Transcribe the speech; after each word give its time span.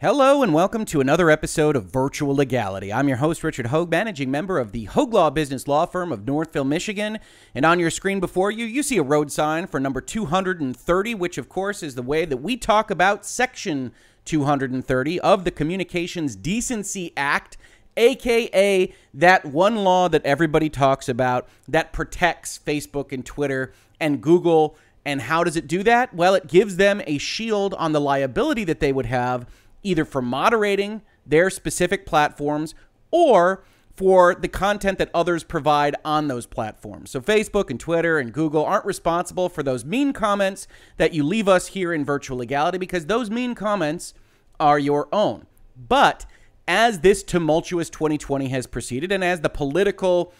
Hello 0.00 0.44
and 0.44 0.54
welcome 0.54 0.84
to 0.84 1.00
another 1.00 1.28
episode 1.28 1.74
of 1.74 1.86
Virtual 1.86 2.32
Legality. 2.32 2.92
I'm 2.92 3.08
your 3.08 3.16
host, 3.16 3.42
Richard 3.42 3.66
Hoeg, 3.66 3.90
managing 3.90 4.30
member 4.30 4.60
of 4.60 4.70
the 4.70 4.86
Hoeg 4.86 5.12
Law 5.12 5.28
Business 5.28 5.66
Law 5.66 5.86
Firm 5.86 6.12
of 6.12 6.24
Northville, 6.24 6.62
Michigan. 6.62 7.18
And 7.52 7.66
on 7.66 7.80
your 7.80 7.90
screen 7.90 8.20
before 8.20 8.52
you, 8.52 8.64
you 8.64 8.84
see 8.84 8.98
a 8.98 9.02
road 9.02 9.32
sign 9.32 9.66
for 9.66 9.80
number 9.80 10.00
230, 10.00 11.16
which, 11.16 11.36
of 11.36 11.48
course, 11.48 11.82
is 11.82 11.96
the 11.96 12.02
way 12.02 12.24
that 12.24 12.36
we 12.36 12.56
talk 12.56 12.92
about 12.92 13.26
Section 13.26 13.90
230 14.24 15.18
of 15.18 15.42
the 15.42 15.50
Communications 15.50 16.36
Decency 16.36 17.12
Act, 17.16 17.56
aka 17.96 18.94
that 19.12 19.44
one 19.46 19.74
law 19.74 20.08
that 20.08 20.24
everybody 20.24 20.70
talks 20.70 21.08
about 21.08 21.48
that 21.66 21.92
protects 21.92 22.56
Facebook 22.56 23.10
and 23.10 23.26
Twitter 23.26 23.72
and 23.98 24.20
Google. 24.20 24.76
And 25.04 25.22
how 25.22 25.42
does 25.42 25.56
it 25.56 25.66
do 25.66 25.82
that? 25.82 26.14
Well, 26.14 26.36
it 26.36 26.46
gives 26.46 26.76
them 26.76 27.02
a 27.08 27.18
shield 27.18 27.74
on 27.74 27.90
the 27.90 28.00
liability 28.00 28.62
that 28.62 28.78
they 28.78 28.92
would 28.92 29.06
have 29.06 29.44
either 29.82 30.04
for 30.04 30.22
moderating 30.22 31.02
their 31.26 31.50
specific 31.50 32.06
platforms 32.06 32.74
or 33.10 33.64
for 33.98 34.34
the 34.34 34.48
content 34.48 34.96
that 34.98 35.10
others 35.12 35.42
provide 35.42 35.96
on 36.04 36.28
those 36.28 36.46
platforms. 36.46 37.10
So, 37.10 37.20
Facebook 37.20 37.68
and 37.68 37.80
Twitter 37.80 38.18
and 38.18 38.32
Google 38.32 38.64
aren't 38.64 38.84
responsible 38.84 39.48
for 39.48 39.64
those 39.64 39.84
mean 39.84 40.12
comments 40.12 40.68
that 40.98 41.12
you 41.12 41.24
leave 41.24 41.48
us 41.48 41.68
here 41.68 41.92
in 41.92 42.04
virtual 42.04 42.38
legality 42.38 42.78
because 42.78 43.06
those 43.06 43.28
mean 43.28 43.56
comments 43.56 44.14
are 44.60 44.78
your 44.78 45.08
own. 45.12 45.46
But 45.76 46.26
as 46.68 47.00
this 47.00 47.22
tumultuous 47.22 47.90
2020 47.90 48.48
has 48.48 48.66
proceeded 48.66 49.10
and 49.10 49.24
as 49.24 49.40
the 49.40 49.48
political 49.48 50.32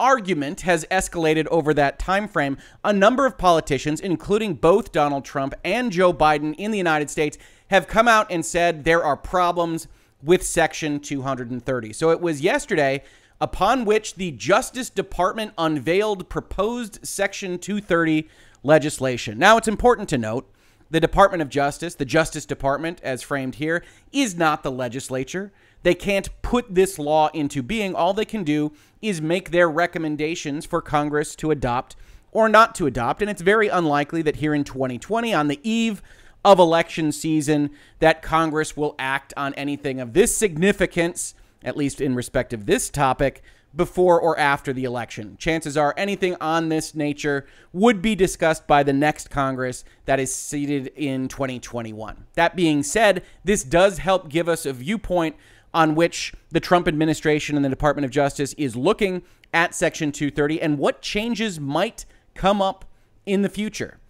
argument 0.00 0.62
has 0.62 0.84
escalated 0.90 1.46
over 1.48 1.74
that 1.74 1.98
time 1.98 2.28
frame, 2.28 2.58
a 2.84 2.92
number 2.92 3.26
of 3.26 3.38
politicians, 3.38 4.00
including 4.00 4.54
both 4.54 4.92
Donald 4.92 5.24
Trump 5.24 5.54
and 5.64 5.92
Joe 5.92 6.12
Biden 6.12 6.54
in 6.56 6.70
the 6.70 6.78
United 6.78 7.10
States, 7.10 7.38
have 7.68 7.86
come 7.86 8.08
out 8.08 8.30
and 8.30 8.44
said 8.44 8.84
there 8.84 9.04
are 9.04 9.16
problems 9.16 9.88
with 10.22 10.42
Section 10.42 11.00
230. 11.00 11.92
So 11.92 12.10
it 12.10 12.20
was 12.20 12.40
yesterday 12.40 13.02
upon 13.40 13.84
which 13.84 14.16
the 14.16 14.32
Justice 14.32 14.90
Department 14.90 15.52
unveiled 15.56 16.28
proposed 16.28 17.06
Section 17.06 17.58
230 17.58 18.28
legislation. 18.62 19.38
Now, 19.38 19.56
it's 19.56 19.68
important 19.68 20.08
to 20.08 20.18
note 20.18 20.52
the 20.90 21.00
Department 21.00 21.42
of 21.42 21.48
Justice, 21.48 21.94
the 21.94 22.04
Justice 22.04 22.46
Department, 22.46 23.00
as 23.02 23.22
framed 23.22 23.56
here, 23.56 23.84
is 24.10 24.36
not 24.36 24.62
the 24.62 24.70
legislature. 24.70 25.52
They 25.82 25.94
can't 25.94 26.28
put 26.42 26.74
this 26.74 26.98
law 26.98 27.28
into 27.28 27.62
being. 27.62 27.94
All 27.94 28.14
they 28.14 28.24
can 28.24 28.42
do 28.42 28.72
is 29.00 29.20
make 29.20 29.50
their 29.50 29.68
recommendations 29.68 30.66
for 30.66 30.82
Congress 30.82 31.36
to 31.36 31.50
adopt 31.50 31.96
or 32.32 32.48
not 32.48 32.74
to 32.76 32.86
adopt. 32.86 33.22
And 33.22 33.30
it's 33.30 33.42
very 33.42 33.68
unlikely 33.68 34.22
that 34.22 34.36
here 34.36 34.54
in 34.54 34.64
2020, 34.64 35.32
on 35.32 35.48
the 35.48 35.60
eve 35.68 36.02
of 36.44 36.58
election 36.58 37.12
season 37.12 37.70
that 37.98 38.22
Congress 38.22 38.76
will 38.76 38.94
act 38.98 39.34
on 39.36 39.54
anything 39.54 40.00
of 40.00 40.12
this 40.12 40.36
significance, 40.36 41.34
at 41.62 41.76
least 41.76 42.00
in 42.00 42.14
respect 42.14 42.52
of 42.52 42.66
this 42.66 42.90
topic, 42.90 43.42
before 43.76 44.20
or 44.20 44.38
after 44.38 44.72
the 44.72 44.84
election. 44.84 45.36
Chances 45.38 45.76
are 45.76 45.94
anything 45.96 46.36
on 46.40 46.68
this 46.68 46.94
nature 46.94 47.46
would 47.72 48.00
be 48.00 48.14
discussed 48.14 48.66
by 48.66 48.82
the 48.82 48.92
next 48.92 49.30
Congress 49.30 49.84
that 50.06 50.18
is 50.18 50.34
seated 50.34 50.90
in 50.96 51.28
2021. 51.28 52.24
That 52.34 52.56
being 52.56 52.82
said, 52.82 53.24
this 53.44 53.62
does 53.62 53.98
help 53.98 54.28
give 54.28 54.48
us 54.48 54.64
a 54.64 54.72
viewpoint 54.72 55.36
on 55.78 55.94
which 55.94 56.32
the 56.50 56.58
Trump 56.58 56.88
administration 56.88 57.54
and 57.54 57.64
the 57.64 57.68
Department 57.68 58.04
of 58.04 58.10
Justice 58.10 58.52
is 58.54 58.74
looking 58.74 59.22
at 59.54 59.76
Section 59.76 60.10
230 60.10 60.60
and 60.60 60.76
what 60.76 61.00
changes 61.02 61.60
might 61.60 62.04
come 62.34 62.60
up 62.60 62.84
in 63.26 63.42
the 63.42 63.48
future. 63.48 64.00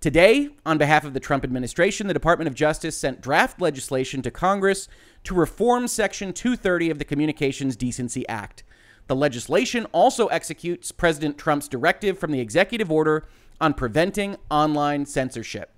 Today, 0.00 0.48
on 0.64 0.78
behalf 0.78 1.04
of 1.04 1.12
the 1.12 1.20
Trump 1.20 1.44
administration, 1.44 2.06
the 2.06 2.14
Department 2.14 2.48
of 2.48 2.54
Justice 2.54 2.96
sent 2.96 3.20
draft 3.20 3.60
legislation 3.60 4.22
to 4.22 4.30
Congress 4.30 4.88
to 5.24 5.34
reform 5.34 5.88
Section 5.88 6.32
230 6.32 6.88
of 6.88 6.98
the 6.98 7.04
Communications 7.04 7.76
Decency 7.76 8.26
Act. 8.26 8.64
The 9.06 9.14
legislation 9.14 9.84
also 9.92 10.28
executes 10.28 10.90
President 10.90 11.36
Trump's 11.36 11.68
directive 11.68 12.18
from 12.18 12.32
the 12.32 12.40
executive 12.40 12.90
order 12.90 13.26
on 13.60 13.74
preventing 13.74 14.36
online 14.50 15.04
censorship. 15.04 15.70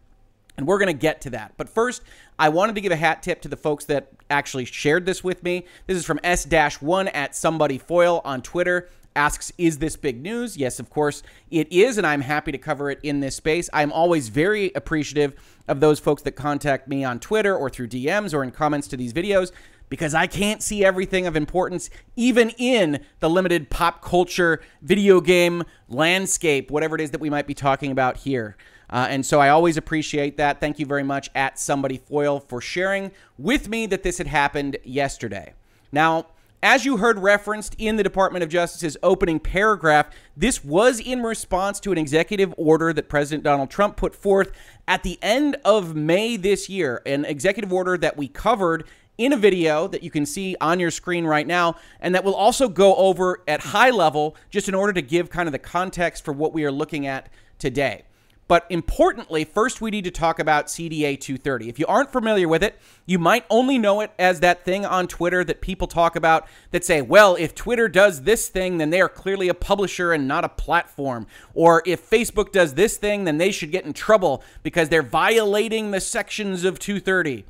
And 0.56 0.66
we're 0.66 0.78
going 0.78 0.86
to 0.86 0.92
get 0.92 1.20
to 1.22 1.30
that. 1.30 1.54
But 1.56 1.68
first, 1.68 2.02
I 2.38 2.48
wanted 2.48 2.74
to 2.74 2.80
give 2.80 2.92
a 2.92 2.96
hat 2.96 3.22
tip 3.22 3.40
to 3.42 3.48
the 3.48 3.56
folks 3.56 3.84
that 3.86 4.12
actually 4.32 4.64
shared 4.64 5.06
this 5.06 5.22
with 5.22 5.44
me. 5.44 5.66
This 5.86 5.96
is 5.96 6.04
from 6.04 6.18
S-1 6.24 7.10
at 7.14 7.36
somebody 7.36 7.78
foil 7.78 8.20
on 8.24 8.42
Twitter 8.42 8.88
asks, 9.14 9.52
Is 9.58 9.78
this 9.78 9.96
big 9.96 10.22
news? 10.22 10.56
Yes, 10.56 10.78
of 10.78 10.90
course 10.90 11.22
it 11.50 11.70
is, 11.70 11.98
and 11.98 12.06
I'm 12.06 12.22
happy 12.22 12.52
to 12.52 12.58
cover 12.58 12.90
it 12.90 12.98
in 13.02 13.20
this 13.20 13.36
space. 13.36 13.68
I'm 13.72 13.92
always 13.92 14.28
very 14.28 14.72
appreciative 14.74 15.34
of 15.68 15.80
those 15.80 16.00
folks 16.00 16.22
that 16.22 16.32
contact 16.32 16.88
me 16.88 17.04
on 17.04 17.20
Twitter 17.20 17.56
or 17.56 17.70
through 17.70 17.88
DMs 17.88 18.34
or 18.34 18.42
in 18.42 18.50
comments 18.50 18.88
to 18.88 18.96
these 18.96 19.12
videos 19.12 19.52
because 19.88 20.14
I 20.14 20.26
can't 20.26 20.62
see 20.62 20.84
everything 20.84 21.26
of 21.26 21.36
importance, 21.36 21.90
even 22.16 22.50
in 22.50 23.04
the 23.20 23.28
limited 23.28 23.68
pop 23.68 24.02
culture 24.02 24.60
video 24.80 25.20
game 25.20 25.64
landscape, 25.88 26.70
whatever 26.70 26.94
it 26.94 27.02
is 27.02 27.10
that 27.10 27.20
we 27.20 27.28
might 27.28 27.46
be 27.46 27.54
talking 27.54 27.92
about 27.92 28.16
here. 28.16 28.56
Uh, 28.92 29.06
and 29.08 29.24
so 29.24 29.40
I 29.40 29.48
always 29.48 29.78
appreciate 29.78 30.36
that. 30.36 30.60
Thank 30.60 30.78
you 30.78 30.84
very 30.84 31.02
much 31.02 31.30
at 31.34 31.58
Somebody 31.58 31.96
Foil 31.96 32.38
for 32.38 32.60
sharing 32.60 33.10
with 33.38 33.68
me 33.68 33.86
that 33.86 34.02
this 34.02 34.18
had 34.18 34.26
happened 34.26 34.76
yesterday. 34.84 35.54
Now, 35.90 36.26
as 36.62 36.84
you 36.84 36.98
heard 36.98 37.18
referenced 37.18 37.74
in 37.78 37.96
the 37.96 38.04
Department 38.04 38.44
of 38.44 38.50
Justice's 38.50 38.96
opening 39.02 39.40
paragraph, 39.40 40.10
this 40.36 40.62
was 40.62 41.00
in 41.00 41.22
response 41.22 41.80
to 41.80 41.90
an 41.90 41.98
executive 41.98 42.54
order 42.56 42.92
that 42.92 43.08
President 43.08 43.42
Donald 43.42 43.70
Trump 43.70 43.96
put 43.96 44.14
forth 44.14 44.52
at 44.86 45.02
the 45.02 45.18
end 45.22 45.56
of 45.64 45.96
May 45.96 46.36
this 46.36 46.68
year, 46.68 47.02
an 47.04 47.24
executive 47.24 47.72
order 47.72 47.96
that 47.98 48.16
we 48.16 48.28
covered 48.28 48.84
in 49.18 49.32
a 49.32 49.36
video 49.36 49.88
that 49.88 50.02
you 50.02 50.10
can 50.10 50.24
see 50.24 50.54
on 50.60 50.78
your 50.78 50.90
screen 50.90 51.24
right 51.24 51.46
now, 51.46 51.76
and 52.00 52.14
that 52.14 52.24
we'll 52.24 52.34
also 52.34 52.68
go 52.68 52.94
over 52.94 53.42
at 53.48 53.60
high 53.60 53.90
level 53.90 54.36
just 54.50 54.68
in 54.68 54.74
order 54.74 54.92
to 54.92 55.02
give 55.02 55.30
kind 55.30 55.48
of 55.48 55.52
the 55.52 55.58
context 55.58 56.24
for 56.24 56.32
what 56.32 56.52
we 56.52 56.64
are 56.64 56.72
looking 56.72 57.06
at 57.06 57.28
today. 57.58 58.04
But 58.52 58.66
importantly, 58.68 59.44
first 59.46 59.80
we 59.80 59.90
need 59.90 60.04
to 60.04 60.10
talk 60.10 60.38
about 60.38 60.66
CDA 60.66 61.18
230. 61.18 61.70
If 61.70 61.78
you 61.78 61.86
aren't 61.86 62.12
familiar 62.12 62.46
with 62.46 62.62
it, 62.62 62.78
you 63.06 63.18
might 63.18 63.46
only 63.48 63.78
know 63.78 64.02
it 64.02 64.10
as 64.18 64.40
that 64.40 64.62
thing 64.62 64.84
on 64.84 65.08
Twitter 65.08 65.42
that 65.42 65.62
people 65.62 65.86
talk 65.86 66.16
about 66.16 66.46
that 66.70 66.84
say, 66.84 67.00
well, 67.00 67.34
if 67.34 67.54
Twitter 67.54 67.88
does 67.88 68.24
this 68.24 68.50
thing, 68.50 68.76
then 68.76 68.90
they 68.90 69.00
are 69.00 69.08
clearly 69.08 69.48
a 69.48 69.54
publisher 69.54 70.12
and 70.12 70.28
not 70.28 70.44
a 70.44 70.50
platform. 70.50 71.26
Or 71.54 71.82
if 71.86 72.10
Facebook 72.10 72.52
does 72.52 72.74
this 72.74 72.98
thing, 72.98 73.24
then 73.24 73.38
they 73.38 73.52
should 73.52 73.72
get 73.72 73.86
in 73.86 73.94
trouble 73.94 74.44
because 74.62 74.90
they're 74.90 75.00
violating 75.00 75.90
the 75.90 76.00
sections 76.02 76.62
of 76.64 76.78
230. 76.78 77.46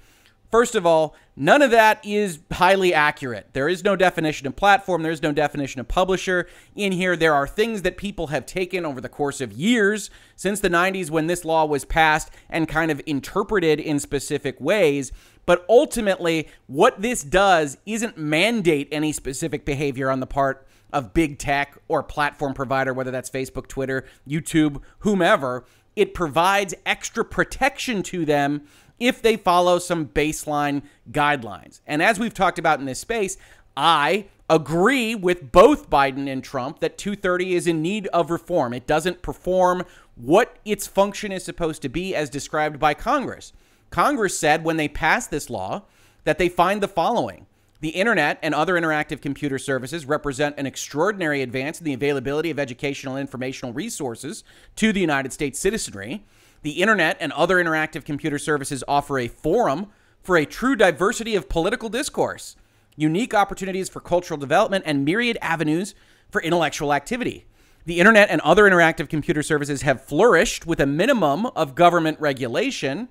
First 0.52 0.74
of 0.74 0.84
all, 0.84 1.16
none 1.34 1.62
of 1.62 1.70
that 1.70 2.04
is 2.04 2.40
highly 2.52 2.92
accurate. 2.92 3.48
There 3.54 3.70
is 3.70 3.82
no 3.82 3.96
definition 3.96 4.46
of 4.46 4.54
platform, 4.54 5.02
there's 5.02 5.22
no 5.22 5.32
definition 5.32 5.80
of 5.80 5.88
publisher. 5.88 6.46
In 6.76 6.92
here, 6.92 7.16
there 7.16 7.34
are 7.34 7.46
things 7.46 7.80
that 7.82 7.96
people 7.96 8.26
have 8.26 8.44
taken 8.44 8.84
over 8.84 9.00
the 9.00 9.08
course 9.08 9.41
of 9.41 9.50
years 9.50 10.10
since 10.36 10.60
the 10.60 10.68
90s 10.68 11.08
when 11.08 11.26
this 11.26 11.46
law 11.46 11.64
was 11.64 11.86
passed 11.86 12.30
and 12.50 12.68
kind 12.68 12.91
of 12.91 13.00
interpreted 13.06 13.80
in 13.80 13.98
specific 13.98 14.60
ways. 14.60 15.10
But 15.46 15.64
ultimately, 15.70 16.48
what 16.66 17.00
this 17.00 17.24
does 17.24 17.78
isn't 17.86 18.18
mandate 18.18 18.88
any 18.92 19.12
specific 19.12 19.64
behavior 19.64 20.10
on 20.10 20.20
the 20.20 20.26
part 20.26 20.68
of 20.92 21.14
big 21.14 21.38
tech 21.38 21.78
or 21.88 22.02
platform 22.02 22.52
provider, 22.52 22.92
whether 22.92 23.10
that's 23.10 23.30
Facebook, 23.30 23.68
Twitter, 23.68 24.04
YouTube, 24.28 24.82
whomever. 24.98 25.64
It 25.96 26.12
provides 26.12 26.74
extra 26.84 27.24
protection 27.24 28.02
to 28.04 28.26
them 28.26 28.66
if 29.02 29.20
they 29.20 29.36
follow 29.36 29.80
some 29.80 30.06
baseline 30.06 30.82
guidelines. 31.10 31.80
And 31.86 32.00
as 32.00 32.20
we've 32.20 32.32
talked 32.32 32.58
about 32.58 32.78
in 32.78 32.86
this 32.86 33.00
space, 33.00 33.36
I 33.77 34.27
agree 34.48 35.15
with 35.15 35.50
both 35.50 35.91
Biden 35.91 36.30
and 36.30 36.44
Trump 36.44 36.78
that 36.80 36.98
230 36.98 37.54
is 37.54 37.66
in 37.66 37.82
need 37.82 38.06
of 38.09 38.30
reform. 38.30 38.72
It 38.72 38.86
doesn't 38.86 39.22
perform 39.22 39.84
what 40.15 40.56
its 40.65 40.86
function 40.86 41.32
is 41.32 41.44
supposed 41.44 41.82
to 41.82 41.88
be 41.88 42.15
as 42.15 42.30
described 42.30 42.78
by 42.78 42.94
Congress. 42.94 43.53
Congress 43.91 44.38
said 44.38 44.62
when 44.62 44.77
they 44.77 44.88
passed 44.88 45.30
this 45.30 45.50
law 45.50 45.82
that 46.22 46.38
they 46.38 46.48
find 46.48 46.80
the 46.80 46.88
following. 46.88 47.47
The 47.80 47.88
internet 47.88 48.38
and 48.42 48.54
other 48.54 48.74
interactive 48.74 49.21
computer 49.21 49.59
services 49.59 50.06
represent 50.06 50.56
an 50.56 50.66
extraordinary 50.66 51.42
advance 51.42 51.80
in 51.80 51.84
the 51.84 51.94
availability 51.94 52.50
of 52.50 52.60
educational 52.60 53.16
and 53.16 53.22
informational 53.22 53.72
resources 53.72 54.44
to 54.77 54.92
the 54.92 55.00
United 55.00 55.32
States 55.32 55.59
citizenry. 55.59 56.22
The 56.62 56.80
internet 56.80 57.16
and 57.18 57.32
other 57.32 57.56
interactive 57.56 58.04
computer 58.04 58.38
services 58.38 58.84
offer 58.86 59.18
a 59.18 59.26
forum 59.26 59.88
for 60.22 60.36
a 60.36 60.47
true 60.47 60.76
diversity 60.76 61.34
of 61.34 61.48
political 61.48 61.88
discourse, 61.88 62.54
unique 62.94 63.34
opportunities 63.34 63.88
for 63.88 64.00
cultural 64.00 64.38
development, 64.38 64.84
and 64.86 65.04
myriad 65.04 65.36
avenues 65.42 65.97
for 66.30 66.41
intellectual 66.41 66.92
activity. 66.92 67.47
The 67.84 67.98
internet 67.98 68.30
and 68.30 68.41
other 68.42 68.62
interactive 68.62 69.09
computer 69.09 69.42
services 69.42 69.82
have 69.82 70.04
flourished 70.04 70.64
with 70.64 70.78
a 70.78 70.86
minimum 70.86 71.47
of 71.47 71.74
government 71.74 72.20
regulation, 72.20 73.08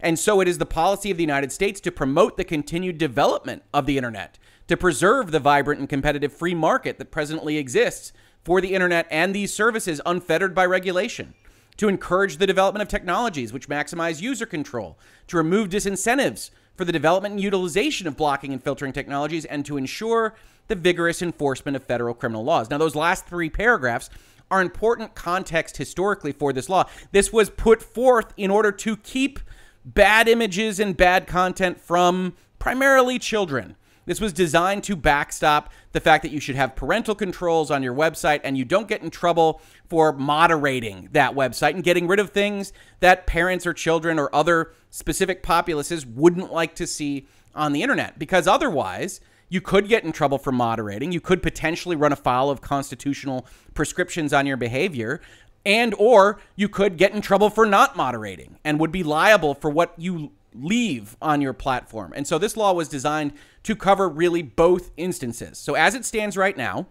and 0.00 0.18
so 0.18 0.40
it 0.40 0.48
is 0.48 0.56
the 0.56 0.64
policy 0.64 1.10
of 1.10 1.18
the 1.18 1.22
United 1.22 1.52
States 1.52 1.82
to 1.82 1.92
promote 1.92 2.38
the 2.38 2.44
continued 2.44 2.96
development 2.96 3.64
of 3.74 3.84
the 3.84 3.98
internet, 3.98 4.38
to 4.66 4.78
preserve 4.78 5.30
the 5.30 5.40
vibrant 5.40 5.78
and 5.78 5.90
competitive 5.90 6.32
free 6.32 6.54
market 6.54 6.96
that 6.96 7.10
presently 7.10 7.58
exists 7.58 8.14
for 8.42 8.62
the 8.62 8.72
internet 8.72 9.06
and 9.10 9.34
these 9.34 9.52
services 9.52 10.00
unfettered 10.06 10.54
by 10.54 10.64
regulation 10.64 11.34
to 11.76 11.88
encourage 11.88 12.36
the 12.36 12.46
development 12.46 12.82
of 12.82 12.88
technologies 12.88 13.52
which 13.52 13.68
maximize 13.68 14.22
user 14.22 14.46
control, 14.46 14.98
to 15.26 15.36
remove 15.36 15.68
disincentives 15.68 16.50
for 16.76 16.84
the 16.84 16.92
development 16.92 17.34
and 17.34 17.42
utilization 17.42 18.06
of 18.06 18.16
blocking 18.16 18.52
and 18.52 18.62
filtering 18.62 18.92
technologies 18.92 19.44
and 19.44 19.64
to 19.66 19.76
ensure 19.76 20.34
the 20.68 20.74
vigorous 20.74 21.22
enforcement 21.22 21.76
of 21.76 21.84
federal 21.84 22.14
criminal 22.14 22.44
laws. 22.44 22.70
Now, 22.70 22.78
those 22.78 22.94
last 22.94 23.26
three 23.26 23.50
paragraphs 23.50 24.10
are 24.50 24.62
important 24.62 25.14
context 25.14 25.76
historically 25.76 26.32
for 26.32 26.52
this 26.52 26.68
law. 26.68 26.88
This 27.12 27.32
was 27.32 27.50
put 27.50 27.82
forth 27.82 28.32
in 28.36 28.50
order 28.50 28.72
to 28.72 28.96
keep 28.96 29.40
bad 29.84 30.28
images 30.28 30.80
and 30.80 30.96
bad 30.96 31.26
content 31.26 31.80
from 31.80 32.34
primarily 32.58 33.18
children. 33.18 33.76
This 34.06 34.20
was 34.20 34.32
designed 34.32 34.84
to 34.84 34.96
backstop 34.96 35.72
the 35.92 36.00
fact 36.00 36.22
that 36.22 36.32
you 36.32 36.40
should 36.40 36.56
have 36.56 36.76
parental 36.76 37.14
controls 37.14 37.70
on 37.70 37.82
your 37.82 37.94
website 37.94 38.40
and 38.44 38.58
you 38.58 38.64
don't 38.64 38.88
get 38.88 39.02
in 39.02 39.10
trouble 39.10 39.60
for 39.88 40.12
moderating 40.12 41.08
that 41.12 41.34
website 41.34 41.74
and 41.74 41.84
getting 41.84 42.06
rid 42.06 42.20
of 42.20 42.30
things 42.30 42.72
that 43.00 43.26
parents 43.26 43.66
or 43.66 43.72
children 43.72 44.18
or 44.18 44.34
other 44.34 44.72
specific 44.90 45.42
populaces 45.42 46.04
wouldn't 46.04 46.52
like 46.52 46.74
to 46.74 46.86
see 46.86 47.26
on 47.54 47.72
the 47.72 47.82
internet. 47.82 48.18
Because 48.18 48.46
otherwise, 48.46 49.20
you 49.48 49.60
could 49.60 49.88
get 49.88 50.04
in 50.04 50.12
trouble 50.12 50.38
for 50.38 50.52
moderating. 50.52 51.12
You 51.12 51.20
could 51.20 51.42
potentially 51.42 51.96
run 51.96 52.12
afoul 52.12 52.50
of 52.50 52.60
constitutional 52.60 53.46
prescriptions 53.74 54.32
on 54.32 54.46
your 54.46 54.56
behavior 54.56 55.20
and 55.66 55.94
or 55.98 56.38
you 56.56 56.68
could 56.68 56.96
get 56.96 57.12
in 57.12 57.20
trouble 57.20 57.50
for 57.50 57.64
not 57.64 57.96
moderating 57.96 58.58
and 58.64 58.78
would 58.78 58.92
be 58.92 59.02
liable 59.02 59.54
for 59.54 59.70
what 59.70 59.94
you 59.96 60.32
leave 60.54 61.16
on 61.20 61.40
your 61.40 61.52
platform. 61.52 62.12
And 62.14 62.26
so 62.26 62.38
this 62.38 62.56
law 62.56 62.72
was 62.72 62.88
designed 62.88 63.32
to 63.64 63.74
cover 63.74 64.08
really 64.08 64.42
both 64.42 64.90
instances. 64.96 65.58
So 65.58 65.74
as 65.74 65.94
it 65.94 66.04
stands 66.04 66.36
right 66.36 66.56
now, 66.56 66.86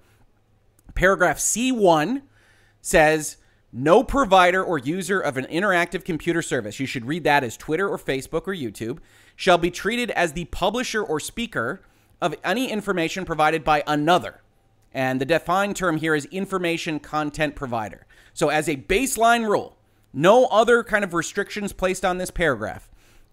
paragraph 0.96 1.38
C1 1.38 2.24
says 2.82 3.38
no 3.72 4.04
provider 4.04 4.64
or 4.64 4.78
user 4.78 5.20
of 5.20 5.38
an 5.38 5.46
interactive 5.46 6.06
computer 6.06 6.42
service, 6.42 6.80
you 6.80 6.86
should 6.86 7.06
read 7.06 7.24
that 7.24 7.44
as 7.44 7.58
Twitter 7.58 7.88
or 7.88 7.98
Facebook 7.98 8.48
or 8.48 8.54
YouTube, 8.54 9.00
shall 9.36 9.58
be 9.58 9.72
treated 9.72 10.12
as 10.12 10.34
the 10.34 10.46
publisher 10.46 11.02
or 11.02 11.20
speaker 11.20 11.82
of 12.22 12.36
any 12.44 12.72
information 12.72 13.26
provided 13.26 13.64
by 13.64 13.84
another. 13.88 14.42
And 14.94 15.20
the 15.20 15.26
defined 15.26 15.76
term 15.76 15.98
here 15.98 16.14
is 16.14 16.26
information 16.26 17.00
content 17.00 17.56
provider. 17.56 18.06
So, 18.34 18.50
as 18.50 18.70
a 18.70 18.78
baseline 18.78 19.50
rule, 19.50 19.76
no 20.14 20.46
other 20.46 20.84
kind 20.84 21.04
of 21.04 21.16
restrictions 21.16 21.74
placed 21.74 22.06
on 22.06 22.20
this 22.20 22.30
paragraph. 22.30 22.90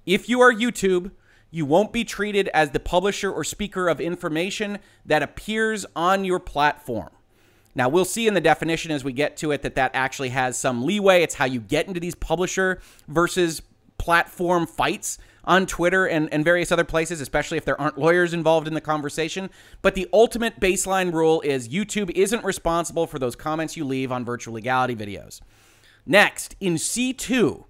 If 0.07 0.29
you 0.29 0.41
are 0.41 0.53
YouTube, 0.53 1.13
you 1.51 1.67
won't 1.67 1.93
be 1.93 2.05
treated 2.05 2.49
as 2.49 2.71
the 2.71 2.81
publisher 2.81 3.31
or 3.31 3.45
speaker 3.45 3.89
of 3.89 4.01
information 4.01 4.79
that 5.05 5.23
appears 5.23 5.85
on 5.97 6.25
your 6.25 6.39
platform. 6.39 7.11
Now, 7.75 7.89
we'll 7.89 8.05
see 8.05 8.27
in 8.27 8.35
the 8.35 8.41
definition 8.41 8.91
as 8.91 9.05
we 9.05 9.13
get 9.13 9.37
to 9.39 9.53
it 9.53 9.63
that 9.63 9.77
that 9.77 9.93
actually 9.95 10.31
has 10.31 10.59
some 10.59 10.85
leeway. 10.85 11.23
It's 11.23 11.35
how 11.35 11.45
you 11.45 11.61
get 11.61 11.87
into 11.87 12.01
these 12.01 12.15
publisher 12.15 12.81
versus 13.07 13.63
platform 13.99 14.67
fights 14.67 15.19
on 15.45 15.67
Twitter 15.67 16.07
and, 16.07 16.33
and 16.33 16.45
various 16.45 16.73
other 16.73 16.85
places, 16.85 17.21
especially 17.21 17.59
if 17.59 17.65
there 17.65 17.81
aren't 17.81 17.99
lawyers 17.99 18.35
involved 18.35 18.67
in 18.67 18.75
the 18.75 18.81
conversation. 18.81 19.51
But 19.83 19.95
the 19.95 20.09
ultimate 20.13 20.61
baseline 20.61 21.13
rule 21.13 21.41
is 21.43 21.69
YouTube 21.69 22.11
isn't 22.11 22.45
responsible 22.45 23.07
for 23.07 23.19
those 23.19 23.37
comments 23.37 23.77
you 23.77 23.85
leave 23.85 24.11
on 24.11 24.25
virtual 24.25 24.55
legality 24.55 24.97
videos. 24.97 25.41
Next, 26.07 26.57
in 26.61 26.75
C2, 26.75 27.65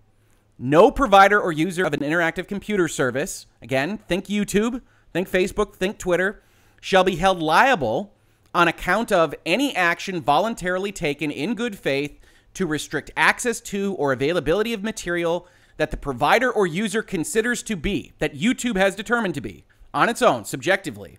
no 0.63 0.91
provider 0.91 1.41
or 1.41 1.51
user 1.51 1.85
of 1.85 1.95
an 1.95 2.01
interactive 2.01 2.47
computer 2.47 2.87
service, 2.87 3.47
again, 3.63 3.97
think 3.97 4.27
YouTube, 4.27 4.83
think 5.13 5.29
Facebook, 5.29 5.75
think 5.75 5.99
Twitter, 5.99 6.43
shall 6.83 7.03
be 7.03 7.17
held 7.17 7.41
liable 7.41 8.13
on 8.55 8.69
account 8.69 9.11
of 9.11 9.35
any 9.47 9.75
action 9.75 10.21
voluntarily 10.21 10.93
taken 10.93 11.31
in 11.31 11.55
good 11.55 11.79
faith 11.79 12.21
to 12.53 12.67
restrict 12.67 13.11
access 13.17 13.61
to 13.61 13.95
or 13.95 14.13
availability 14.13 14.75
of 14.75 14.83
material 14.83 15.47
that 15.79 15.91
the 15.91 15.97
provider 15.97 16.51
or 16.51 16.67
user 16.67 17.03
considers 17.03 17.63
to 17.63 17.75
be, 17.75 18.13
that 18.19 18.37
YouTube 18.37 18.77
has 18.77 18.95
determined 18.95 19.35
to 19.35 19.41
be, 19.41 19.65
on 19.95 20.11
its 20.11 20.21
own, 20.21 20.45
subjectively, 20.45 21.17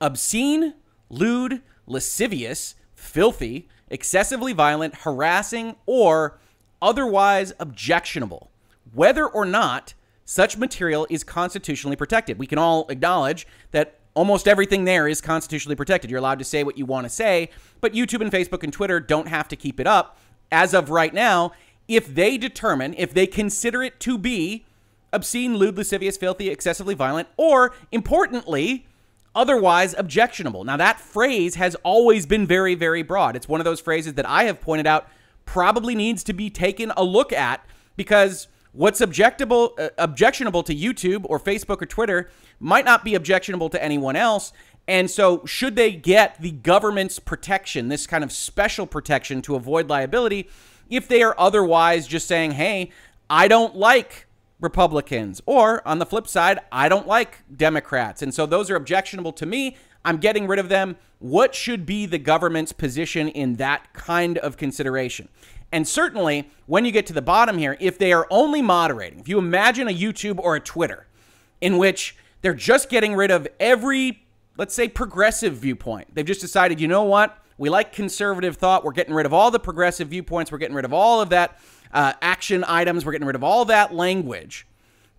obscene, 0.00 0.74
lewd, 1.08 1.62
lascivious, 1.86 2.74
filthy, 2.96 3.68
excessively 3.88 4.52
violent, 4.52 4.94
harassing, 4.96 5.76
or 5.86 6.40
otherwise 6.80 7.52
objectionable, 7.60 8.50
whether 8.92 9.26
or 9.26 9.44
not 9.44 9.94
such 10.24 10.56
material 10.56 11.06
is 11.10 11.24
constitutionally 11.24 11.96
protected. 11.96 12.38
We 12.38 12.46
can 12.46 12.58
all 12.58 12.86
acknowledge 12.88 13.46
that 13.72 13.98
almost 14.14 14.46
everything 14.46 14.84
there 14.84 15.08
is 15.08 15.20
constitutionally 15.20 15.76
protected. 15.76 16.10
You're 16.10 16.20
allowed 16.20 16.38
to 16.38 16.44
say 16.44 16.64
what 16.64 16.78
you 16.78 16.86
want 16.86 17.04
to 17.04 17.10
say, 17.10 17.50
but 17.80 17.92
YouTube 17.92 18.20
and 18.20 18.30
Facebook 18.30 18.62
and 18.62 18.72
Twitter 18.72 19.00
don't 19.00 19.28
have 19.28 19.48
to 19.48 19.56
keep 19.56 19.80
it 19.80 19.86
up. 19.86 20.18
As 20.50 20.74
of 20.74 20.90
right 20.90 21.12
now, 21.12 21.52
if 21.88 22.14
they 22.14 22.36
determine, 22.38 22.94
if 22.98 23.12
they 23.14 23.26
consider 23.26 23.82
it 23.82 23.98
to 24.00 24.18
be 24.18 24.64
obscene, 25.12 25.56
lewd, 25.56 25.76
lascivious, 25.76 26.16
filthy, 26.16 26.48
excessively 26.48 26.94
violent, 26.94 27.28
or 27.36 27.74
importantly, 27.90 28.86
otherwise 29.34 29.94
objectionable. 29.96 30.64
Now, 30.64 30.76
that 30.76 31.00
phrase 31.00 31.56
has 31.56 31.74
always 31.76 32.26
been 32.26 32.46
very, 32.46 32.74
very 32.74 33.02
broad. 33.02 33.36
It's 33.36 33.48
one 33.48 33.60
of 33.60 33.64
those 33.64 33.80
phrases 33.80 34.14
that 34.14 34.28
I 34.28 34.44
have 34.44 34.60
pointed 34.60 34.86
out 34.86 35.08
probably 35.44 35.94
needs 35.94 36.22
to 36.24 36.32
be 36.32 36.50
taken 36.50 36.92
a 36.96 37.04
look 37.04 37.32
at 37.32 37.64
because 37.96 38.48
what's 38.72 39.00
objectable, 39.00 39.78
uh, 39.78 39.90
objectionable 39.98 40.62
to 40.64 40.74
YouTube 40.74 41.24
or 41.24 41.38
Facebook 41.38 41.82
or 41.82 41.86
Twitter 41.86 42.30
might 42.58 42.84
not 42.84 43.04
be 43.04 43.14
objectionable 43.14 43.68
to 43.70 43.82
anyone 43.82 44.16
else. 44.16 44.52
And 44.88 45.10
so, 45.10 45.44
should 45.46 45.76
they 45.76 45.92
get 45.92 46.40
the 46.40 46.50
government's 46.50 47.18
protection, 47.20 47.88
this 47.88 48.06
kind 48.06 48.24
of 48.24 48.32
special 48.32 48.86
protection 48.86 49.40
to 49.42 49.54
avoid 49.54 49.88
liability, 49.88 50.48
if 50.90 51.06
they 51.06 51.22
are 51.22 51.36
otherwise 51.38 52.06
just 52.08 52.26
saying, 52.26 52.52
hey, 52.52 52.90
I 53.30 53.46
don't 53.48 53.76
like 53.76 54.26
Republicans. 54.60 55.40
Or 55.46 55.86
on 55.86 55.98
the 55.98 56.06
flip 56.06 56.26
side, 56.26 56.60
I 56.70 56.88
don't 56.88 57.06
like 57.06 57.38
Democrats. 57.54 58.22
And 58.22 58.32
so 58.32 58.46
those 58.46 58.70
are 58.70 58.76
objectionable 58.76 59.32
to 59.34 59.46
me. 59.46 59.76
I'm 60.04 60.18
getting 60.18 60.46
rid 60.46 60.58
of 60.58 60.68
them. 60.68 60.96
What 61.18 61.54
should 61.54 61.86
be 61.86 62.06
the 62.06 62.18
government's 62.18 62.72
position 62.72 63.28
in 63.28 63.56
that 63.56 63.92
kind 63.92 64.38
of 64.38 64.56
consideration? 64.56 65.28
And 65.70 65.88
certainly, 65.88 66.50
when 66.66 66.84
you 66.84 66.92
get 66.92 67.06
to 67.06 67.12
the 67.12 67.22
bottom 67.22 67.56
here, 67.58 67.76
if 67.80 67.98
they 67.98 68.12
are 68.12 68.26
only 68.30 68.60
moderating, 68.60 69.20
if 69.20 69.28
you 69.28 69.38
imagine 69.38 69.88
a 69.88 69.94
YouTube 69.94 70.38
or 70.38 70.56
a 70.56 70.60
Twitter 70.60 71.06
in 71.60 71.78
which 71.78 72.16
they're 72.42 72.54
just 72.54 72.90
getting 72.90 73.14
rid 73.14 73.30
of 73.30 73.48
every, 73.58 74.26
let's 74.58 74.74
say, 74.74 74.88
progressive 74.88 75.54
viewpoint, 75.54 76.14
they've 76.14 76.26
just 76.26 76.40
decided, 76.40 76.80
you 76.80 76.88
know 76.88 77.04
what? 77.04 77.38
We 77.56 77.70
like 77.70 77.92
conservative 77.92 78.56
thought. 78.56 78.84
We're 78.84 78.92
getting 78.92 79.14
rid 79.14 79.24
of 79.24 79.32
all 79.32 79.50
the 79.50 79.60
progressive 79.60 80.08
viewpoints. 80.08 80.50
We're 80.50 80.58
getting 80.58 80.74
rid 80.74 80.84
of 80.84 80.92
all 80.92 81.20
of 81.20 81.30
that 81.30 81.58
uh, 81.92 82.14
action 82.20 82.64
items. 82.66 83.06
We're 83.06 83.12
getting 83.12 83.26
rid 83.26 83.36
of 83.36 83.44
all 83.44 83.64
that 83.66 83.94
language. 83.94 84.66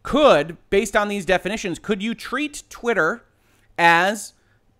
Could, 0.03 0.57
based 0.69 0.95
on 0.95 1.07
these 1.07 1.25
definitions, 1.25 1.79
could 1.79 2.03
you 2.03 2.13
treat 2.13 2.63
Twitter 2.69 3.23
as 3.77 4.33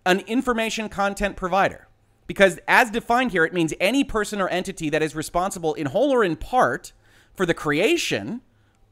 an 0.06 0.20
information 0.20 0.88
content 0.88 1.36
provider? 1.36 1.88
Because 2.26 2.58
as 2.66 2.90
defined 2.90 3.32
here, 3.32 3.44
it 3.44 3.52
means 3.52 3.74
any 3.80 4.02
person 4.02 4.40
or 4.40 4.48
entity 4.48 4.88
that 4.90 5.02
is 5.02 5.14
responsible 5.14 5.74
in 5.74 5.86
whole 5.86 6.10
or 6.10 6.24
in 6.24 6.36
part 6.36 6.92
for 7.34 7.44
the 7.44 7.54
creation 7.54 8.40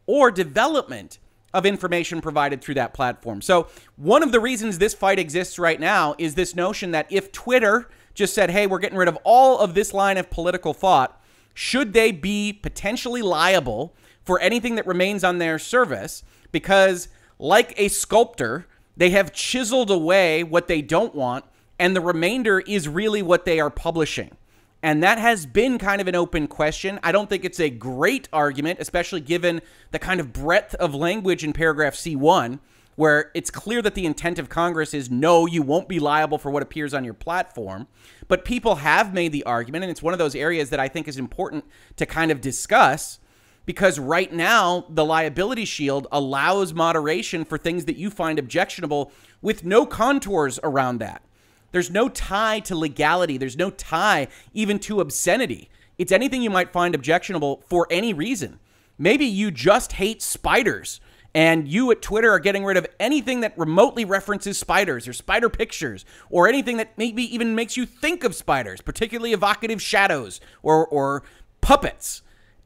or 0.06 0.30
development 0.30 1.18
of 1.54 1.66
information 1.66 2.20
provided 2.20 2.62
through 2.62 2.74
that 2.74 2.94
platform. 2.94 3.42
So, 3.42 3.68
one 3.96 4.22
of 4.22 4.32
the 4.32 4.40
reasons 4.40 4.78
this 4.78 4.94
fight 4.94 5.18
exists 5.18 5.58
right 5.58 5.78
now 5.78 6.14
is 6.18 6.34
this 6.34 6.54
notion 6.54 6.92
that 6.92 7.06
if 7.10 7.30
Twitter 7.30 7.88
just 8.14 8.34
said, 8.34 8.50
hey, 8.50 8.66
we're 8.66 8.78
getting 8.78 8.98
rid 8.98 9.08
of 9.08 9.18
all 9.24 9.58
of 9.58 9.74
this 9.74 9.92
line 9.92 10.18
of 10.18 10.30
political 10.30 10.74
thought, 10.74 11.22
should 11.54 11.92
they 11.92 12.12
be 12.12 12.52
potentially 12.52 13.22
liable 13.22 13.94
for 14.24 14.40
anything 14.40 14.76
that 14.76 14.86
remains 14.86 15.24
on 15.24 15.38
their 15.38 15.58
service? 15.58 16.22
Because, 16.50 17.08
like 17.38 17.74
a 17.76 17.88
sculptor, 17.88 18.66
they 18.96 19.10
have 19.10 19.32
chiseled 19.32 19.90
away 19.90 20.42
what 20.42 20.68
they 20.68 20.82
don't 20.82 21.14
want, 21.14 21.44
and 21.78 21.96
the 21.96 22.00
remainder 22.00 22.60
is 22.60 22.88
really 22.88 23.22
what 23.22 23.44
they 23.44 23.60
are 23.60 23.70
publishing. 23.70 24.36
And 24.82 25.02
that 25.02 25.18
has 25.18 25.46
been 25.46 25.78
kind 25.78 26.00
of 26.00 26.08
an 26.08 26.16
open 26.16 26.48
question. 26.48 26.98
I 27.02 27.12
don't 27.12 27.28
think 27.28 27.44
it's 27.44 27.60
a 27.60 27.70
great 27.70 28.28
argument, 28.32 28.80
especially 28.80 29.20
given 29.20 29.62
the 29.92 29.98
kind 29.98 30.20
of 30.20 30.32
breadth 30.32 30.74
of 30.74 30.94
language 30.94 31.44
in 31.44 31.52
paragraph 31.52 31.94
C1 31.94 32.58
where 32.94 33.30
it's 33.34 33.50
clear 33.50 33.80
that 33.82 33.94
the 33.94 34.04
intent 34.04 34.38
of 34.38 34.48
Congress 34.48 34.92
is 34.92 35.10
no, 35.10 35.46
you 35.46 35.62
won't 35.62 35.88
be 35.88 35.98
liable 35.98 36.38
for 36.38 36.50
what 36.50 36.62
appears 36.62 36.92
on 36.92 37.04
your 37.04 37.14
platform. 37.14 37.86
But 38.28 38.44
people 38.44 38.76
have 38.76 39.14
made 39.14 39.32
the 39.32 39.44
argument, 39.44 39.84
and 39.84 39.90
it's 39.90 40.02
one 40.02 40.12
of 40.12 40.18
those 40.18 40.34
areas 40.34 40.70
that 40.70 40.80
I 40.80 40.88
think 40.88 41.08
is 41.08 41.18
important 41.18 41.64
to 41.96 42.06
kind 42.06 42.30
of 42.30 42.40
discuss 42.40 43.18
because 43.64 43.98
right 43.98 44.32
now 44.32 44.86
the 44.88 45.04
liability 45.04 45.64
shield 45.64 46.06
allows 46.10 46.74
moderation 46.74 47.44
for 47.44 47.58
things 47.58 47.84
that 47.84 47.96
you 47.96 48.10
find 48.10 48.38
objectionable 48.38 49.12
with 49.40 49.64
no 49.64 49.86
contours 49.86 50.58
around 50.62 50.98
that. 50.98 51.22
There's 51.70 51.90
no 51.90 52.08
tie 52.08 52.60
to 52.60 52.74
legality, 52.74 53.38
there's 53.38 53.56
no 53.56 53.70
tie 53.70 54.28
even 54.52 54.78
to 54.80 55.00
obscenity. 55.00 55.70
It's 55.98 56.12
anything 56.12 56.42
you 56.42 56.50
might 56.50 56.72
find 56.72 56.94
objectionable 56.94 57.62
for 57.66 57.86
any 57.90 58.12
reason. 58.12 58.58
Maybe 58.98 59.24
you 59.24 59.50
just 59.50 59.92
hate 59.92 60.22
spiders 60.22 61.00
and 61.34 61.66
you 61.66 61.90
at 61.90 62.02
Twitter 62.02 62.30
are 62.30 62.38
getting 62.38 62.64
rid 62.64 62.76
of 62.76 62.86
anything 63.00 63.40
that 63.40 63.56
remotely 63.56 64.04
references 64.04 64.58
spiders 64.58 65.08
or 65.08 65.12
spider 65.12 65.48
pictures 65.48 66.04
or 66.28 66.46
anything 66.46 66.76
that 66.76 66.96
maybe 66.98 67.22
even 67.34 67.54
makes 67.54 67.76
you 67.76 67.86
think 67.86 68.22
of 68.22 68.34
spiders, 68.34 68.80
particularly 68.80 69.32
evocative 69.32 69.80
shadows 69.80 70.40
or, 70.62 70.86
or 70.86 71.22
puppets. 71.60 72.22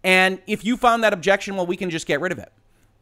And 0.06 0.40
if 0.46 0.64
you 0.64 0.76
found 0.76 1.02
that 1.02 1.12
objection, 1.12 1.56
well, 1.56 1.66
we 1.66 1.76
can 1.76 1.90
just 1.90 2.06
get 2.06 2.20
rid 2.20 2.30
of 2.30 2.38
it. 2.38 2.52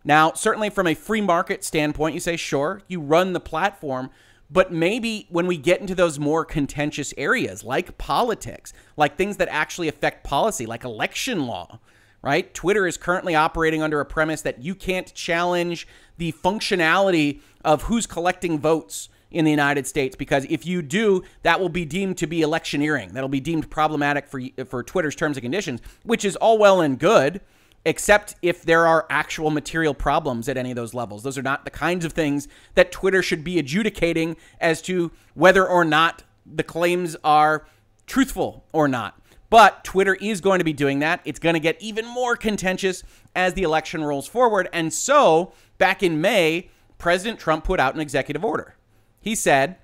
Now, 0.05 0.33
certainly 0.33 0.71
from 0.71 0.87
a 0.87 0.95
free 0.95 1.21
market 1.21 1.63
standpoint, 1.63 2.15
you 2.15 2.21
say, 2.21 2.39
sure, 2.39 2.81
you 2.89 2.99
run 2.99 3.35
the 3.35 3.41
platform, 3.41 4.09
but 4.51 4.73
maybe 4.73 5.27
when 5.29 5.47
we 5.47 5.59
get 5.59 5.83
into 5.83 5.95
those 5.95 6.19
more 6.19 6.47
contentious 6.47 7.13
areas 7.19 7.63
like 7.63 7.99
politics, 7.99 8.73
like 8.97 9.17
things 9.17 9.37
that 9.37 9.49
actually 9.51 9.87
affect 9.87 10.25
policy, 10.25 10.65
like 10.65 10.83
election 10.83 11.47
law, 11.47 11.79
right? 12.23 12.55
Twitter 12.55 12.87
is 12.87 12.97
currently 12.97 13.35
operating 13.35 13.83
under 13.83 14.01
a 14.01 14.07
premise 14.07 14.41
that 14.41 14.63
you 14.63 14.75
can't 14.75 15.13
challenge 15.13 15.87
the 16.17 16.33
functionality 16.33 17.41
of 17.63 17.83
who's 17.83 18.07
collecting 18.07 18.59
votes 18.59 19.11
in 19.35 19.45
the 19.45 19.51
United 19.51 19.87
States 19.87 20.17
because 20.17 20.47
if 20.49 20.65
you 20.65 20.81
do, 20.81 21.23
that 21.43 21.61
will 21.61 21.69
be 21.69 21.85
deemed 21.85 22.17
to 22.19 22.27
be 22.27 22.41
electioneering. 22.41 23.13
That'll 23.13 23.29
be 23.29 23.41
deemed 23.41 23.69
problematic 23.71 24.27
for 24.27 24.41
for 24.67 24.83
Twitter's 24.83 25.17
terms 25.17 25.37
and 25.37 25.43
conditions, 25.43 25.81
which 26.05 26.25
is 26.25 26.37
all 26.37 26.57
well 26.57 26.81
and 26.81 26.99
good, 26.99 27.41
except 27.85 28.37
if 28.41 28.63
there 28.63 28.87
are 28.87 29.07
actual 29.11 29.51
material 29.51 29.93
problems 29.93 30.49
at 30.49 30.57
any 30.57 30.71
of 30.71 30.77
those 30.77 30.95
levels. 30.95 31.23
Those 31.23 31.37
are 31.37 31.43
not 31.43 31.65
the 31.65 31.71
kinds 31.71 32.05
of 32.05 32.13
things 32.13 32.49
that 32.75 32.93
Twitter 32.93 33.23
should 33.23 33.45
be 33.45 33.59
adjudicating 33.59 34.37
as 34.61 34.81
to 34.83 35.11
whether 35.35 35.67
or 35.67 35.85
not 35.85 36.23
the 36.47 36.63
claims 36.63 37.17
are 37.25 37.67
truthful 38.07 38.65
or 38.73 38.89
not. 38.89 39.21
But 39.51 39.85
Twitter 39.85 40.15
is 40.15 40.41
going 40.41 40.59
to 40.59 40.65
be 40.65 40.73
doing 40.73 41.01
that. 41.01 41.21
It's 41.25 41.39
going 41.39 41.55
to 41.55 41.61
get 41.61 41.81
even 41.81 42.07
more 42.07 42.37
contentious 42.37 43.03
as 43.37 43.55
the 43.55 43.63
election 43.63 44.03
rolls 44.03 44.27
forward. 44.27 44.69
And 44.73 44.93
so, 44.93 45.53
back 45.79 46.03
in 46.03 46.21
May, 46.21 46.71
President 46.99 47.39
Trump 47.39 47.65
put 47.65 47.79
out 47.79 47.95
an 47.95 48.01
executive 48.01 48.45
order. 48.45 48.77
He 49.25 49.35
said, 49.35 49.79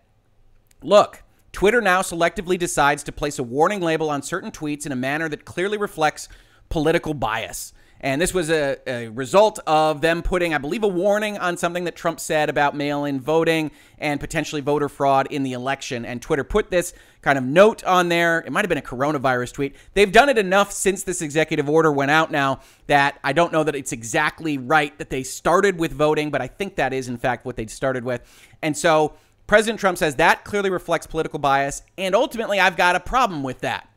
Look, 0.83 1.23
Twitter 1.51 1.81
now 1.81 2.03
selectively 2.03 2.59
decides 2.59 3.03
to 3.05 3.11
place 3.11 3.39
a 3.39 3.43
warning 3.43 3.81
label 3.81 4.11
on 4.11 4.21
certain 4.21 4.51
tweets 4.51 4.85
in 4.85 4.93
a 4.93 4.97
manner 4.97 5.31
that 5.31 5.47
clearly 5.47 5.79
reflects 5.79 6.29
political 6.69 7.15
bias. 7.15 7.73
And 8.03 8.21
this 8.21 8.35
was 8.35 8.51
a, 8.51 8.77
a, 8.87 9.09
result 9.09 9.59
of 9.67 10.03
them 10.03 10.23
putting, 10.23 10.55
I 10.55 10.59
believe, 10.59 10.83
a 10.83 10.89
warning 10.89 11.39
on 11.39 11.57
something 11.57 11.85
that 11.85 11.97
Trump 11.97 12.21
said 12.21 12.51
about 12.51 12.75
mail 12.75 13.07
in 13.07 13.19
voting 13.21 13.71
and 13.99 14.21
potentially 14.21 14.61
voter 14.61 14.89
fraud 14.91 15.27
in 15.31 15.43
the 15.43 15.53
election. 15.53 16.05
And 16.07 16.21
Twitter 16.21 16.45
put 16.45 16.71
this 16.71 16.93
kind 17.23 17.37
of 17.37 17.45
note 17.45 17.85
on 17.85 18.09
there. 18.09 18.41
It 18.41 18.53
might 18.53 18.65
have 18.65 18.71
been 18.71 18.79
a 18.79 18.83
coronavirus 18.83 19.53
tweet. 19.53 19.77
They've 19.93 20.11
done 20.11 20.29
it 20.29 20.39
enough 20.39 20.73
since 20.73 21.03
this 21.03 21.21
executive 21.21 21.69
order 21.69 21.93
went 21.93 22.11
out 22.11 22.31
now 22.31 22.61
that 22.87 23.19
I 23.25 23.33
don't 23.35 23.53
know 23.53 23.65
that 23.65 23.75
it's 23.75 23.93
exactly 23.93 24.57
right 24.57 24.97
that 24.99 25.11
they 25.11 25.23
started 25.23 25.79
with 25.79 25.93
voting, 25.93 26.31
but 26.31 26.41
I 26.41 26.47
think 26.47 26.77
that 26.77 26.95
is, 26.95 27.09
in 27.09 27.19
fact, 27.19 27.45
what 27.45 27.57
they 27.57 27.67
started 27.67 28.05
with. 28.05 28.23
And 28.63 28.77
so 28.77 29.15
President 29.51 29.81
Trump 29.81 29.99
says 29.99 30.15
that 30.15 30.45
clearly 30.45 30.71
reflects 30.71 31.09
political 31.09 31.41
bias. 31.41 31.83
And 31.99 32.15
ultimately, 32.15 32.61
I've 32.61 32.77
got 32.77 32.95
a 32.95 33.01
problem 33.01 33.43
with 33.43 33.59
that 33.63 33.89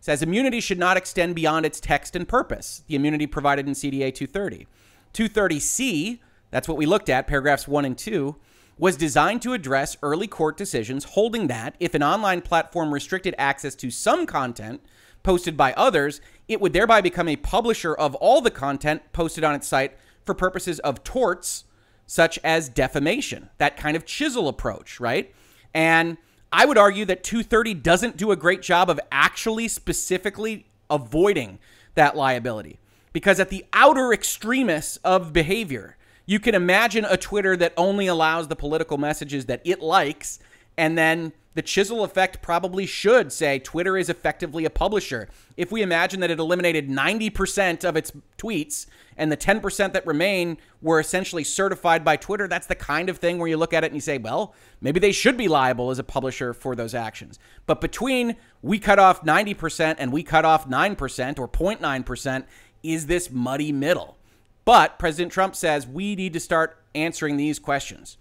says 0.00 0.22
immunity 0.22 0.58
should 0.58 0.78
not 0.78 0.96
extend 0.96 1.34
beyond 1.34 1.66
its 1.66 1.80
text 1.80 2.16
and 2.16 2.26
purpose, 2.26 2.82
the 2.86 2.94
immunity 2.94 3.26
provided 3.26 3.66
in 3.66 3.74
CDA 3.74 4.14
230. 4.14 4.66
230C, 5.12 6.18
that's 6.50 6.66
what 6.66 6.78
we 6.78 6.86
looked 6.86 7.10
at, 7.10 7.26
paragraphs 7.26 7.68
1 7.68 7.84
and 7.84 7.98
2, 7.98 8.36
was 8.78 8.96
designed 8.96 9.42
to 9.42 9.52
address 9.52 9.98
early 10.02 10.26
court 10.26 10.56
decisions 10.56 11.04
holding 11.04 11.48
that 11.48 11.74
if 11.78 11.94
an 11.94 12.02
online 12.02 12.40
platform 12.40 12.94
restricted 12.94 13.34
access 13.36 13.74
to 13.74 13.90
some 13.90 14.24
content 14.24 14.80
posted 15.22 15.58
by 15.58 15.74
others, 15.74 16.22
it 16.48 16.58
would 16.58 16.72
thereby 16.72 17.02
become 17.02 17.28
a 17.28 17.36
publisher 17.36 17.92
of 17.92 18.14
all 18.14 18.40
the 18.40 18.50
content 18.50 19.02
posted 19.12 19.44
on 19.44 19.54
its 19.54 19.68
site 19.68 19.98
for 20.24 20.32
purposes 20.32 20.78
of 20.78 21.04
torts 21.04 21.64
such 22.06 22.38
as 22.44 22.68
defamation. 22.68 23.50
That 23.58 23.76
kind 23.76 23.96
of 23.96 24.04
chisel 24.04 24.48
approach, 24.48 25.00
right? 25.00 25.34
And 25.74 26.16
I 26.52 26.64
would 26.64 26.78
argue 26.78 27.04
that 27.06 27.24
230 27.24 27.74
doesn't 27.74 28.16
do 28.16 28.30
a 28.30 28.36
great 28.36 28.62
job 28.62 28.88
of 28.88 29.00
actually 29.10 29.68
specifically 29.68 30.66
avoiding 30.88 31.58
that 31.94 32.16
liability. 32.16 32.78
Because 33.12 33.40
at 33.40 33.48
the 33.48 33.64
outer 33.72 34.12
extremists 34.12 34.98
of 34.98 35.32
behavior, 35.32 35.96
you 36.26 36.38
can 36.38 36.54
imagine 36.54 37.04
a 37.04 37.16
Twitter 37.16 37.56
that 37.56 37.72
only 37.76 38.06
allows 38.06 38.48
the 38.48 38.56
political 38.56 38.98
messages 38.98 39.46
that 39.46 39.62
it 39.64 39.80
likes 39.80 40.38
and 40.76 40.96
then 40.96 41.32
the 41.56 41.62
chisel 41.62 42.04
effect 42.04 42.42
probably 42.42 42.84
should 42.84 43.32
say 43.32 43.58
Twitter 43.58 43.96
is 43.96 44.10
effectively 44.10 44.66
a 44.66 44.70
publisher. 44.70 45.26
If 45.56 45.72
we 45.72 45.80
imagine 45.80 46.20
that 46.20 46.30
it 46.30 46.38
eliminated 46.38 46.90
90% 46.90 47.82
of 47.82 47.96
its 47.96 48.12
tweets 48.36 48.84
and 49.16 49.32
the 49.32 49.38
10% 49.38 49.94
that 49.94 50.06
remain 50.06 50.58
were 50.82 51.00
essentially 51.00 51.44
certified 51.44 52.04
by 52.04 52.16
Twitter, 52.16 52.46
that's 52.46 52.66
the 52.66 52.74
kind 52.74 53.08
of 53.08 53.16
thing 53.16 53.38
where 53.38 53.48
you 53.48 53.56
look 53.56 53.72
at 53.72 53.84
it 53.84 53.86
and 53.86 53.94
you 53.94 54.02
say, 54.02 54.18
well, 54.18 54.54
maybe 54.82 55.00
they 55.00 55.12
should 55.12 55.38
be 55.38 55.48
liable 55.48 55.90
as 55.90 55.98
a 55.98 56.04
publisher 56.04 56.52
for 56.52 56.76
those 56.76 56.94
actions. 56.94 57.38
But 57.64 57.80
between 57.80 58.36
we 58.60 58.78
cut 58.78 58.98
off 58.98 59.22
90% 59.22 59.96
and 59.98 60.12
we 60.12 60.22
cut 60.22 60.44
off 60.44 60.68
9% 60.68 61.38
or 61.38 61.48
0.9%, 61.48 62.44
is 62.82 63.06
this 63.06 63.30
muddy 63.30 63.72
middle? 63.72 64.18
But 64.66 64.98
President 64.98 65.32
Trump 65.32 65.56
says 65.56 65.86
we 65.86 66.16
need 66.16 66.34
to 66.34 66.40
start 66.40 66.76
answering 66.94 67.38
these 67.38 67.58
questions. 67.58 68.18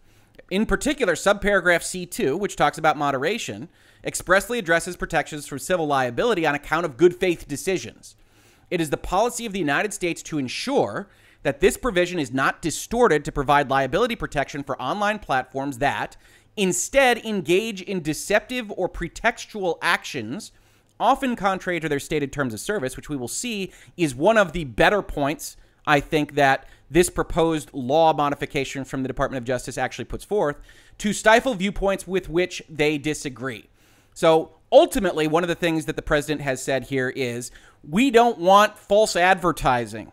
In 0.52 0.66
particular, 0.66 1.14
subparagraph 1.14 1.82
C2, 1.82 2.38
which 2.38 2.56
talks 2.56 2.78
about 2.78 2.98
moderation, 2.98 3.68
expressly 4.04 4.60
addresses 4.60 4.96
protections 4.96 5.48
from 5.48 5.58
civil 5.58 5.88
liability 5.88 6.46
on 6.46 6.54
account 6.54 6.86
of 6.86 6.98
good 6.98 7.16
faith 7.16 7.48
decisions. 7.48 8.16
It 8.70 8.80
is 8.80 8.92
the 8.92 8.98
policy 8.98 9.46
of 9.46 9.54
the 9.54 9.60
United 9.60 9.94
States 9.94 10.22
to 10.24 10.38
ensure 10.38 11.08
that 11.42 11.60
this 11.60 11.78
provision 11.78 12.20
is 12.20 12.34
not 12.34 12.62
distorted 12.62 13.26
to 13.26 13.32
provide 13.32 13.70
liability 13.70 14.16
protection 14.16 14.64
for 14.64 14.80
online 14.82 15.20
platforms 15.20 15.80
that 15.80 16.16
instead 16.58 17.18
engage 17.20 17.82
in 17.82 18.02
deceptive 18.02 18.72
or 18.72 18.88
pretextual 18.88 19.78
actions, 19.82 20.52
often 21.00 21.36
contrary 21.36 21.80
to 21.80 21.90
their 21.90 22.00
stated 22.00 22.32
terms 22.32 22.54
of 22.54 22.60
service, 22.60 22.96
which 22.96 23.10
we 23.10 23.16
will 23.16 23.28
see 23.28 23.72
is 23.98 24.16
one 24.16 24.38
of 24.38 24.54
the 24.54 24.64
better 24.64 25.02
points 25.02 25.58
I 25.88 26.00
think 26.00 26.36
that 26.36 26.68
this 26.90 27.10
proposed 27.10 27.72
law 27.74 28.14
modification 28.14 28.86
from 28.86 29.02
the 29.02 29.08
Department 29.08 29.40
of 29.40 29.46
Justice 29.46 29.78
actually 29.78 30.06
puts 30.06 30.24
forth 30.24 30.58
to 31.00 31.14
stifle 31.14 31.54
viewpoints 31.54 32.08
with 32.08 32.30
which 32.30 32.62
they 32.70 32.98
disagree. 32.98 33.70
So 34.14 34.52
ultimately, 34.72 35.28
one 35.28 35.44
of 35.44 35.50
the 35.50 35.56
things 35.56 35.86
that 35.86 35.96
the 35.96 36.02
president 36.02 36.42
has 36.42 36.62
said 36.62 36.86
here 36.86 37.10
is 37.10 37.52
we 37.88 38.12
don't 38.12 38.38
want 38.38 38.78
false 38.78 39.16
advertising. 39.16 40.12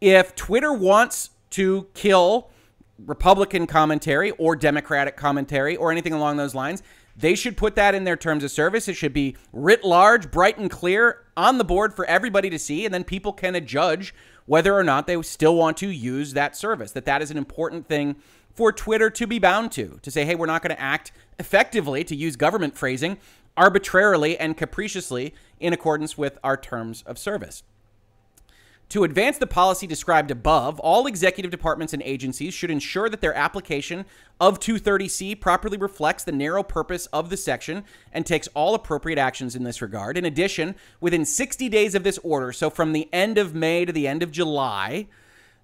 If 0.00 0.34
Twitter 0.34 0.72
wants 0.72 1.30
to 1.50 1.86
kill 1.94 2.50
Republican 3.06 3.66
commentary 3.66 4.32
or 4.32 4.56
Democratic 4.56 5.16
commentary 5.16 5.76
or 5.76 5.90
anything 5.90 6.12
along 6.12 6.36
those 6.36 6.54
lines, 6.54 6.82
they 7.16 7.34
should 7.34 7.56
put 7.56 7.74
that 7.74 7.94
in 7.94 8.04
their 8.04 8.16
terms 8.16 8.44
of 8.44 8.50
service. 8.50 8.86
It 8.86 8.94
should 8.94 9.12
be 9.12 9.36
writ 9.52 9.84
large, 9.84 10.30
bright 10.30 10.58
and 10.58 10.70
clear 10.70 11.24
on 11.36 11.58
the 11.58 11.64
board 11.64 11.94
for 11.94 12.04
everybody 12.06 12.50
to 12.50 12.58
see, 12.58 12.84
and 12.84 12.94
then 12.94 13.04
people 13.04 13.32
can 13.32 13.64
judge 13.66 14.14
whether 14.48 14.74
or 14.74 14.82
not 14.82 15.06
they 15.06 15.20
still 15.22 15.54
want 15.54 15.76
to 15.76 15.88
use 15.88 16.32
that 16.32 16.56
service. 16.56 16.90
That 16.92 17.04
that 17.04 17.22
is 17.22 17.30
an 17.30 17.36
important 17.36 17.86
thing 17.86 18.16
for 18.54 18.72
Twitter 18.72 19.10
to 19.10 19.26
be 19.26 19.38
bound 19.38 19.70
to, 19.72 20.00
to 20.02 20.10
say, 20.10 20.24
hey, 20.24 20.34
we're 20.34 20.46
not 20.46 20.62
going 20.62 20.74
to 20.74 20.80
act 20.80 21.12
effectively, 21.38 22.02
to 22.02 22.16
use 22.16 22.34
government 22.34 22.76
phrasing, 22.76 23.18
arbitrarily 23.56 24.38
and 24.38 24.56
capriciously 24.56 25.34
in 25.60 25.72
accordance 25.72 26.16
with 26.18 26.38
our 26.42 26.56
terms 26.56 27.04
of 27.06 27.18
service. 27.18 27.62
To 28.90 29.04
advance 29.04 29.36
the 29.36 29.46
policy 29.46 29.86
described 29.86 30.30
above, 30.30 30.80
all 30.80 31.06
executive 31.06 31.50
departments 31.50 31.92
and 31.92 32.02
agencies 32.04 32.54
should 32.54 32.70
ensure 32.70 33.10
that 33.10 33.20
their 33.20 33.34
application 33.34 34.06
of 34.40 34.60
230C 34.60 35.38
properly 35.38 35.76
reflects 35.76 36.24
the 36.24 36.32
narrow 36.32 36.62
purpose 36.62 37.04
of 37.06 37.28
the 37.28 37.36
section 37.36 37.84
and 38.14 38.24
takes 38.24 38.48
all 38.54 38.74
appropriate 38.74 39.18
actions 39.18 39.54
in 39.54 39.62
this 39.62 39.82
regard. 39.82 40.16
In 40.16 40.24
addition, 40.24 40.74
within 41.02 41.26
60 41.26 41.68
days 41.68 41.94
of 41.94 42.02
this 42.02 42.16
order, 42.22 42.50
so 42.50 42.70
from 42.70 42.94
the 42.94 43.10
end 43.12 43.36
of 43.36 43.54
May 43.54 43.84
to 43.84 43.92
the 43.92 44.08
end 44.08 44.22
of 44.22 44.32
July, 44.32 45.06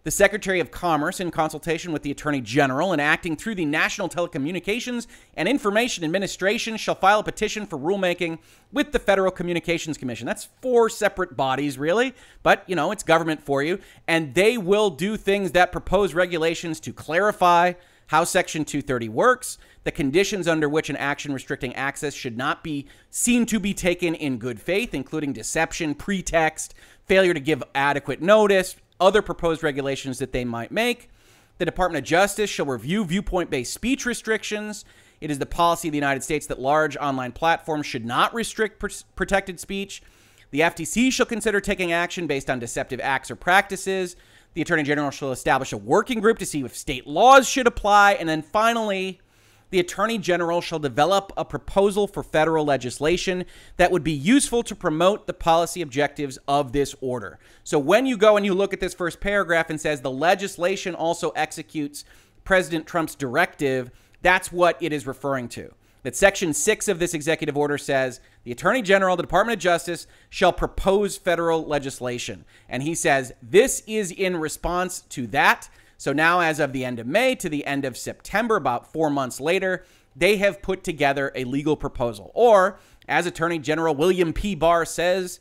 the 0.05 0.11
Secretary 0.11 0.61
of 0.61 0.71
Commerce, 0.71 1.19
in 1.19 1.31
consultation 1.31 1.91
with 1.91 2.03
the 2.03 2.11
Attorney 2.11 2.43
General 2.43 2.93
and 2.93 3.01
acting 3.01 3.37
through 3.37 3.55
the 3.55 3.65
National 3.65 4.07
Telecommunications 4.07 5.07
and 5.35 5.49
Information 5.49 6.05
Administration, 6.05 6.77
shall 6.77 6.95
file 6.95 7.21
a 7.21 7.25
petition 7.25 7.65
for 7.65 7.79
rulemaking 7.79 8.39
with 8.71 8.93
the 8.93 8.99
Federal 8.99 9.31
Communications 9.31 9.97
Commission. 9.97 10.27
That's 10.27 10.49
four 10.61 10.91
separate 10.91 11.39
bodies, 11.39 11.79
really, 11.79 12.15
but 12.43 12.65
you 12.67 12.77
know, 12.77 12.93
it's 12.93 13.03
government 13.03 13.43
for 13.43 13.63
you. 13.63 13.79
And 14.07 14.35
they 14.35 14.59
will 14.59 14.91
do 14.91 15.17
things 15.17 15.53
that 15.53 15.73
propose 15.73 16.13
regulations 16.13 16.81
to 16.81 16.93
clarify 16.93 17.73
how 18.09 18.25
Section 18.25 18.67
230 18.67 19.09
works, 19.09 19.57
the 19.85 19.91
conditions 19.91 20.47
under 20.47 20.69
which 20.69 20.91
an 20.91 20.97
action 20.97 21.33
restricting 21.33 21.75
access 21.75 22.13
should 22.13 22.37
not 22.37 22.63
be 22.63 22.87
seen 23.09 23.47
to 23.47 23.59
be 23.59 23.73
taken 23.73 24.15
in 24.15 24.37
good 24.37 24.61
faith, 24.61 24.93
including 24.93 25.33
deception, 25.33 25.95
pretext, 25.95 26.75
failure 27.07 27.33
to 27.33 27.41
give 27.41 27.63
adequate 27.75 28.21
notice, 28.21 28.77
other 29.01 29.23
proposed 29.23 29.63
regulations 29.63 30.19
that 30.19 30.33
they 30.33 30.45
might 30.45 30.71
make. 30.71 31.11
The 31.59 31.65
Department 31.65 32.05
of 32.05 32.09
Justice 32.09 32.51
shall 32.51 32.67
review 32.67 33.05
viewpoint 33.05 33.51
based 33.51 33.73
speech 33.73 34.07
restrictions. 34.07 34.85
It 35.21 35.31
is 35.31 35.39
the 35.39 35.47
policy 35.47 35.89
of 35.89 35.93
the 35.93 35.99
United 35.99 36.23
States 36.23 36.47
that 36.47 36.59
large 36.59 36.97
online 36.97 37.33
platforms 37.33 37.87
should 37.87 38.05
not 38.05 38.35
restrict 38.35 38.81
pr- 38.81 38.89
protected 39.15 39.61
speech. 39.61 40.03
The 40.51 40.61
FTC 40.61 41.13
shall 41.13 41.27
consider 41.27 41.61
taking 41.61 41.93
action 41.93 42.27
based 42.27 42.51
on 42.51 42.59
deceptive 42.59 43.01
acts 43.01 43.31
or 43.31 43.37
practices. 43.37 44.17
The 44.55 44.63
Attorney 44.63 44.83
General 44.85 45.11
shall 45.11 45.33
establish 45.33 45.73
a 45.73 45.77
working 45.77 46.21
group 46.21 46.39
to 46.39 46.47
see 46.47 46.63
if 46.63 46.77
state 46.77 47.07
laws 47.07 47.49
should 47.49 47.67
apply. 47.67 48.13
And 48.13 48.29
then 48.29 48.43
finally, 48.43 49.21
the 49.75 49.81
Attorney 49.81 50.19
General 50.19 50.61
shall 50.61 50.79
develop 50.79 51.33
a 51.37 51.45
proposal 51.45 52.07
for 52.07 52.23
federal 52.23 52.65
legislation 52.65 53.45
that 53.77 53.91
would 53.91 54.05
be 54.05 54.13
useful 54.13 54.63
to 54.63 54.73
promote 54.77 55.27
the 55.27 55.33
policy 55.33 55.83
objectives 55.83 56.39
of 56.47 56.71
this 56.71 56.95
order. 57.01 57.41
So 57.65 57.81
when 57.81 58.07
you 58.07 58.17
go 58.17 58.37
and 58.37 58.47
you 58.47 58.55
look 58.55 58.73
at 58.73 58.79
this 58.79 58.95
first 58.95 59.19
paragraph 59.19 59.71
and 59.71 59.81
says 59.81 60.01
the 60.01 60.13
legislation 60.13 60.95
also 60.95 61.31
executes 61.31 62.05
President 62.45 62.87
Trump's 62.87 63.17
directive, 63.17 63.91
that's 64.23 64.53
what 64.53 64.81
it 64.81 64.93
is 64.93 65.09
referring 65.09 65.49
to. 65.49 65.75
That 66.05 66.15
Section 66.15 66.55
6 66.55 66.87
of 66.87 67.01
this 67.01 67.13
executive 67.13 67.57
order 67.57 67.77
says 67.77 68.21
the 68.45 68.53
Attorney 68.53 68.81
General, 68.81 69.17
the 69.17 69.25
Department 69.25 69.57
of 69.57 69.61
Justice, 69.61 70.07
shall 70.31 70.53
propose 70.53 71.17
federal 71.17 71.67
legislation. 71.67 72.45
And 72.69 72.85
he 72.85 72.95
says 72.95 73.33
this 73.43 73.83
is 73.89 74.13
in 74.13 74.37
response 74.37 75.01
to 75.01 75.27
that. 75.29 75.69
So 75.97 76.13
now, 76.13 76.41
as 76.41 76.61
of 76.61 76.73
the 76.73 76.85
end 76.85 76.99
of 76.99 77.07
May 77.07 77.35
to 77.37 77.49
the 77.49 77.65
end 77.67 77.85
of 77.85 77.97
September, 77.97 78.57
about 78.57 78.93
four 78.93 79.11
months 79.11 79.41
later, 79.41 79.85
they 80.17 80.37
have 80.37 80.63
put 80.63 80.85
together 80.85 81.33
a 81.35 81.45
legal 81.45 81.77
proposal. 81.77 82.31
Or, 82.35 82.79
as 83.09 83.27
Attorney 83.27 83.59
General 83.59 83.95
William 83.95 84.33
P. 84.33 84.55
Barr 84.55 84.85
says, 84.85 85.41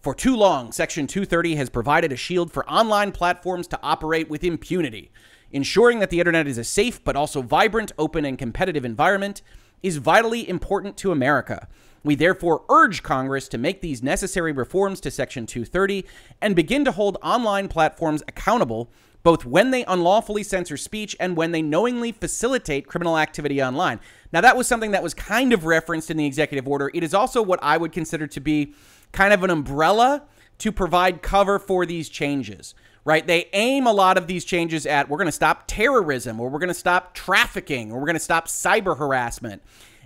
for 0.00 0.14
too 0.14 0.36
long, 0.36 0.70
Section 0.70 1.06
230 1.06 1.56
has 1.56 1.68
provided 1.68 2.12
a 2.12 2.16
shield 2.16 2.52
for 2.52 2.68
online 2.70 3.10
platforms 3.10 3.66
to 3.68 3.80
operate 3.82 4.30
with 4.30 4.44
impunity. 4.44 5.10
Ensuring 5.50 5.98
that 5.98 6.10
the 6.10 6.20
internet 6.20 6.46
is 6.46 6.58
a 6.58 6.64
safe 6.64 7.02
but 7.02 7.16
also 7.16 7.42
vibrant, 7.42 7.92
open, 7.98 8.24
and 8.24 8.38
competitive 8.38 8.84
environment 8.84 9.42
is 9.82 9.96
vitally 9.96 10.48
important 10.48 10.96
to 10.98 11.12
America. 11.12 11.66
We 12.04 12.14
therefore 12.14 12.64
urge 12.68 13.02
Congress 13.02 13.48
to 13.48 13.58
make 13.58 13.80
these 13.80 14.00
necessary 14.00 14.52
reforms 14.52 15.00
to 15.00 15.10
Section 15.10 15.44
230 15.44 16.06
and 16.40 16.54
begin 16.54 16.84
to 16.84 16.92
hold 16.92 17.18
online 17.20 17.66
platforms 17.66 18.22
accountable 18.28 18.90
both 19.26 19.44
when 19.44 19.72
they 19.72 19.84
unlawfully 19.86 20.44
censor 20.44 20.76
speech 20.76 21.16
and 21.18 21.36
when 21.36 21.50
they 21.50 21.60
knowingly 21.60 22.12
facilitate 22.12 22.86
criminal 22.86 23.18
activity 23.18 23.60
online. 23.60 23.98
Now, 24.32 24.40
that 24.40 24.56
was 24.56 24.68
something 24.68 24.92
that 24.92 25.02
was 25.02 25.14
kind 25.14 25.52
of 25.52 25.64
referenced 25.64 26.12
in 26.12 26.16
the 26.16 26.24
executive 26.24 26.68
order. 26.68 26.92
It 26.94 27.02
is 27.02 27.12
also 27.12 27.42
what 27.42 27.58
I 27.60 27.76
would 27.76 27.90
consider 27.90 28.28
to 28.28 28.38
be 28.38 28.72
kind 29.10 29.34
of 29.34 29.42
an 29.42 29.50
umbrella 29.50 30.22
to 30.58 30.70
provide 30.70 31.22
cover 31.22 31.58
for 31.58 31.84
these 31.84 32.08
changes, 32.08 32.76
right? 33.04 33.26
They 33.26 33.48
aim 33.52 33.88
a 33.88 33.92
lot 33.92 34.16
of 34.16 34.28
these 34.28 34.44
changes 34.44 34.86
at 34.86 35.08
we're 35.08 35.18
going 35.18 35.26
to 35.26 35.32
stop 35.32 35.64
terrorism 35.66 36.38
or 36.38 36.48
we're 36.48 36.60
going 36.60 36.68
to 36.68 36.74
stop 36.74 37.12
trafficking 37.12 37.90
or 37.90 37.98
we're 37.98 38.06
going 38.06 38.14
to 38.14 38.20
stop 38.20 38.46
cyber 38.46 38.96
harassment. 38.96 39.60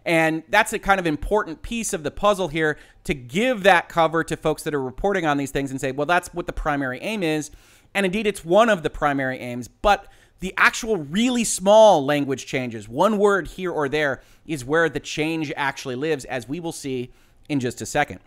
And 0.06 0.44
that's 0.48 0.72
a 0.72 0.78
kind 0.78 0.98
of 0.98 1.06
important 1.06 1.60
piece 1.60 1.92
of 1.92 2.04
the 2.04 2.10
puzzle 2.10 2.48
here 2.48 2.78
to 3.04 3.12
give 3.12 3.64
that 3.64 3.90
cover 3.90 4.24
to 4.24 4.34
folks 4.34 4.62
that 4.62 4.74
are 4.74 4.82
reporting 4.82 5.26
on 5.26 5.36
these 5.36 5.50
things 5.50 5.70
and 5.70 5.78
say, 5.78 5.92
well, 5.92 6.06
that's 6.06 6.32
what 6.32 6.46
the 6.46 6.54
primary 6.54 6.98
aim 7.00 7.22
is. 7.22 7.50
And 7.94 8.06
indeed, 8.06 8.26
it's 8.26 8.44
one 8.44 8.68
of 8.68 8.82
the 8.82 8.90
primary 8.90 9.38
aims, 9.38 9.68
but 9.68 10.06
the 10.40 10.54
actual 10.56 10.96
really 10.96 11.44
small 11.44 12.04
language 12.04 12.46
changes, 12.46 12.88
one 12.88 13.18
word 13.18 13.48
here 13.48 13.70
or 13.70 13.88
there, 13.88 14.22
is 14.46 14.64
where 14.64 14.88
the 14.88 15.00
change 15.00 15.52
actually 15.56 15.96
lives, 15.96 16.24
as 16.24 16.48
we 16.48 16.60
will 16.60 16.72
see 16.72 17.10
in 17.48 17.60
just 17.60 17.80
a 17.80 17.86
second. 17.86 18.20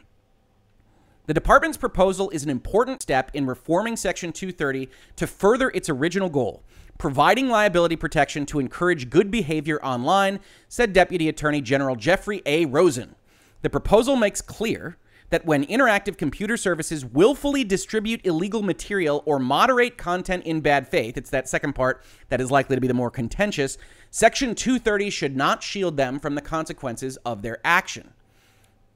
The 1.26 1.34
department's 1.34 1.78
proposal 1.78 2.30
is 2.32 2.44
an 2.44 2.50
important 2.50 3.02
step 3.02 3.32
in 3.34 3.48
reforming 3.48 3.96
Section 3.96 4.34
230 4.34 4.90
to 5.16 5.26
further 5.26 5.70
its 5.70 5.90
original 5.90 6.30
goal, 6.30 6.64
providing 6.98 7.48
liability 7.48 7.96
protection 7.96 8.46
to 8.48 8.60
encourage 8.60 9.10
good 9.10 9.32
behavior 9.32 9.82
online, 9.84 10.40
said 10.68 10.92
Deputy 10.92 11.30
Attorney 11.30 11.62
General 11.62 11.96
Jeffrey 11.96 12.42
A. 12.46 12.66
Rosen. 12.66 13.16
The 13.62 13.70
proposal 13.70 14.18
makes 14.18 14.42
clear 14.42 14.98
that 15.34 15.48
when 15.48 15.66
interactive 15.66 16.16
computer 16.16 16.56
services 16.56 17.04
willfully 17.04 17.64
distribute 17.64 18.24
illegal 18.24 18.62
material 18.62 19.24
or 19.26 19.40
moderate 19.40 19.98
content 19.98 20.46
in 20.46 20.62
bad 20.62 20.88
faith, 20.88 21.18
it's 21.18 21.32
that 21.32 21.50
second 21.50 21.74
part 21.74 22.04
that 22.30 22.40
is 22.40 22.52
likely 22.52 22.76
to 22.76 22.80
be 22.80 22.88
the 22.88 22.94
more 22.94 23.10
contentious, 23.10 23.80
Section 24.12 24.54
230 24.54 25.10
should 25.10 25.36
not 25.36 25.64
shield 25.64 25.98
them 25.98 26.20
from 26.20 26.36
the 26.36 26.42
consequences 26.42 27.18
of 27.26 27.42
their 27.42 27.58
action. 27.66 28.14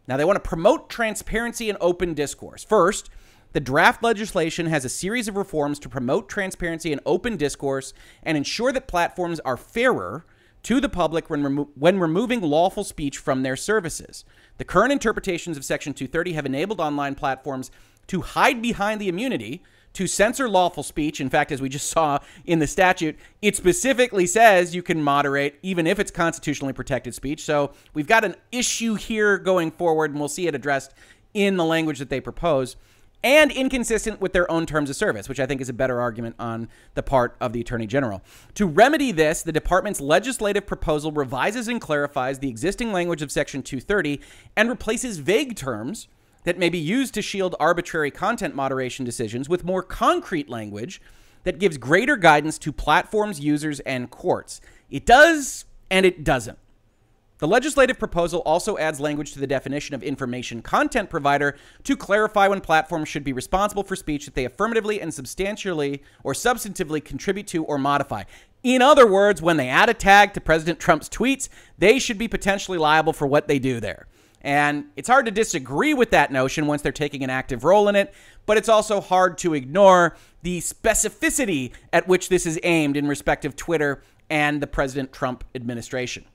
Now, 0.08 0.16
they 0.16 0.26
want 0.26 0.36
to 0.36 0.48
promote 0.48 0.92
transparency 0.92 1.70
and 1.70 1.78
open 1.82 2.14
discourse. 2.14 2.64
First, 2.64 3.10
the 3.54 3.60
draft 3.60 4.04
legislation 4.04 4.68
has 4.68 4.86
a 4.86 4.90
series 4.90 5.28
of 5.28 5.38
reforms 5.38 5.80
to 5.80 5.90
promote 5.90 6.30
transparency 6.30 6.92
and 6.92 7.02
open 7.04 7.38
discourse 7.38 7.96
and 8.22 8.38
ensure 8.38 8.72
that 8.74 8.88
platforms 8.88 9.40
are 9.40 9.58
fairer 9.58 10.24
to 10.64 10.80
the 10.80 10.90
public 10.90 11.30
when, 11.30 11.44
remo- 11.44 11.70
when 11.76 12.00
removing 12.00 12.42
lawful 12.42 12.84
speech 12.84 13.18
from 13.18 13.44
their 13.44 13.56
services. 13.56 14.26
The 14.58 14.66
current 14.66 14.92
interpretations 14.92 15.58
of 15.58 15.66
Section 15.66 15.94
230 15.94 16.34
have 16.34 16.46
enabled 16.46 16.82
online 16.82 17.16
platforms 17.16 17.72
to 18.08 18.22
hide 18.22 18.62
behind 18.62 19.00
the 19.02 19.10
immunity 19.10 19.64
to 19.94 20.08
censor 20.08 20.48
lawful 20.48 20.84
speech. 20.84 21.20
In 21.20 21.30
fact, 21.30 21.52
as 21.52 21.62
we 21.62 21.70
just 21.70 21.90
saw 21.92 22.20
in 22.46 22.60
the 22.60 22.68
statute, 22.68 23.18
it 23.42 23.56
specifically 23.56 24.28
says 24.28 24.76
you 24.76 24.84
can 24.84 25.02
moderate 25.02 25.58
even 25.62 25.88
if 25.88 26.00
it's 26.00 26.12
constitutionally 26.12 26.74
protected 26.74 27.16
speech. 27.16 27.44
So 27.44 27.72
we've 27.94 28.08
got 28.08 28.24
an 28.24 28.36
issue 28.52 28.96
here 28.96 29.38
going 29.38 29.72
forward, 29.72 30.12
and 30.12 30.20
we'll 30.20 30.30
see 30.30 30.48
it 30.48 30.56
addressed 30.56 30.94
in 31.34 31.58
the 31.58 31.66
language 31.66 32.00
that 32.00 32.10
they 32.10 32.22
propose 32.22 32.76
and 33.24 33.52
inconsistent 33.52 34.22
with 34.22 34.34
their 34.34 34.50
own 34.52 34.66
terms 34.66 34.90
of 34.90 34.96
service, 34.96 35.28
which 35.28 35.40
I 35.40 35.46
think 35.46 35.60
is 35.60 35.70
a 35.70 35.74
better 35.74 36.00
argument 36.00 36.36
on 36.38 36.70
the 36.94 37.04
part 37.04 37.36
of 37.40 37.52
the 37.52 37.62
Attorney 37.62 37.88
General. 37.88 38.22
To 38.56 38.66
remedy 38.66 39.12
this, 39.12 39.42
the 39.42 39.52
department's 39.52 40.00
legislative 40.00 40.68
proposal 40.68 41.12
revises 41.12 41.68
and 41.68 41.82
clarifies 41.82 42.40
the 42.40 42.50
existing 42.50 42.92
language 42.92 43.22
of 43.22 43.32
Section 43.32 43.64
230 43.64 44.22
and 44.56 44.70
replaces 44.70 45.18
vague 45.18 45.56
terms 45.56 46.08
that 46.44 46.58
may 46.58 46.70
be 46.70 46.78
used 46.78 47.14
to 47.16 47.22
shield 47.22 47.56
arbitrary 47.60 48.12
content 48.12 48.56
moderation 48.56 49.04
decisions 49.04 49.50
with 49.50 49.66
more 49.66 49.84
concrete 49.84 50.48
language 50.48 51.02
that 51.44 51.60
gives 51.60 51.78
greater 51.78 52.18
guidance 52.18 52.58
to 52.60 52.72
platforms, 52.72 53.40
users, 53.40 53.80
and 53.82 54.10
courts. 54.10 54.62
It 54.90 55.06
does 55.06 55.66
and 55.90 56.06
it 56.06 56.24
doesn't. 56.24 56.58
The 57.40 57.48
legislative 57.48 58.00
proposal 58.00 58.40
also 58.42 58.78
adds 58.78 59.00
language 59.00 59.34
to 59.34 59.40
the 59.40 59.46
definition 59.46 59.94
of 59.94 60.02
information 60.02 60.64
content 60.64 61.10
provider 61.10 61.56
to 61.84 61.96
clarify 61.96 62.48
when 62.48 62.62
platforms 62.62 63.10
should 63.10 63.24
be 63.24 63.34
responsible 63.34 63.84
for 63.84 63.96
speech 63.96 64.26
that 64.26 64.34
they 64.34 64.46
affirmatively 64.46 65.00
and 65.00 65.14
substantially 65.14 66.02
or 66.24 66.34
substantively 66.34 67.04
contribute 67.04 67.46
to 67.48 67.64
or 67.64 67.78
modify. 67.78 68.24
In 68.64 68.82
other 68.82 69.06
words, 69.06 69.40
when 69.40 69.58
they 69.58 69.70
add 69.70 69.88
a 69.88 69.94
tag 69.94 70.34
to 70.34 70.42
President 70.42 70.80
Trump's 70.80 71.10
tweets, 71.10 71.48
they 71.78 72.00
should 72.00 72.18
be 72.18 72.28
potentially 72.28 72.80
liable 72.80 73.14
for 73.14 73.28
what 73.28 73.48
they 73.48 73.60
do 73.60 73.80
there. 73.80 74.08
And 74.42 74.86
it's 74.96 75.10
hard 75.10 75.26
to 75.26 75.32
disagree 75.32 75.94
with 75.94 76.12
that 76.12 76.32
notion 76.32 76.66
once 76.66 76.82
they're 76.82 76.92
taking 76.92 77.24
an 77.24 77.30
active 77.30 77.64
role 77.64 77.88
in 77.88 77.96
it, 77.96 78.14
but 78.46 78.58
it's 78.58 78.70
also 78.70 79.00
hard 79.00 79.38
to 79.40 79.54
ignore 79.54 80.16
the 80.42 80.60
specificity 80.60 81.72
at 81.94 82.08
which 82.08 82.30
this 82.30 82.46
is 82.46 82.60
aimed 82.64 82.98
in 82.98 83.08
respect 83.08 83.46
of 83.46 83.56
Twitter 83.56 84.02
and 84.30 84.62
the 84.62 84.68
President 84.68 85.12
Trump 85.12 85.44
administration. 85.54 86.26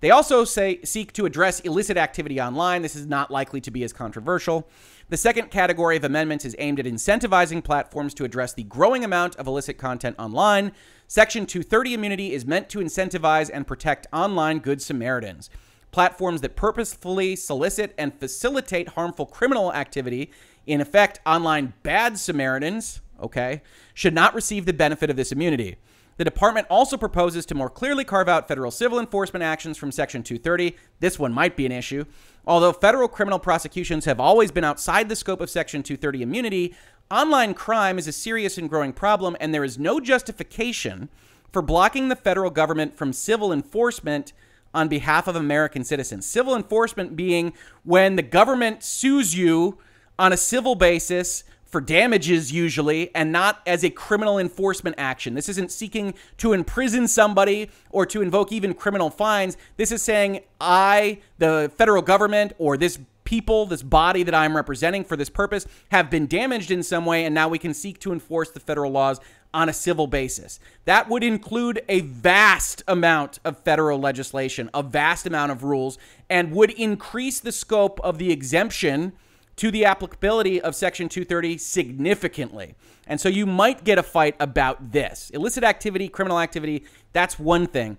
They 0.00 0.10
also 0.10 0.44
say 0.44 0.80
seek 0.84 1.12
to 1.14 1.26
address 1.26 1.60
illicit 1.60 1.96
activity 1.96 2.40
online. 2.40 2.82
This 2.82 2.94
is 2.94 3.06
not 3.06 3.30
likely 3.30 3.60
to 3.62 3.70
be 3.70 3.82
as 3.82 3.92
controversial. 3.92 4.68
The 5.08 5.16
second 5.16 5.50
category 5.50 5.96
of 5.96 6.04
amendments 6.04 6.44
is 6.44 6.54
aimed 6.58 6.78
at 6.78 6.86
incentivizing 6.86 7.64
platforms 7.64 8.14
to 8.14 8.24
address 8.24 8.52
the 8.52 8.62
growing 8.62 9.04
amount 9.04 9.34
of 9.36 9.48
illicit 9.48 9.76
content 9.76 10.14
online. 10.18 10.72
Section 11.08 11.46
230 11.46 11.94
immunity 11.94 12.32
is 12.32 12.46
meant 12.46 12.68
to 12.68 12.78
incentivize 12.78 13.50
and 13.52 13.66
protect 13.66 14.06
online 14.12 14.60
good 14.60 14.80
Samaritans. 14.80 15.50
Platforms 15.90 16.42
that 16.42 16.54
purposefully 16.54 17.34
solicit 17.34 17.94
and 17.98 18.14
facilitate 18.14 18.90
harmful 18.90 19.26
criminal 19.26 19.72
activity, 19.72 20.30
in 20.66 20.80
effect, 20.80 21.18
online 21.26 21.72
bad 21.82 22.18
Samaritans, 22.18 23.00
okay, 23.20 23.62
should 23.94 24.14
not 24.14 24.34
receive 24.34 24.66
the 24.66 24.72
benefit 24.72 25.10
of 25.10 25.16
this 25.16 25.32
immunity. 25.32 25.76
The 26.18 26.24
department 26.24 26.66
also 26.68 26.96
proposes 26.96 27.46
to 27.46 27.54
more 27.54 27.70
clearly 27.70 28.04
carve 28.04 28.28
out 28.28 28.48
federal 28.48 28.72
civil 28.72 28.98
enforcement 28.98 29.44
actions 29.44 29.78
from 29.78 29.92
Section 29.92 30.24
230. 30.24 30.76
This 30.98 31.16
one 31.16 31.32
might 31.32 31.56
be 31.56 31.64
an 31.64 31.72
issue. 31.72 32.04
Although 32.44 32.72
federal 32.72 33.06
criminal 33.06 33.38
prosecutions 33.38 34.04
have 34.04 34.18
always 34.18 34.50
been 34.50 34.64
outside 34.64 35.08
the 35.08 35.14
scope 35.14 35.40
of 35.40 35.48
Section 35.48 35.84
230 35.84 36.22
immunity, 36.22 36.74
online 37.08 37.54
crime 37.54 37.98
is 37.98 38.08
a 38.08 38.12
serious 38.12 38.58
and 38.58 38.68
growing 38.68 38.92
problem, 38.92 39.36
and 39.40 39.54
there 39.54 39.64
is 39.64 39.78
no 39.78 40.00
justification 40.00 41.08
for 41.52 41.62
blocking 41.62 42.08
the 42.08 42.16
federal 42.16 42.50
government 42.50 42.96
from 42.96 43.12
civil 43.12 43.52
enforcement 43.52 44.32
on 44.74 44.88
behalf 44.88 45.28
of 45.28 45.36
American 45.36 45.84
citizens. 45.84 46.26
Civil 46.26 46.56
enforcement 46.56 47.14
being 47.14 47.52
when 47.84 48.16
the 48.16 48.22
government 48.22 48.82
sues 48.82 49.36
you 49.36 49.78
on 50.18 50.32
a 50.32 50.36
civil 50.36 50.74
basis 50.74 51.44
for 51.68 51.80
damages 51.80 52.50
usually 52.50 53.14
and 53.14 53.30
not 53.30 53.60
as 53.66 53.84
a 53.84 53.90
criminal 53.90 54.38
enforcement 54.38 54.96
action. 54.98 55.34
This 55.34 55.48
isn't 55.48 55.70
seeking 55.70 56.14
to 56.38 56.52
imprison 56.52 57.06
somebody 57.06 57.70
or 57.90 58.06
to 58.06 58.22
invoke 58.22 58.50
even 58.52 58.74
criminal 58.74 59.10
fines. 59.10 59.56
This 59.76 59.92
is 59.92 60.02
saying 60.02 60.40
I, 60.60 61.20
the 61.36 61.70
federal 61.76 62.02
government 62.02 62.54
or 62.58 62.76
this 62.76 62.98
people, 63.24 63.66
this 63.66 63.82
body 63.82 64.22
that 64.22 64.34
I'm 64.34 64.56
representing 64.56 65.04
for 65.04 65.14
this 65.14 65.28
purpose 65.28 65.66
have 65.90 66.10
been 66.10 66.26
damaged 66.26 66.70
in 66.70 66.82
some 66.82 67.04
way 67.04 67.26
and 67.26 67.34
now 67.34 67.48
we 67.48 67.58
can 67.58 67.74
seek 67.74 68.00
to 68.00 68.12
enforce 68.12 68.50
the 68.50 68.60
federal 68.60 68.90
laws 68.90 69.20
on 69.52 69.68
a 69.68 69.72
civil 69.74 70.06
basis. 70.06 70.58
That 70.86 71.10
would 71.10 71.22
include 71.22 71.82
a 71.90 72.00
vast 72.00 72.82
amount 72.88 73.40
of 73.44 73.58
federal 73.58 73.98
legislation, 73.98 74.70
a 74.72 74.82
vast 74.82 75.26
amount 75.26 75.52
of 75.52 75.62
rules 75.62 75.98
and 76.30 76.52
would 76.52 76.70
increase 76.70 77.40
the 77.40 77.52
scope 77.52 78.00
of 78.02 78.16
the 78.16 78.32
exemption 78.32 79.12
to 79.58 79.70
the 79.70 79.84
applicability 79.84 80.60
of 80.60 80.74
Section 80.74 81.08
230 81.08 81.58
significantly. 81.58 82.74
And 83.06 83.20
so 83.20 83.28
you 83.28 83.46
might 83.46 83.84
get 83.84 83.98
a 83.98 84.02
fight 84.02 84.34
about 84.40 84.92
this. 84.92 85.30
Illicit 85.30 85.64
activity, 85.64 86.08
criminal 86.08 86.40
activity, 86.40 86.84
that's 87.12 87.38
one 87.38 87.66
thing. 87.66 87.98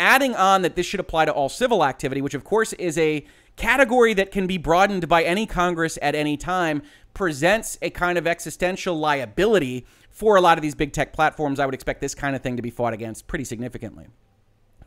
adding 0.00 0.34
on 0.34 0.62
that 0.62 0.74
this 0.74 0.86
should 0.86 0.98
apply 0.98 1.26
to 1.26 1.32
all 1.32 1.48
civil 1.48 1.84
activity, 1.84 2.22
which 2.22 2.34
of 2.34 2.42
course 2.42 2.72
is 2.72 2.96
a 2.98 3.24
category 3.56 4.14
that 4.14 4.32
can 4.32 4.46
be 4.46 4.56
broadened 4.56 5.06
by 5.06 5.22
any 5.22 5.46
Congress 5.46 5.98
at 6.00 6.14
any 6.14 6.36
time, 6.36 6.82
presents 7.12 7.76
a 7.82 7.90
kind 7.90 8.16
of 8.16 8.26
existential 8.26 8.98
liability 8.98 9.84
for 10.08 10.36
a 10.36 10.40
lot 10.40 10.56
of 10.56 10.62
these 10.62 10.74
big 10.74 10.92
tech 10.92 11.12
platforms. 11.12 11.60
I 11.60 11.66
would 11.66 11.74
expect 11.74 12.00
this 12.00 12.14
kind 12.14 12.34
of 12.34 12.42
thing 12.42 12.56
to 12.56 12.62
be 12.62 12.70
fought 12.70 12.94
against 12.94 13.26
pretty 13.26 13.44
significantly. 13.44 14.06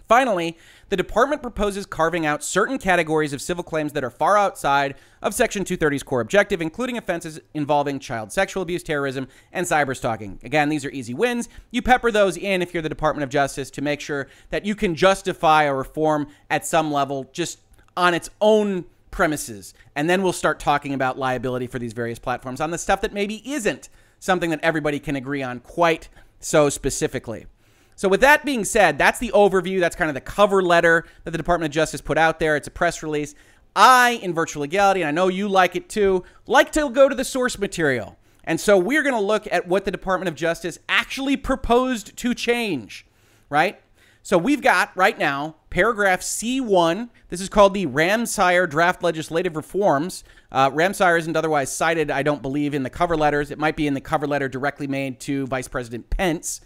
Finally, 0.07 0.57
the 0.89 0.97
department 0.97 1.41
proposes 1.41 1.85
carving 1.85 2.25
out 2.25 2.43
certain 2.43 2.77
categories 2.77 3.33
of 3.33 3.41
civil 3.41 3.63
claims 3.63 3.93
that 3.93 4.03
are 4.03 4.09
far 4.09 4.37
outside 4.37 4.95
of 5.21 5.33
Section 5.33 5.63
230's 5.63 6.03
core 6.03 6.21
objective, 6.21 6.61
including 6.61 6.97
offenses 6.97 7.39
involving 7.53 7.99
child 7.99 8.31
sexual 8.31 8.63
abuse, 8.63 8.83
terrorism, 8.83 9.27
and 9.51 9.65
cyberstalking. 9.65 10.43
Again, 10.43 10.69
these 10.69 10.85
are 10.85 10.91
easy 10.91 11.13
wins. 11.13 11.49
You 11.71 11.81
pepper 11.81 12.11
those 12.11 12.37
in 12.37 12.61
if 12.61 12.73
you're 12.73 12.83
the 12.83 12.89
Department 12.89 13.23
of 13.23 13.29
Justice 13.29 13.71
to 13.71 13.81
make 13.81 14.01
sure 14.01 14.27
that 14.49 14.65
you 14.65 14.75
can 14.75 14.93
justify 14.93 15.63
a 15.63 15.73
reform 15.73 16.27
at 16.49 16.65
some 16.65 16.91
level 16.91 17.29
just 17.31 17.59
on 17.95 18.13
its 18.13 18.29
own 18.41 18.85
premises. 19.09 19.73
And 19.95 20.09
then 20.09 20.21
we'll 20.21 20.33
start 20.33 20.59
talking 20.59 20.93
about 20.93 21.17
liability 21.17 21.67
for 21.67 21.79
these 21.79 21.93
various 21.93 22.19
platforms 22.19 22.59
on 22.59 22.71
the 22.71 22.77
stuff 22.77 23.01
that 23.01 23.13
maybe 23.13 23.41
isn't 23.49 23.89
something 24.19 24.49
that 24.49 24.59
everybody 24.63 24.99
can 24.99 25.15
agree 25.15 25.43
on 25.43 25.59
quite 25.59 26.09
so 26.39 26.69
specifically. 26.69 27.45
So, 27.95 28.09
with 28.09 28.21
that 28.21 28.45
being 28.45 28.65
said, 28.65 28.97
that's 28.97 29.19
the 29.19 29.31
overview. 29.33 29.79
That's 29.79 29.95
kind 29.95 30.09
of 30.09 30.15
the 30.15 30.21
cover 30.21 30.61
letter 30.61 31.05
that 31.23 31.31
the 31.31 31.37
Department 31.37 31.71
of 31.71 31.73
Justice 31.73 32.01
put 32.01 32.17
out 32.17 32.39
there. 32.39 32.55
It's 32.55 32.67
a 32.67 32.71
press 32.71 33.03
release. 33.03 33.35
I, 33.75 34.19
in 34.21 34.33
virtual 34.33 34.61
legality, 34.61 35.01
and 35.01 35.07
I 35.07 35.11
know 35.11 35.27
you 35.29 35.47
like 35.47 35.75
it 35.75 35.89
too, 35.89 36.23
like 36.45 36.71
to 36.73 36.89
go 36.89 37.09
to 37.09 37.15
the 37.15 37.25
source 37.25 37.57
material. 37.57 38.17
And 38.43 38.59
so 38.59 38.77
we're 38.77 39.03
going 39.03 39.15
to 39.15 39.21
look 39.21 39.47
at 39.51 39.67
what 39.67 39.85
the 39.85 39.91
Department 39.91 40.27
of 40.27 40.35
Justice 40.35 40.77
actually 40.89 41.37
proposed 41.37 42.15
to 42.17 42.33
change, 42.33 43.05
right? 43.49 43.79
So 44.21 44.37
we've 44.37 44.61
got 44.61 44.95
right 44.95 45.17
now 45.17 45.55
paragraph 45.69 46.21
C1. 46.21 47.09
This 47.29 47.41
is 47.41 47.49
called 47.49 47.73
the 47.73 47.87
Ramseyer 47.87 48.69
Draft 48.69 49.03
Legislative 49.03 49.55
Reforms. 49.55 50.23
Uh, 50.51 50.69
Ramseyer 50.69 51.17
isn't 51.19 51.35
otherwise 51.35 51.71
cited, 51.75 52.11
I 52.11 52.23
don't 52.23 52.41
believe, 52.41 52.73
in 52.73 52.83
the 52.83 52.89
cover 52.89 53.17
letters. 53.17 53.51
It 53.51 53.59
might 53.59 53.75
be 53.75 53.87
in 53.87 53.93
the 53.93 54.01
cover 54.01 54.27
letter 54.27 54.47
directly 54.47 54.87
made 54.87 55.19
to 55.21 55.47
Vice 55.47 55.67
President 55.67 56.09
Pence. 56.09 56.61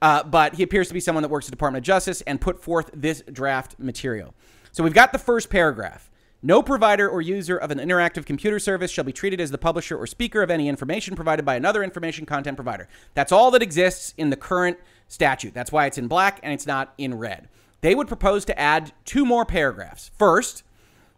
Uh, 0.00 0.22
but 0.22 0.54
he 0.54 0.62
appears 0.62 0.88
to 0.88 0.94
be 0.94 1.00
someone 1.00 1.22
that 1.22 1.28
works 1.28 1.46
at 1.46 1.50
the 1.50 1.56
Department 1.56 1.82
of 1.82 1.86
Justice 1.86 2.20
and 2.22 2.40
put 2.40 2.62
forth 2.62 2.90
this 2.94 3.22
draft 3.32 3.78
material. 3.78 4.34
So 4.72 4.82
we've 4.82 4.94
got 4.94 5.12
the 5.12 5.18
first 5.18 5.50
paragraph. 5.50 6.10
No 6.44 6.60
provider 6.60 7.08
or 7.08 7.22
user 7.22 7.56
of 7.56 7.70
an 7.70 7.78
interactive 7.78 8.26
computer 8.26 8.58
service 8.58 8.90
shall 8.90 9.04
be 9.04 9.12
treated 9.12 9.40
as 9.40 9.52
the 9.52 9.58
publisher 9.58 9.96
or 9.96 10.08
speaker 10.08 10.42
of 10.42 10.50
any 10.50 10.68
information 10.68 11.14
provided 11.14 11.44
by 11.44 11.54
another 11.54 11.84
information 11.84 12.26
content 12.26 12.56
provider. 12.56 12.88
That's 13.14 13.30
all 13.30 13.52
that 13.52 13.62
exists 13.62 14.12
in 14.16 14.30
the 14.30 14.36
current 14.36 14.78
statute. 15.06 15.54
That's 15.54 15.70
why 15.70 15.86
it's 15.86 15.98
in 15.98 16.08
black 16.08 16.40
and 16.42 16.52
it's 16.52 16.66
not 16.66 16.94
in 16.98 17.16
red. 17.16 17.48
They 17.80 17.94
would 17.94 18.08
propose 18.08 18.44
to 18.46 18.58
add 18.58 18.92
two 19.04 19.24
more 19.24 19.44
paragraphs. 19.44 20.10
First, 20.18 20.64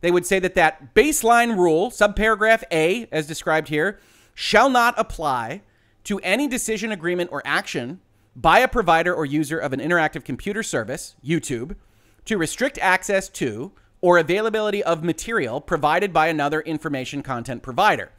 they 0.02 0.10
would 0.10 0.26
say 0.26 0.38
that 0.40 0.54
that 0.56 0.94
baseline 0.94 1.56
rule, 1.56 1.90
subparagraph 1.90 2.62
A, 2.70 3.08
as 3.10 3.26
described 3.26 3.68
here, 3.68 3.98
shall 4.34 4.68
not 4.68 4.94
apply 4.98 5.62
to 6.04 6.18
any 6.18 6.46
decision, 6.46 6.92
agreement, 6.92 7.32
or 7.32 7.40
action 7.46 8.00
by 8.36 8.58
a 8.60 8.68
provider 8.68 9.14
or 9.14 9.24
user 9.24 9.58
of 9.58 9.72
an 9.72 9.80
interactive 9.80 10.24
computer 10.24 10.62
service, 10.62 11.14
YouTube, 11.24 11.76
to 12.24 12.36
restrict 12.36 12.78
access 12.78 13.28
to 13.28 13.72
or 14.00 14.18
availability 14.18 14.82
of 14.82 15.02
material 15.02 15.60
provided 15.60 16.12
by 16.12 16.28
another 16.28 16.60
information 16.60 17.22
content 17.22 17.62
provider. 17.62 18.10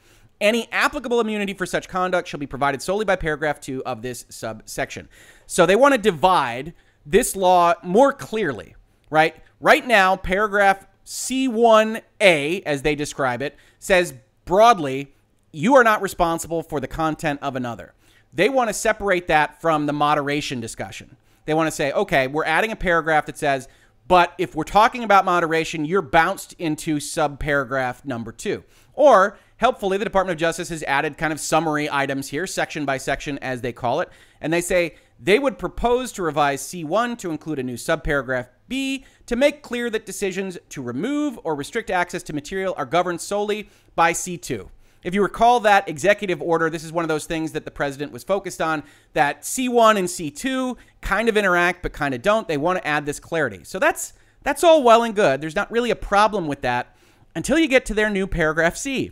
Any 0.42 0.72
applicable 0.72 1.20
immunity 1.20 1.54
for 1.54 1.66
such 1.66 1.88
conduct 1.88 2.28
shall 2.28 2.40
be 2.40 2.48
provided 2.48 2.82
solely 2.82 3.06
by 3.06 3.16
paragraph 3.16 3.60
2 3.62 3.84
of 3.86 4.02
this 4.02 4.26
subsection. 4.30 5.08
So 5.48 5.66
they 5.66 5.76
want 5.76 5.94
to 5.94 5.98
divide 5.98 6.74
this 7.06 7.36
law 7.36 7.76
more 7.84 8.12
clearly, 8.12 8.76
right? 9.10 9.36
Right 9.60 9.86
now, 9.86 10.16
paragraph 10.16 10.88
C1A, 11.06 12.64
as 12.66 12.82
they 12.82 12.96
describe 12.96 13.42
it, 13.42 13.56
says 13.80 14.14
broadly, 14.44 15.14
you 15.52 15.76
are 15.76 15.84
not 15.84 16.02
responsible 16.02 16.64
for 16.64 16.80
the 16.80 16.88
content 16.88 17.40
of 17.42 17.56
another. 17.56 17.94
They 18.36 18.50
want 18.50 18.70
to 18.70 18.74
separate 18.74 19.28
that 19.28 19.62
from 19.62 19.86
the 19.86 19.94
moderation 19.94 20.60
discussion. 20.60 21.16
They 21.46 21.54
want 21.54 21.68
to 21.68 21.72
say, 21.72 21.92
okay, 21.94 22.28
we're 22.28 22.46
adding 22.46 22.72
a 22.72 22.76
paragraph 22.76 23.26
that 23.28 23.38
says, 23.38 23.70
but 24.08 24.34
if 24.38 24.54
we're 24.54 24.66
talking 24.66 25.04
about 25.04 25.26
moderation, 25.26 25.86
you're 25.86 26.02
bounced 26.02 26.54
into 26.60 26.98
subparagraph 26.98 28.04
number 28.06 28.32
two. 28.32 28.64
Or 28.94 29.38
helpfully, 29.58 29.98
the 29.98 30.06
Department 30.06 30.36
of 30.36 30.40
Justice 30.40 30.70
has 30.70 30.84
added 30.84 31.18
kind 31.18 31.34
of 31.34 31.40
summary 31.40 31.90
items 31.90 32.28
here, 32.28 32.46
section 32.46 32.86
by 32.86 32.98
section, 32.98 33.40
as 33.40 33.62
they 33.62 33.72
call 33.72 34.02
it. 34.02 34.10
And 34.42 34.52
they 34.52 34.62
say 34.62 34.96
they 35.20 35.40
would 35.40 35.58
propose 35.58 36.12
to 36.14 36.24
revise 36.24 36.62
C1 36.62 37.18
to 37.20 37.32
include 37.32 37.60
a 37.60 37.64
new 37.64 37.76
subparagraph 37.76 38.50
B 38.68 39.06
to 39.28 39.36
make 39.36 39.64
clear 39.64 39.90
that 39.90 40.06
decisions 40.06 40.58
to 40.70 40.82
remove 40.82 41.40
or 41.44 41.56
restrict 41.56 41.90
access 41.90 42.22
to 42.24 42.34
material 42.34 42.74
are 42.78 42.86
governed 42.86 43.22
solely 43.22 43.70
by 43.96 44.12
C2. 44.12 44.70
If 45.06 45.14
you 45.14 45.22
recall 45.22 45.60
that 45.60 45.88
executive 45.88 46.42
order, 46.42 46.68
this 46.68 46.84
is 46.84 46.92
one 46.92 47.06
of 47.06 47.10
those 47.10 47.26
things 47.26 47.52
that 47.52 47.64
the 47.64 47.70
president 47.70 48.12
was 48.12 48.24
focused 48.24 48.60
on 48.60 48.82
that 49.14 49.44
C1 49.44 50.00
and 50.00 50.08
C2 50.08 50.76
kind 51.02 51.30
of 51.30 51.38
interact 51.38 51.84
but 51.84 51.94
kind 51.94 52.16
of 52.16 52.24
don't. 52.24 52.48
They 52.48 52.58
want 52.58 52.80
to 52.80 52.88
add 52.88 53.06
this 53.06 53.20
clarity. 53.20 53.64
So 53.64 53.78
that's 53.78 54.14
that's 54.42 54.64
all 54.64 54.82
well 54.82 55.04
and 55.04 55.16
good. 55.16 55.42
There's 55.42 55.56
not 55.56 55.70
really 55.70 55.92
a 55.92 55.96
problem 55.96 56.48
with 56.48 56.62
that 56.62 56.96
until 57.36 57.60
you 57.60 57.68
get 57.68 57.86
to 57.86 57.94
their 57.94 58.10
new 58.10 58.26
paragraph 58.26 58.76
C. 58.78 59.12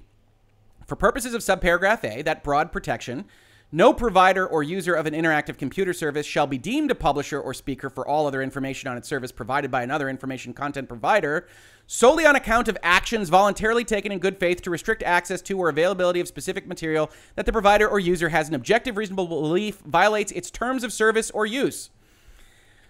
For 0.88 0.96
purposes 0.96 1.36
of 1.36 1.42
subparagraph 1.42 2.04
A, 2.04 2.24
that 2.24 2.44
broad 2.44 2.72
protection, 2.72 3.26
no 3.74 3.92
provider 3.92 4.46
or 4.46 4.62
user 4.62 4.94
of 4.94 5.08
an 5.08 5.16
interactive 5.16 5.58
computer 5.58 5.94
service 5.94 6.28
shall 6.28 6.46
be 6.46 6.60
deemed 6.60 6.92
a 6.92 6.96
publisher 6.96 7.42
or 7.42 7.56
speaker 7.56 7.90
for 7.90 8.08
all 8.08 8.28
other 8.28 8.44
information 8.44 8.88
on 8.88 8.98
its 8.98 9.08
service 9.08 9.32
provided 9.32 9.72
by 9.72 9.82
another 9.82 10.10
information 10.10 10.54
content 10.54 10.88
provider 10.88 11.48
solely 11.88 12.24
on 12.24 12.36
account 12.36 12.68
of 12.68 12.78
actions 12.84 13.30
voluntarily 13.30 13.84
taken 13.84 14.12
in 14.12 14.20
good 14.20 14.38
faith 14.38 14.62
to 14.62 14.70
restrict 14.70 15.02
access 15.02 15.42
to 15.42 15.58
or 15.58 15.70
availability 15.70 16.20
of 16.20 16.28
specific 16.28 16.68
material 16.68 17.10
that 17.36 17.48
the 17.48 17.52
provider 17.52 17.88
or 17.88 18.00
user 18.00 18.30
has 18.30 18.48
an 18.48 18.54
objective 18.54 18.96
reasonable 18.96 19.26
belief 19.26 19.80
violates 19.80 20.32
its 20.34 20.52
terms 20.52 20.84
of 20.84 20.94
service 20.94 21.32
or 21.32 21.48
use. 21.48 21.90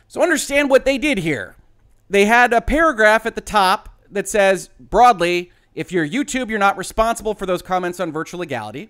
So 0.10 0.22
understand 0.22 0.70
what 0.70 0.84
they 0.84 0.98
did 0.98 1.20
here. 1.20 1.56
They 2.10 2.26
had 2.26 2.52
a 2.52 2.60
paragraph 2.60 3.26
at 3.26 3.36
the 3.36 3.42
top 3.42 3.90
that 4.12 4.28
says 4.28 4.70
broadly, 4.80 5.50
if 5.74 5.94
you're 5.94 6.08
YouTube, 6.08 6.50
you're 6.50 6.60
not 6.60 6.78
responsible 6.78 7.34
for 7.34 7.46
those 7.46 7.62
comments 7.62 8.02
on 8.02 8.12
virtual 8.12 8.42
legality. 8.42 8.90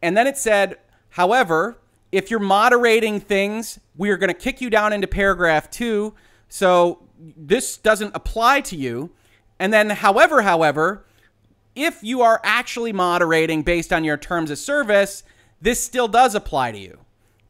And 0.00 0.16
then 0.16 0.28
it 0.28 0.38
said, 0.38 0.78
however, 1.10 1.78
if 2.10 2.30
you're 2.30 2.40
moderating 2.40 3.20
things, 3.20 3.78
we 3.96 4.10
are 4.10 4.16
going 4.16 4.28
to 4.28 4.34
kick 4.34 4.60
you 4.60 4.70
down 4.70 4.92
into 4.92 5.06
paragraph 5.06 5.70
two. 5.70 6.14
So 6.48 7.02
this 7.18 7.76
doesn't 7.76 8.14
apply 8.14 8.62
to 8.62 8.76
you. 8.76 9.10
And 9.58 9.72
then, 9.72 9.90
however, 9.90 10.42
however, 10.42 11.04
if 11.74 12.02
you 12.02 12.22
are 12.22 12.40
actually 12.44 12.92
moderating 12.92 13.62
based 13.62 13.92
on 13.92 14.04
your 14.04 14.16
terms 14.16 14.50
of 14.50 14.58
service, 14.58 15.22
this 15.60 15.82
still 15.82 16.08
does 16.08 16.34
apply 16.34 16.72
to 16.72 16.78
you. 16.78 16.98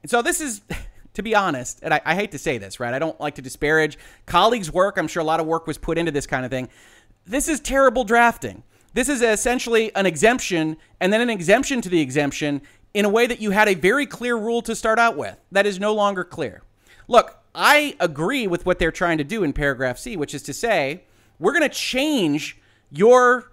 And 0.03 0.11
so 0.11 0.23
this 0.23 0.41
is, 0.41 0.63
to 1.15 1.23
be 1.23 1.35
honest, 1.35 1.81
and 1.83 1.93
I, 1.95 2.01
I, 2.05 2.15
hate 2.15 2.33
to 2.33 2.39
say 2.39 2.59
this, 2.59 2.81
right? 2.81 2.95
I 2.95 2.99
don't 2.99 3.19
like 3.21 3.35
to 3.37 3.43
disparage 3.43 3.99
colleagues' 4.27 4.73
work. 4.73 4.97
I'm 4.97 5.09
sure 5.09 5.21
a 5.21 5.25
lot 5.25 5.41
of 5.41 5.47
work 5.47 5.67
was 5.67 5.79
put 5.79 5.99
into 5.99 6.13
this 6.13 6.27
kind 6.27 6.45
of 6.45 6.51
thing. 6.51 6.69
This 7.27 7.49
is 7.49 7.61
terrible 7.61 8.05
drafting. 8.05 8.63
This 8.95 9.09
is 9.09 9.23
essentially 9.23 9.95
an 9.95 10.07
exemption 10.07 10.77
and 11.01 11.13
then 11.13 11.21
an 11.21 11.31
exemption 11.31 11.81
to 11.83 11.89
the 11.89 12.01
exemption 12.01 12.63
in 12.99 13.05
a 13.05 13.09
way 13.09 13.29
that 13.29 13.41
you 13.41 13.53
had 13.53 13.69
a 13.69 13.75
very 13.75 14.07
clear 14.07 14.37
rule 14.37 14.61
to 14.61 14.75
start 14.75 14.99
out 14.99 15.17
with 15.17 15.37
that 15.53 15.67
is 15.67 15.79
no 15.79 15.95
longer 15.95 16.25
clear. 16.25 16.63
Look, 17.07 17.39
I 17.55 17.95
agree 18.01 18.49
with 18.49 18.67
what 18.67 18.81
they're 18.81 18.91
trying 18.91 19.19
to 19.19 19.25
do 19.25 19.45
in 19.45 19.53
paragraph 19.53 19.99
C, 19.99 20.17
which 20.17 20.35
is 20.35 20.43
to 20.43 20.53
say, 20.53 21.05
we're 21.39 21.53
going 21.53 21.63
to 21.63 21.69
change 21.69 22.59
your 22.91 23.53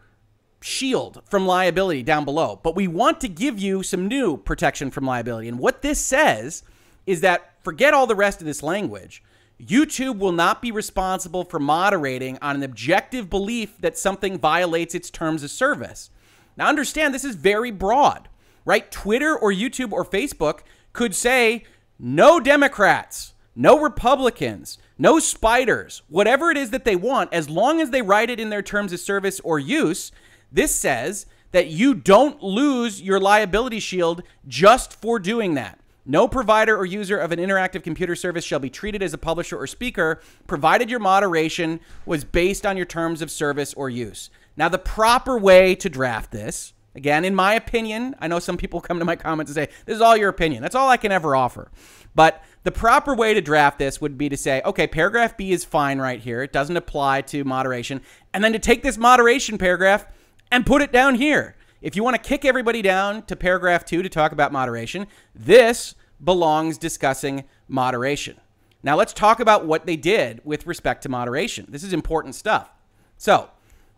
shield 0.61 1.21
from 1.29 1.45
liability 1.45 2.01
down 2.01 2.25
below, 2.25 2.59
but 2.63 2.75
we 2.75 2.87
want 2.87 3.21
to 3.21 3.27
give 3.29 3.59
you 3.59 3.83
some 3.83 4.07
new 4.07 4.35
protection 4.35 4.89
from 4.89 5.05
liability. 5.05 5.47
And 5.47 5.59
what 5.59 5.83
this 5.83 6.03
says 6.03 6.63
is 7.05 7.21
that 7.21 7.53
forget 7.63 7.93
all 7.93 8.07
the 8.07 8.15
rest 8.15 8.41
of 8.41 8.47
this 8.47 8.63
language. 8.63 9.21
YouTube 9.61 10.17
will 10.17 10.31
not 10.31 10.59
be 10.59 10.71
responsible 10.71 11.43
for 11.43 11.59
moderating 11.59 12.39
on 12.41 12.55
an 12.55 12.63
objective 12.63 13.29
belief 13.29 13.77
that 13.79 13.95
something 13.95 14.39
violates 14.39 14.95
its 14.95 15.11
terms 15.11 15.43
of 15.43 15.51
service. 15.51 16.09
Now, 16.57 16.67
understand 16.67 17.13
this 17.13 17.23
is 17.23 17.35
very 17.35 17.69
broad, 17.69 18.27
right? 18.65 18.91
Twitter 18.91 19.37
or 19.37 19.53
YouTube 19.53 19.91
or 19.91 20.03
Facebook 20.03 20.59
could 20.91 21.15
say, 21.15 21.63
no 21.97 22.39
Democrats 22.39 23.35
no 23.55 23.79
Republicans, 23.79 24.77
no 24.97 25.17
spiders, 25.17 26.01
whatever 26.09 26.51
it 26.51 26.57
is 26.57 26.71
that 26.71 26.83
they 26.83 26.95
want, 26.95 27.33
as 27.33 27.49
long 27.49 27.79
as 27.79 27.89
they 27.89 28.01
write 28.01 28.29
it 28.29 28.39
in 28.39 28.49
their 28.49 28.61
terms 28.61 28.91
of 28.91 28.99
service 28.99 29.39
or 29.39 29.57
use, 29.57 30.11
this 30.51 30.75
says 30.75 31.25
that 31.51 31.67
you 31.67 31.93
don't 31.93 32.43
lose 32.43 33.01
your 33.01 33.19
liability 33.19 33.79
shield 33.79 34.21
just 34.47 34.93
for 34.93 35.19
doing 35.19 35.53
that. 35.53 35.79
No 36.05 36.27
provider 36.27 36.77
or 36.77 36.85
user 36.85 37.17
of 37.17 37.31
an 37.31 37.39
interactive 37.39 37.81
computer 37.81 38.15
service 38.15 38.43
shall 38.43 38.59
be 38.59 38.69
treated 38.69 39.01
as 39.01 39.13
a 39.13 39.17
publisher 39.17 39.57
or 39.57 39.65
speaker, 39.65 40.21
provided 40.45 40.89
your 40.89 40.99
moderation 40.99 41.79
was 42.05 42.23
based 42.23 42.65
on 42.65 42.77
your 42.77 42.85
terms 42.85 43.21
of 43.21 43.31
service 43.31 43.73
or 43.73 43.89
use. 43.89 44.29
Now, 44.57 44.69
the 44.69 44.77
proper 44.77 45.37
way 45.37 45.75
to 45.75 45.89
draft 45.89 46.31
this, 46.31 46.73
again, 46.95 47.25
in 47.25 47.35
my 47.35 47.53
opinion, 47.53 48.15
I 48.19 48.27
know 48.27 48.39
some 48.39 48.57
people 48.57 48.81
come 48.81 48.99
to 48.99 49.05
my 49.05 49.15
comments 49.15 49.51
and 49.51 49.55
say, 49.55 49.73
This 49.85 49.95
is 49.95 50.01
all 50.01 50.17
your 50.17 50.29
opinion. 50.29 50.61
That's 50.61 50.75
all 50.75 50.89
I 50.89 50.97
can 50.97 51.11
ever 51.11 51.35
offer. 51.35 51.69
But 52.15 52.43
the 52.63 52.71
proper 52.71 53.13
way 53.13 53.33
to 53.33 53.41
draft 53.41 53.77
this 53.77 54.01
would 54.01 54.17
be 54.17 54.27
to 54.29 54.37
say, 54.37 54.61
okay, 54.65 54.87
paragraph 54.87 55.37
B 55.37 55.51
is 55.51 55.63
fine 55.63 55.99
right 55.99 56.19
here. 56.19 56.41
It 56.41 56.51
doesn't 56.51 56.75
apply 56.75 57.21
to 57.23 57.43
moderation. 57.43 58.01
And 58.33 58.43
then 58.43 58.53
to 58.53 58.59
take 58.59 58.81
this 58.81 58.97
moderation 58.97 59.57
paragraph 59.57 60.07
and 60.51 60.65
put 60.65 60.81
it 60.81 60.91
down 60.91 61.15
here. 61.15 61.55
If 61.81 61.95
you 61.95 62.03
want 62.03 62.15
to 62.15 62.27
kick 62.27 62.43
everybody 62.43 62.81
down 62.81 63.23
to 63.27 63.35
paragraph 63.35 63.85
two 63.85 64.01
to 64.01 64.09
talk 64.09 64.31
about 64.31 64.51
moderation, 64.51 65.05
this 65.35 65.93
belongs 66.23 66.79
discussing 66.79 67.43
moderation. 67.67 68.39
Now 68.81 68.95
let's 68.95 69.13
talk 69.13 69.39
about 69.39 69.67
what 69.67 69.85
they 69.85 69.95
did 69.95 70.41
with 70.43 70.65
respect 70.65 71.03
to 71.03 71.09
moderation. 71.09 71.67
This 71.69 71.83
is 71.83 71.93
important 71.93 72.33
stuff. 72.33 72.71
So, 73.17 73.49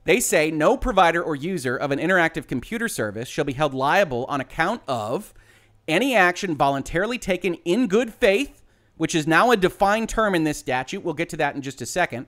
they 0.08 0.22
say 0.22 0.50
no 0.50 0.78
provider 0.78 1.22
or 1.22 1.36
user 1.36 1.76
of 1.76 1.92
an 1.92 2.00
interactive 2.00 2.48
computer 2.48 2.88
service 2.88 3.28
shall 3.28 3.44
be 3.44 3.52
held 3.52 3.74
liable 3.74 4.24
on 4.30 4.40
account 4.40 4.82
of 4.88 5.34
any 5.86 6.16
action 6.16 6.56
voluntarily 6.56 7.18
taken 7.18 7.56
in 7.66 7.88
good 7.88 8.14
faith, 8.14 8.64
which 8.96 9.14
is 9.14 9.28
now 9.28 9.52
a 9.52 9.58
defined 9.58 10.08
term 10.08 10.34
in 10.34 10.46
this 10.46 10.58
statute. 10.58 11.04
We'll 11.04 11.14
get 11.14 11.28
to 11.28 11.38
that 11.38 11.56
in 11.56 11.62
just 11.62 11.82
a 11.82 11.86
second. 11.86 12.28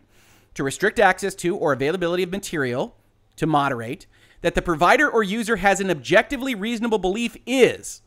To 0.55 0.63
restrict 0.65 0.99
access 0.99 1.33
to 1.35 1.55
or 1.55 1.71
availability 1.71 2.21
of 2.21 2.31
material, 2.31 2.97
to 3.37 3.47
moderate, 3.47 4.07
that 4.41 4.55
the 4.55 4.61
provider 4.61 5.09
or 5.09 5.23
user 5.23 5.55
has 5.55 5.79
an 5.79 5.89
objectively 5.89 6.55
reasonable 6.55 6.99
belief 6.99 7.37
is. 7.45 8.01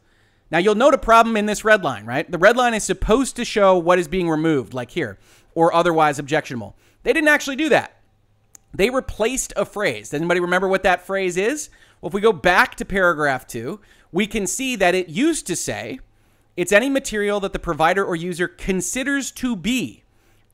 Now, 0.51 0.59
you'll 0.59 0.75
note 0.75 0.93
a 0.93 0.99
problem 0.99 1.35
in 1.35 1.47
this 1.47 1.65
red 1.65 1.83
line, 1.83 2.05
right? 2.05 2.31
The 2.31 2.37
red 2.37 2.59
line 2.59 2.75
is 2.75 2.85
supposed 2.85 3.37
to 3.37 3.45
show 3.47 3.79
what 3.79 3.99
is 3.99 4.07
being 4.07 4.29
removed, 4.29 4.75
like 4.75 4.91
here, 4.91 5.19
or 5.55 5.73
otherwise 5.73 6.19
objectionable. 6.19 6.77
They 7.05 7.15
didn't 7.15 7.29
actually 7.29 7.57
do 7.57 7.71
that. 7.71 8.02
They 8.75 8.91
replaced 8.91 9.53
a 9.57 9.65
phrase. 9.65 10.11
Does 10.11 10.21
anybody 10.21 10.41
remember 10.41 10.69
what 10.69 10.83
that 10.83 11.07
phrase 11.07 11.37
is? 11.37 11.69
Well, 12.01 12.09
if 12.09 12.15
we 12.15 12.21
go 12.21 12.33
back 12.33 12.75
to 12.77 12.85
paragraph 12.85 13.47
two, 13.47 13.81
we 14.11 14.27
can 14.27 14.47
see 14.47 14.77
that 14.77 14.95
it 14.95 15.09
used 15.09 15.47
to 15.47 15.57
say 15.57 16.01
it's 16.57 16.73
any 16.73 16.89
material 16.89 17.41
that 17.41 17.53
the 17.53 17.59
provider 17.59 18.05
or 18.05 18.17
user 18.17 18.49
considers 18.49 19.31
to 19.33 19.57
be. 19.57 20.05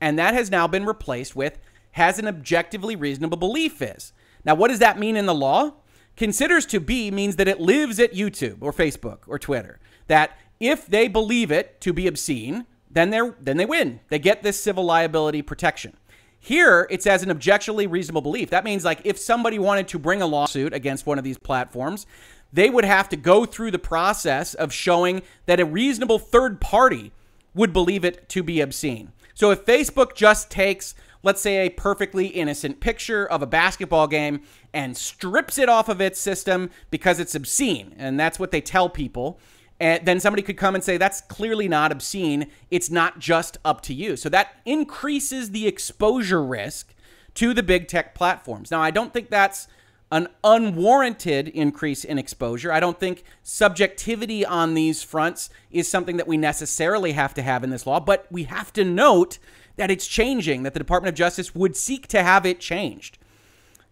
And 0.00 0.18
that 0.18 0.35
has 0.35 0.50
now 0.50 0.66
been 0.68 0.87
replaced 0.87 1.35
with 1.35 1.59
has 1.92 2.18
an 2.18 2.28
objectively 2.28 2.94
reasonable 2.94 3.38
belief 3.38 3.83
is. 3.83 4.12
Now, 4.44 4.54
what 4.54 4.68
does 4.68 4.78
that 4.78 4.98
mean 4.98 5.16
in 5.16 5.26
the 5.26 5.35
law? 5.35 5.74
Considers 6.16 6.66
to 6.66 6.81
be 6.81 7.11
means 7.11 7.37
that 7.37 7.48
it 7.48 7.61
lives 7.61 7.98
at 7.98 8.12
YouTube 8.12 8.59
or 8.61 8.72
Facebook 8.72 9.18
or 9.26 9.38
Twitter. 9.38 9.81
That 10.07 10.38
if 10.61 10.87
they 10.87 11.09
believe 11.09 11.50
it 11.50 11.81
to 11.81 11.92
be 11.92 12.07
obscene, 12.07 12.66
then 12.90 13.11
they 13.11 13.20
then 13.40 13.57
they 13.57 13.66
win. 13.66 14.00
They 14.09 14.18
get 14.18 14.42
this 14.42 14.62
civil 14.62 14.85
liability 14.85 15.42
protection. 15.42 15.96
Here, 16.40 16.87
it 16.90 17.03
says 17.03 17.22
an 17.22 17.31
objectively 17.31 17.87
reasonable 17.87 18.22
belief. 18.22 18.51
That 18.51 18.64
means 18.64 18.85
like 18.85 19.01
if 19.05 19.18
somebody 19.18 19.59
wanted 19.59 19.88
to 19.88 19.98
bring 19.98 20.22
a 20.22 20.27
lawsuit 20.27 20.72
against 20.72 21.07
one 21.07 21.18
of 21.18 21.24
these 21.24 21.38
platforms, 21.38 22.07
they 22.53 22.70
would 22.70 22.85
have 22.85 23.09
to 23.11 23.16
go 23.16 23.44
through 23.44 23.72
the 23.72 23.79
process 23.79 24.55
of 24.55 24.72
showing 24.72 25.22
that 25.46 25.61
a 25.61 25.64
reasonable 25.64 26.18
third 26.18 26.61
party 26.61 27.12
would 27.55 27.72
believe 27.72 28.05
it 28.05 28.29
to 28.31 28.42
be 28.42 28.61
obscene. 28.61 29.12
So 29.35 29.51
if 29.51 29.66
Facebook 29.66 30.14
just 30.14 30.51
takes, 30.51 30.94
let's 31.22 31.40
say, 31.40 31.66
a 31.66 31.70
perfectly 31.70 32.29
innocent 32.29 32.81
picture 32.81 33.27
of 33.27 33.42
a 33.42 33.46
basketball 33.46 34.07
game 34.07 34.40
and 34.72 34.96
strips 34.96 35.59
it 35.59 35.68
off 35.68 35.88
of 35.88 36.01
its 36.01 36.18
system 36.18 36.70
because 36.90 37.20
it's 37.20 37.35
obscene, 37.35 37.94
and 37.98 38.18
that's 38.18 38.38
what 38.38 38.51
they 38.51 38.61
tell 38.61 38.88
people, 38.88 39.38
and 39.81 40.05
then 40.05 40.21
somebody 40.21 40.43
could 40.43 40.57
come 40.57 40.75
and 40.75 40.83
say, 40.83 40.97
that's 40.97 41.21
clearly 41.23 41.69
not 41.69 41.93
obscene. 41.93 42.49
It's 42.71 42.91
not 42.91 43.19
just 43.19 43.59
up 43.64 43.81
to 43.83 43.95
you. 43.95 44.17
So 44.17 44.29
that 44.29 44.57
increases 44.64 45.51
the 45.51 45.67
exposure 45.67 46.45
risk 46.45 46.95
to 47.35 47.55
the 47.55 47.62
big 47.62 47.87
tech 47.87 48.14
platforms. 48.14 48.71
Now, 48.71 48.81
I 48.81 48.91
don't 48.91 49.12
think 49.12 49.31
that's 49.31 49.69
an 50.11 50.27
unwarranted 50.43 51.49
increase 51.49 52.03
in 52.03 52.19
exposure. 52.19 52.73
I 52.73 52.81
don't 52.81 52.99
think 52.99 53.23
subjectivity 53.43 54.45
on 54.45 54.75
these 54.75 55.03
fronts 55.03 55.51
is 55.71 55.87
something 55.87 56.17
that 56.17 56.27
we 56.27 56.37
necessarily 56.37 57.12
have 57.12 57.35
to 57.35 57.43
have 57.43 57.62
in 57.62 57.71
this 57.71 57.87
law, 57.87 58.01
but 58.01 58.27
we 58.31 58.45
have 58.45 58.73
to 58.73 58.85
note 58.85 59.38
that 59.77 59.91
it's 59.91 60.07
changing, 60.07 60.62
that 60.64 60.73
the 60.73 60.81
Department 60.81 61.11
of 61.11 61.14
Justice 61.14 61.55
would 61.55 61.77
seek 61.77 62.09
to 62.09 62.23
have 62.23 62.45
it 62.45 62.59
changed. 62.59 63.19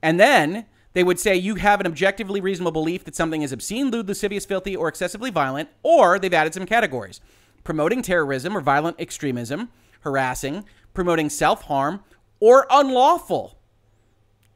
And 0.03 0.19
then 0.19 0.67
they 0.97 1.05
would 1.05 1.21
say 1.21 1.37
you 1.37 1.57
have 1.57 1.79
an 1.79 1.87
objectively 1.87 2.41
reasonable 2.41 2.73
belief 2.73 3.05
that 3.05 3.15
something 3.15 3.43
is 3.43 3.53
obscene, 3.53 3.91
lewd, 3.91 4.09
lascivious, 4.09 4.47
filthy, 4.47 4.75
or 4.75 4.89
excessively 4.89 5.31
violent, 5.31 5.69
or 5.83 6.19
they've 6.19 6.33
added 6.33 6.55
some 6.55 6.65
categories 6.65 7.21
promoting 7.65 8.01
terrorism 8.01 8.57
or 8.57 8.63
violent 8.63 8.99
extremism, 8.99 9.69
harassing, 10.01 10.65
promoting 10.95 11.29
self 11.29 11.65
harm, 11.65 12.03
or 12.41 12.67
unlawful 12.71 13.59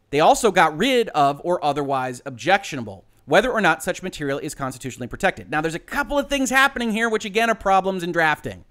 they 0.08 0.20
also 0.20 0.50
got 0.50 0.76
rid 0.78 1.08
of 1.10 1.42
or 1.44 1.62
otherwise 1.62 2.22
objectionable, 2.24 3.04
whether 3.26 3.50
or 3.50 3.60
not 3.60 3.82
such 3.82 4.02
material 4.02 4.38
is 4.38 4.54
constitutionally 4.54 5.08
protected. 5.08 5.50
Now, 5.50 5.60
there's 5.60 5.74
a 5.74 5.78
couple 5.78 6.18
of 6.18 6.30
things 6.30 6.48
happening 6.48 6.90
here, 6.90 7.10
which 7.10 7.26
again 7.26 7.50
are 7.50 7.54
problems 7.54 8.02
in 8.02 8.12
drafting, 8.12 8.64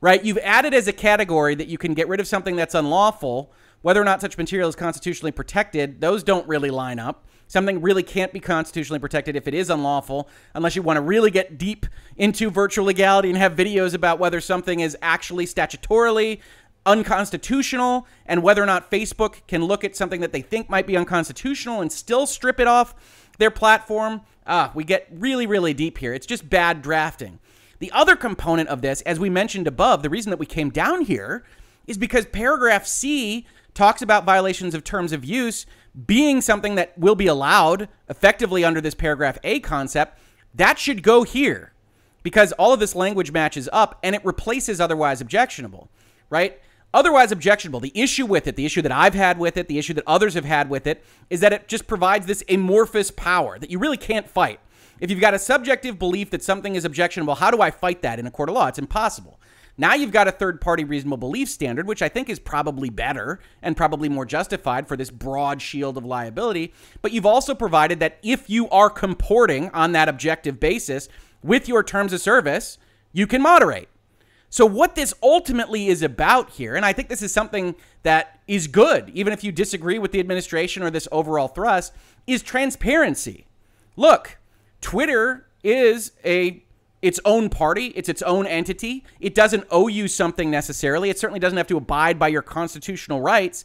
right? 0.00 0.24
You've 0.24 0.38
added 0.38 0.72
as 0.72 0.88
a 0.88 0.92
category 0.94 1.54
that 1.54 1.68
you 1.68 1.76
can 1.76 1.92
get 1.92 2.08
rid 2.08 2.18
of 2.18 2.26
something 2.26 2.56
that's 2.56 2.74
unlawful, 2.74 3.52
whether 3.82 4.00
or 4.00 4.04
not 4.04 4.20
such 4.20 4.36
material 4.36 4.68
is 4.68 4.76
constitutionally 4.76 5.32
protected. 5.32 6.00
Those 6.00 6.22
don't 6.22 6.46
really 6.48 6.70
line 6.70 6.98
up. 6.98 7.26
Something 7.46 7.82
really 7.82 8.04
can't 8.04 8.32
be 8.32 8.38
constitutionally 8.38 9.00
protected 9.00 9.34
if 9.34 9.48
it 9.48 9.54
is 9.54 9.70
unlawful, 9.70 10.28
unless 10.54 10.76
you 10.76 10.82
want 10.82 10.98
to 10.98 11.00
really 11.00 11.32
get 11.32 11.58
deep 11.58 11.86
into 12.16 12.48
virtual 12.48 12.84
legality 12.84 13.28
and 13.28 13.36
have 13.38 13.56
videos 13.56 13.92
about 13.92 14.20
whether 14.20 14.40
something 14.40 14.78
is 14.80 14.96
actually 15.02 15.46
statutorily 15.46 16.40
unconstitutional 16.86 18.06
and 18.24 18.42
whether 18.42 18.62
or 18.62 18.66
not 18.66 18.90
Facebook 18.90 19.46
can 19.46 19.64
look 19.64 19.84
at 19.84 19.96
something 19.96 20.20
that 20.20 20.32
they 20.32 20.42
think 20.42 20.70
might 20.70 20.86
be 20.86 20.96
unconstitutional 20.96 21.80
and 21.80 21.90
still 21.90 22.26
strip 22.26 22.60
it 22.60 22.66
off 22.66 22.94
their 23.38 23.50
platform. 23.50 24.20
Ah, 24.46 24.70
we 24.74 24.84
get 24.84 25.08
really, 25.10 25.46
really 25.46 25.74
deep 25.74 25.98
here. 25.98 26.14
It's 26.14 26.26
just 26.26 26.48
bad 26.48 26.82
drafting. 26.82 27.38
The 27.80 27.90
other 27.92 28.14
component 28.14 28.68
of 28.68 28.82
this, 28.82 29.00
as 29.02 29.18
we 29.18 29.30
mentioned 29.30 29.66
above, 29.66 30.02
the 30.02 30.10
reason 30.10 30.30
that 30.30 30.38
we 30.38 30.46
came 30.46 30.70
down 30.70 31.02
here 31.02 31.44
is 31.86 31.98
because 31.98 32.26
paragraph 32.26 32.86
C 32.86 33.46
talks 33.74 34.02
about 34.02 34.24
violations 34.24 34.74
of 34.74 34.84
terms 34.84 35.12
of 35.12 35.24
use 35.24 35.66
being 36.06 36.40
something 36.40 36.76
that 36.76 36.96
will 36.98 37.14
be 37.14 37.26
allowed 37.26 37.88
effectively 38.08 38.64
under 38.64 38.80
this 38.80 38.94
paragraph 38.94 39.38
A 39.44 39.60
concept. 39.60 40.18
That 40.54 40.78
should 40.78 41.02
go 41.02 41.22
here 41.22 41.72
because 42.22 42.52
all 42.52 42.72
of 42.72 42.80
this 42.80 42.94
language 42.94 43.32
matches 43.32 43.68
up 43.72 43.98
and 44.02 44.14
it 44.14 44.24
replaces 44.24 44.80
otherwise 44.80 45.20
objectionable, 45.20 45.88
right? 46.28 46.60
otherwise 46.92 47.32
objectionable. 47.32 47.80
The 47.80 47.92
issue 47.94 48.26
with 48.26 48.46
it, 48.46 48.56
the 48.56 48.66
issue 48.66 48.82
that 48.82 48.92
I've 48.92 49.14
had 49.14 49.38
with 49.38 49.56
it, 49.56 49.68
the 49.68 49.78
issue 49.78 49.94
that 49.94 50.04
others 50.06 50.34
have 50.34 50.44
had 50.44 50.68
with 50.68 50.86
it, 50.86 51.04
is 51.28 51.40
that 51.40 51.52
it 51.52 51.68
just 51.68 51.86
provides 51.86 52.26
this 52.26 52.42
amorphous 52.48 53.10
power 53.10 53.58
that 53.58 53.70
you 53.70 53.78
really 53.78 53.96
can't 53.96 54.28
fight. 54.28 54.60
If 55.00 55.10
you've 55.10 55.20
got 55.20 55.34
a 55.34 55.38
subjective 55.38 55.98
belief 55.98 56.30
that 56.30 56.42
something 56.42 56.74
is 56.74 56.84
objectionable, 56.84 57.36
how 57.36 57.50
do 57.50 57.62
I 57.62 57.70
fight 57.70 58.02
that 58.02 58.18
in 58.18 58.26
a 58.26 58.30
court 58.30 58.48
of 58.48 58.54
law? 58.54 58.66
It's 58.66 58.78
impossible. 58.78 59.39
Now 59.80 59.94
you've 59.94 60.12
got 60.12 60.28
a 60.28 60.32
third 60.32 60.60
party 60.60 60.84
reasonable 60.84 61.16
belief 61.16 61.48
standard, 61.48 61.86
which 61.86 62.02
I 62.02 62.10
think 62.10 62.28
is 62.28 62.38
probably 62.38 62.90
better 62.90 63.40
and 63.62 63.74
probably 63.74 64.10
more 64.10 64.26
justified 64.26 64.86
for 64.86 64.94
this 64.94 65.10
broad 65.10 65.62
shield 65.62 65.96
of 65.96 66.04
liability. 66.04 66.74
But 67.00 67.12
you've 67.12 67.24
also 67.24 67.54
provided 67.54 67.98
that 68.00 68.18
if 68.22 68.50
you 68.50 68.68
are 68.68 68.90
comporting 68.90 69.70
on 69.70 69.92
that 69.92 70.06
objective 70.06 70.60
basis 70.60 71.08
with 71.42 71.66
your 71.66 71.82
terms 71.82 72.12
of 72.12 72.20
service, 72.20 72.76
you 73.14 73.26
can 73.26 73.40
moderate. 73.40 73.88
So, 74.50 74.66
what 74.66 74.96
this 74.96 75.14
ultimately 75.22 75.88
is 75.88 76.02
about 76.02 76.50
here, 76.50 76.76
and 76.76 76.84
I 76.84 76.92
think 76.92 77.08
this 77.08 77.22
is 77.22 77.32
something 77.32 77.74
that 78.02 78.38
is 78.46 78.66
good, 78.66 79.10
even 79.14 79.32
if 79.32 79.42
you 79.42 79.50
disagree 79.50 79.98
with 79.98 80.12
the 80.12 80.20
administration 80.20 80.82
or 80.82 80.90
this 80.90 81.08
overall 81.10 81.48
thrust, 81.48 81.94
is 82.26 82.42
transparency. 82.42 83.46
Look, 83.96 84.36
Twitter 84.82 85.46
is 85.64 86.12
a 86.22 86.64
its 87.02 87.20
own 87.24 87.48
party, 87.48 87.86
it's 87.96 88.08
its 88.08 88.22
own 88.22 88.46
entity. 88.46 89.04
It 89.20 89.34
doesn't 89.34 89.66
owe 89.70 89.88
you 89.88 90.06
something 90.08 90.50
necessarily. 90.50 91.10
It 91.10 91.18
certainly 91.18 91.40
doesn't 91.40 91.56
have 91.56 91.68
to 91.68 91.76
abide 91.76 92.18
by 92.18 92.28
your 92.28 92.42
constitutional 92.42 93.20
rights, 93.20 93.64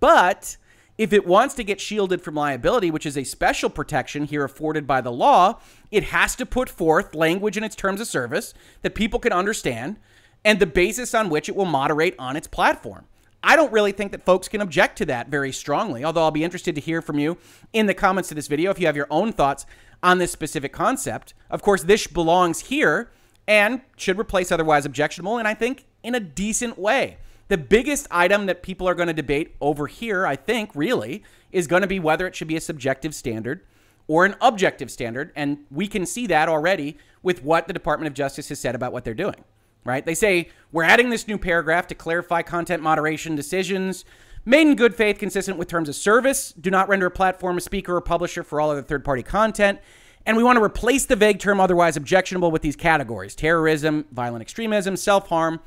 but 0.00 0.56
if 0.96 1.12
it 1.12 1.26
wants 1.26 1.54
to 1.54 1.64
get 1.64 1.80
shielded 1.80 2.22
from 2.22 2.34
liability, 2.34 2.90
which 2.90 3.06
is 3.06 3.16
a 3.16 3.24
special 3.24 3.68
protection 3.68 4.24
here 4.24 4.44
afforded 4.44 4.86
by 4.86 5.00
the 5.00 5.10
law, 5.10 5.58
it 5.90 6.04
has 6.04 6.36
to 6.36 6.46
put 6.46 6.68
forth 6.68 7.14
language 7.14 7.56
in 7.56 7.64
its 7.64 7.74
terms 7.74 8.00
of 8.00 8.06
service 8.06 8.54
that 8.82 8.94
people 8.94 9.18
can 9.18 9.32
understand 9.32 9.96
and 10.44 10.58
the 10.58 10.66
basis 10.66 11.14
on 11.14 11.30
which 11.30 11.48
it 11.48 11.56
will 11.56 11.64
moderate 11.64 12.14
on 12.18 12.36
its 12.36 12.46
platform. 12.46 13.06
I 13.42 13.56
don't 13.56 13.72
really 13.72 13.92
think 13.92 14.12
that 14.12 14.24
folks 14.24 14.48
can 14.48 14.60
object 14.60 14.96
to 14.98 15.06
that 15.06 15.28
very 15.28 15.52
strongly, 15.52 16.04
although 16.04 16.22
I'll 16.22 16.30
be 16.30 16.44
interested 16.44 16.74
to 16.76 16.80
hear 16.80 17.02
from 17.02 17.18
you 17.18 17.36
in 17.72 17.86
the 17.86 17.94
comments 17.94 18.28
to 18.30 18.34
this 18.34 18.46
video 18.46 18.70
if 18.70 18.78
you 18.78 18.86
have 18.86 18.96
your 18.96 19.08
own 19.10 19.32
thoughts 19.32 19.66
on 20.04 20.18
this 20.18 20.30
specific 20.30 20.72
concept. 20.72 21.34
Of 21.50 21.62
course, 21.62 21.82
this 21.82 22.06
belongs 22.06 22.60
here 22.60 23.10
and 23.48 23.80
should 23.96 24.18
replace 24.18 24.52
otherwise 24.52 24.86
objectionable, 24.86 25.38
and 25.38 25.48
I 25.48 25.54
think 25.54 25.86
in 26.02 26.14
a 26.14 26.20
decent 26.20 26.78
way. 26.78 27.16
The 27.48 27.58
biggest 27.58 28.06
item 28.10 28.46
that 28.46 28.62
people 28.62 28.88
are 28.88 28.94
going 28.94 29.08
to 29.08 29.14
debate 29.14 29.56
over 29.60 29.86
here, 29.86 30.26
I 30.26 30.36
think, 30.36 30.70
really, 30.74 31.24
is 31.52 31.66
going 31.66 31.82
to 31.82 31.88
be 31.88 31.98
whether 31.98 32.26
it 32.26 32.36
should 32.36 32.48
be 32.48 32.56
a 32.56 32.60
subjective 32.60 33.14
standard 33.14 33.62
or 34.06 34.24
an 34.24 34.36
objective 34.40 34.90
standard. 34.90 35.32
And 35.34 35.64
we 35.70 35.86
can 35.86 36.06
see 36.06 36.26
that 36.28 36.48
already 36.48 36.98
with 37.22 37.42
what 37.42 37.66
the 37.66 37.72
Department 37.72 38.06
of 38.06 38.14
Justice 38.14 38.48
has 38.50 38.60
said 38.60 38.74
about 38.74 38.92
what 38.92 39.04
they're 39.04 39.14
doing 39.14 39.42
right? 39.84 40.04
They 40.04 40.14
say 40.14 40.48
we're 40.72 40.82
adding 40.82 41.10
this 41.10 41.28
new 41.28 41.38
paragraph 41.38 41.86
to 41.88 41.94
clarify 41.94 42.42
content 42.42 42.82
moderation 42.82 43.36
decisions 43.36 44.04
made 44.44 44.66
in 44.66 44.76
good 44.76 44.94
faith, 44.94 45.18
consistent 45.18 45.58
with 45.58 45.68
terms 45.68 45.88
of 45.88 45.94
service. 45.94 46.52
Do 46.52 46.70
not 46.70 46.88
render 46.88 47.06
a 47.06 47.10
platform, 47.10 47.58
a 47.58 47.60
speaker, 47.60 47.96
or 47.96 48.00
publisher 48.00 48.42
for 48.42 48.60
all 48.60 48.70
other 48.70 48.82
third 48.82 49.04
party 49.04 49.22
content. 49.22 49.80
And 50.26 50.36
we 50.36 50.42
want 50.42 50.56
to 50.56 50.62
replace 50.62 51.06
the 51.06 51.16
vague 51.16 51.38
term 51.38 51.60
otherwise 51.60 51.96
objectionable 51.96 52.50
with 52.50 52.62
these 52.62 52.76
categories 52.76 53.34
terrorism, 53.34 54.06
violent 54.10 54.42
extremism, 54.42 54.96
self 54.96 55.28
harm, 55.28 55.60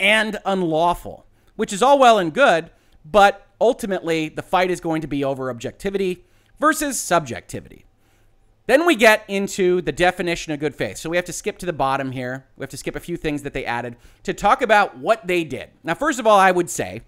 and 0.00 0.38
unlawful, 0.44 1.26
which 1.56 1.72
is 1.72 1.82
all 1.82 1.98
well 1.98 2.18
and 2.18 2.34
good, 2.34 2.70
but 3.04 3.46
ultimately 3.60 4.28
the 4.28 4.42
fight 4.42 4.70
is 4.70 4.80
going 4.80 5.00
to 5.02 5.06
be 5.06 5.22
over 5.22 5.50
objectivity 5.50 6.24
versus 6.58 7.00
subjectivity. 7.00 7.84
Then 8.66 8.86
we 8.86 8.94
get 8.94 9.24
into 9.26 9.82
the 9.82 9.92
definition 9.92 10.52
of 10.52 10.60
good 10.60 10.74
faith. 10.74 10.96
So 10.96 11.10
we 11.10 11.16
have 11.16 11.26
to 11.26 11.32
skip 11.32 11.58
to 11.58 11.66
the 11.66 11.72
bottom 11.72 12.12
here. 12.12 12.46
We 12.56 12.62
have 12.62 12.70
to 12.70 12.76
skip 12.76 12.94
a 12.94 13.00
few 13.00 13.16
things 13.16 13.42
that 13.42 13.52
they 13.52 13.64
added 13.64 13.96
to 14.22 14.32
talk 14.32 14.62
about 14.62 14.96
what 14.96 15.26
they 15.26 15.42
did. 15.42 15.70
Now, 15.82 15.94
first 15.94 16.20
of 16.20 16.26
all, 16.26 16.38
I 16.38 16.52
would 16.52 16.70
say 16.70 17.02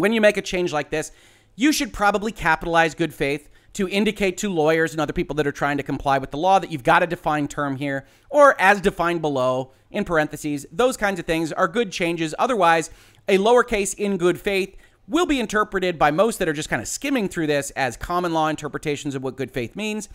when 0.00 0.12
you 0.12 0.20
make 0.20 0.36
a 0.36 0.42
change 0.42 0.72
like 0.72 0.90
this, 0.90 1.12
you 1.56 1.72
should 1.72 1.92
probably 1.92 2.32
capitalize 2.32 2.94
good 2.94 3.14
faith 3.14 3.48
to 3.74 3.88
indicate 3.88 4.36
to 4.38 4.52
lawyers 4.52 4.92
and 4.92 5.00
other 5.00 5.12
people 5.12 5.34
that 5.36 5.46
are 5.46 5.52
trying 5.52 5.76
to 5.76 5.82
comply 5.82 6.18
with 6.18 6.30
the 6.30 6.38
law 6.38 6.58
that 6.58 6.70
you've 6.70 6.84
got 6.84 7.02
a 7.02 7.06
defined 7.06 7.50
term 7.50 7.76
here 7.76 8.06
or 8.30 8.60
as 8.60 8.80
defined 8.80 9.20
below 9.20 9.72
in 9.90 10.04
parentheses. 10.04 10.64
Those 10.70 10.96
kinds 10.96 11.18
of 11.18 11.26
things 11.26 11.52
are 11.52 11.68
good 11.68 11.90
changes. 11.90 12.34
Otherwise, 12.38 12.90
a 13.28 13.38
lowercase 13.38 13.94
in 13.94 14.16
good 14.16 14.40
faith 14.40 14.76
will 15.08 15.26
be 15.26 15.40
interpreted 15.40 15.98
by 15.98 16.10
most 16.10 16.38
that 16.38 16.48
are 16.48 16.52
just 16.52 16.68
kind 16.68 16.80
of 16.80 16.88
skimming 16.88 17.28
through 17.28 17.46
this 17.46 17.70
as 17.72 17.96
common 17.96 18.32
law 18.32 18.48
interpretations 18.48 19.14
of 19.14 19.22
what 19.22 19.36
good 19.36 19.50
faith 19.50 19.76
means. 19.76 20.08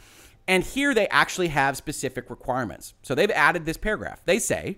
And 0.47 0.63
here 0.63 0.93
they 0.93 1.07
actually 1.09 1.49
have 1.49 1.77
specific 1.77 2.29
requirements. 2.29 2.93
So 3.03 3.13
they've 3.13 3.29
added 3.31 3.65
this 3.65 3.77
paragraph. 3.77 4.21
They 4.25 4.39
say 4.39 4.77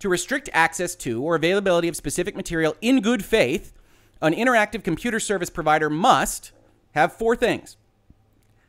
to 0.00 0.08
restrict 0.08 0.48
access 0.52 0.94
to 0.96 1.22
or 1.22 1.36
availability 1.36 1.86
of 1.86 1.94
specific 1.94 2.34
material 2.34 2.74
in 2.80 3.00
good 3.00 3.24
faith, 3.24 3.72
an 4.20 4.34
interactive 4.34 4.84
computer 4.84 5.20
service 5.20 5.50
provider 5.50 5.90
must 5.90 6.52
have 6.92 7.12
four 7.12 7.36
things 7.36 7.76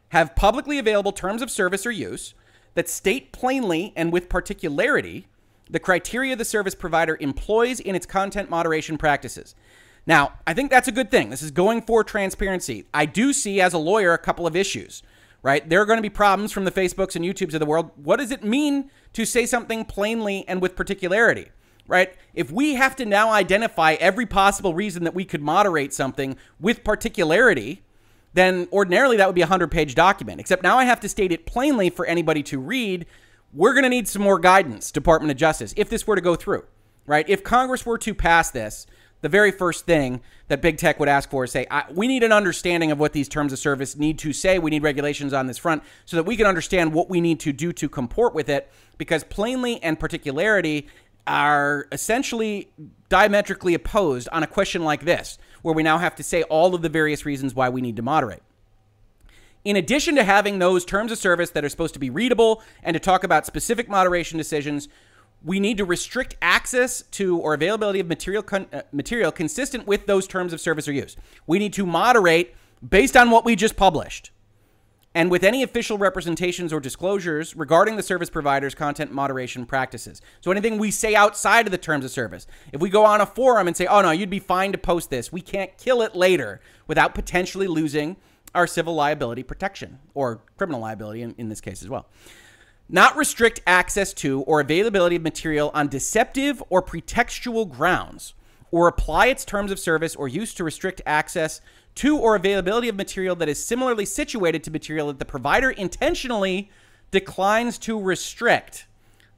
have 0.09 0.35
publicly 0.35 0.77
available 0.77 1.11
terms 1.11 1.41
of 1.41 1.49
service 1.49 1.85
or 1.85 1.91
use 1.91 2.33
that 2.73 2.89
state 2.89 3.31
plainly 3.31 3.93
and 3.95 4.11
with 4.11 4.29
particularity 4.29 5.27
the 5.71 5.79
criteria 5.79 6.35
the 6.35 6.45
service 6.45 6.75
provider 6.75 7.17
employs 7.21 7.79
in 7.79 7.95
its 7.95 8.05
content 8.05 8.49
moderation 8.49 8.97
practices. 8.97 9.55
Now, 10.05 10.33
I 10.45 10.53
think 10.53 10.69
that's 10.69 10.89
a 10.89 10.91
good 10.91 11.09
thing. 11.09 11.29
This 11.29 11.41
is 11.41 11.51
going 11.51 11.83
for 11.83 12.03
transparency. 12.03 12.85
I 12.93 13.05
do 13.05 13.31
see, 13.31 13.61
as 13.61 13.73
a 13.73 13.77
lawyer, 13.77 14.13
a 14.13 14.17
couple 14.17 14.45
of 14.45 14.55
issues, 14.55 15.01
right? 15.41 15.67
There 15.67 15.81
are 15.81 15.85
going 15.85 15.97
to 15.97 16.03
be 16.03 16.09
problems 16.09 16.51
from 16.51 16.65
the 16.65 16.71
Facebooks 16.71 17.15
and 17.15 17.23
YouTubes 17.23 17.53
of 17.53 17.61
the 17.61 17.65
world. 17.65 17.91
What 17.95 18.17
does 18.17 18.31
it 18.31 18.43
mean 18.43 18.91
to 19.13 19.25
say 19.25 19.45
something 19.45 19.85
plainly 19.85 20.43
and 20.47 20.61
with 20.61 20.75
particularity, 20.75 21.47
right? 21.91 22.15
If 22.33 22.49
we 22.49 22.75
have 22.75 22.95
to 22.95 23.05
now 23.05 23.33
identify 23.33 23.95
every 23.95 24.25
possible 24.25 24.73
reason 24.73 25.03
that 25.03 25.13
we 25.13 25.25
could 25.25 25.41
moderate 25.41 25.93
something 25.93 26.37
with 26.57 26.85
particularity, 26.85 27.83
then 28.33 28.69
ordinarily 28.71 29.17
that 29.17 29.27
would 29.27 29.35
be 29.35 29.41
a 29.41 29.45
100 29.45 29.69
page 29.69 29.93
document. 29.93 30.39
Except 30.39 30.63
now 30.63 30.77
I 30.77 30.85
have 30.85 31.01
to 31.01 31.09
state 31.09 31.33
it 31.33 31.45
plainly 31.45 31.89
for 31.89 32.05
anybody 32.05 32.43
to 32.43 32.59
read. 32.59 33.05
We're 33.53 33.73
going 33.73 33.83
to 33.83 33.89
need 33.89 34.07
some 34.07 34.21
more 34.21 34.39
guidance, 34.39 34.89
Department 34.89 35.31
of 35.31 35.37
Justice, 35.37 35.73
if 35.75 35.89
this 35.89 36.07
were 36.07 36.15
to 36.15 36.21
go 36.21 36.37
through, 36.37 36.63
right? 37.05 37.27
If 37.27 37.43
Congress 37.43 37.85
were 37.85 37.97
to 37.97 38.15
pass 38.15 38.51
this, 38.51 38.87
the 39.19 39.27
very 39.27 39.51
first 39.51 39.85
thing 39.85 40.21
that 40.47 40.61
big 40.61 40.77
tech 40.77 40.97
would 40.97 41.09
ask 41.09 41.29
for 41.29 41.43
is 41.43 41.51
say, 41.51 41.67
we 41.91 42.07
need 42.07 42.23
an 42.23 42.31
understanding 42.31 42.89
of 42.91 42.99
what 42.99 43.11
these 43.11 43.27
terms 43.27 43.51
of 43.51 43.59
service 43.59 43.97
need 43.97 44.17
to 44.19 44.31
say. 44.31 44.59
We 44.59 44.71
need 44.71 44.81
regulations 44.81 45.33
on 45.33 45.45
this 45.45 45.57
front 45.57 45.83
so 46.05 46.15
that 46.15 46.23
we 46.23 46.37
can 46.37 46.47
understand 46.47 46.93
what 46.93 47.09
we 47.09 47.19
need 47.19 47.41
to 47.41 47.51
do 47.51 47.73
to 47.73 47.89
comport 47.89 48.33
with 48.33 48.47
it. 48.47 48.71
Because 48.97 49.25
plainly 49.25 49.83
and 49.83 49.99
particularity 49.99 50.87
are 51.27 51.87
essentially 51.91 52.71
diametrically 53.09 53.73
opposed 53.73 54.27
on 54.31 54.43
a 54.43 54.47
question 54.47 54.83
like 54.83 55.05
this, 55.05 55.37
where 55.61 55.75
we 55.75 55.83
now 55.83 55.97
have 55.97 56.15
to 56.15 56.23
say 56.23 56.43
all 56.43 56.73
of 56.73 56.81
the 56.81 56.89
various 56.89 57.25
reasons 57.25 57.53
why 57.53 57.69
we 57.69 57.81
need 57.81 57.95
to 57.95 58.01
moderate. 58.01 58.41
In 59.63 59.75
addition 59.75 60.15
to 60.15 60.23
having 60.23 60.57
those 60.57 60.83
terms 60.85 61.11
of 61.11 61.17
service 61.19 61.51
that 61.51 61.63
are 61.63 61.69
supposed 61.69 61.93
to 61.93 61.99
be 61.99 62.09
readable 62.09 62.63
and 62.81 62.95
to 62.95 62.99
talk 62.99 63.23
about 63.23 63.45
specific 63.45 63.87
moderation 63.87 64.37
decisions, 64.37 64.87
we 65.43 65.59
need 65.59 65.77
to 65.77 65.85
restrict 65.85 66.35
access 66.41 67.03
to 67.11 67.37
or 67.37 67.53
availability 67.53 67.99
of 67.99 68.07
material 68.07 68.43
con- 68.43 68.67
uh, 68.73 68.81
material 68.91 69.31
consistent 69.31 69.85
with 69.85 70.05
those 70.05 70.27
terms 70.27 70.53
of 70.53 70.61
service 70.61 70.87
or 70.87 70.93
use. 70.93 71.15
We 71.45 71.59
need 71.59 71.73
to 71.73 71.85
moderate 71.85 72.55
based 72.87 73.15
on 73.15 73.29
what 73.29 73.45
we 73.45 73.55
just 73.55 73.75
published. 73.75 74.31
And 75.13 75.29
with 75.29 75.43
any 75.43 75.61
official 75.61 75.97
representations 75.97 76.71
or 76.71 76.79
disclosures 76.79 77.55
regarding 77.55 77.97
the 77.97 78.03
service 78.03 78.29
provider's 78.29 78.73
content 78.73 79.11
moderation 79.11 79.65
practices. 79.65 80.21
So 80.39 80.51
anything 80.51 80.77
we 80.77 80.89
say 80.89 81.15
outside 81.15 81.65
of 81.65 81.71
the 81.71 81.77
terms 81.77 82.05
of 82.05 82.11
service. 82.11 82.47
If 82.71 82.79
we 82.79 82.89
go 82.89 83.03
on 83.03 83.19
a 83.19 83.25
forum 83.25 83.67
and 83.67 83.75
say, 83.75 83.87
"Oh 83.87 84.01
no, 84.01 84.11
you'd 84.11 84.29
be 84.29 84.39
fine 84.39 84.71
to 84.71 84.77
post 84.77 85.09
this." 85.09 85.31
We 85.31 85.41
can't 85.41 85.77
kill 85.77 86.01
it 86.01 86.15
later 86.15 86.61
without 86.87 87.13
potentially 87.13 87.67
losing 87.67 88.15
our 88.55 88.67
civil 88.67 88.95
liability 88.95 89.43
protection 89.43 89.99
or 90.13 90.41
criminal 90.57 90.79
liability 90.79 91.21
in, 91.21 91.35
in 91.37 91.49
this 91.49 91.61
case 91.61 91.81
as 91.81 91.89
well 91.89 92.07
not 92.91 93.15
restrict 93.15 93.61
access 93.65 94.13
to 94.13 94.41
or 94.41 94.59
availability 94.59 95.15
of 95.15 95.21
material 95.21 95.71
on 95.73 95.87
deceptive 95.87 96.61
or 96.69 96.83
pretextual 96.83 97.67
grounds, 97.69 98.33
or 98.69 98.87
apply 98.87 99.27
its 99.27 99.45
terms 99.45 99.71
of 99.71 99.79
service 99.79 100.15
or 100.15 100.27
use 100.27 100.53
to 100.53 100.63
restrict 100.63 101.01
access 101.05 101.61
to 101.95 102.17
or 102.17 102.35
availability 102.35 102.87
of 102.87 102.95
material 102.95 103.35
that 103.35 103.49
is 103.49 103.63
similarly 103.63 104.05
situated 104.05 104.63
to 104.63 104.71
material 104.71 105.07
that 105.07 105.19
the 105.19 105.25
provider 105.25 105.71
intentionally 105.71 106.69
declines 107.11 107.77
to 107.79 107.99
restrict. 107.99 108.85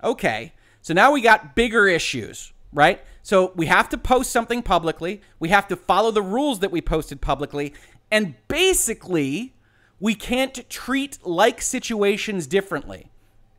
Okay, 0.03 0.53
so 0.81 0.93
now 0.93 1.11
we 1.11 1.21
got 1.21 1.55
bigger 1.55 1.87
issues, 1.87 2.53
right? 2.71 3.01
So 3.23 3.53
we 3.55 3.67
have 3.67 3.89
to 3.89 3.97
post 3.97 4.31
something 4.31 4.61
publicly, 4.61 5.21
we 5.39 5.49
have 5.49 5.67
to 5.69 5.75
follow 5.75 6.11
the 6.11 6.21
rules 6.21 6.59
that 6.59 6.71
we 6.71 6.81
posted 6.81 7.21
publicly, 7.21 7.73
and 8.11 8.35
basically, 8.47 9.53
we 9.99 10.13
can't 10.13 10.69
treat 10.69 11.17
like 11.25 11.61
situations 11.61 12.45
differently 12.45 13.09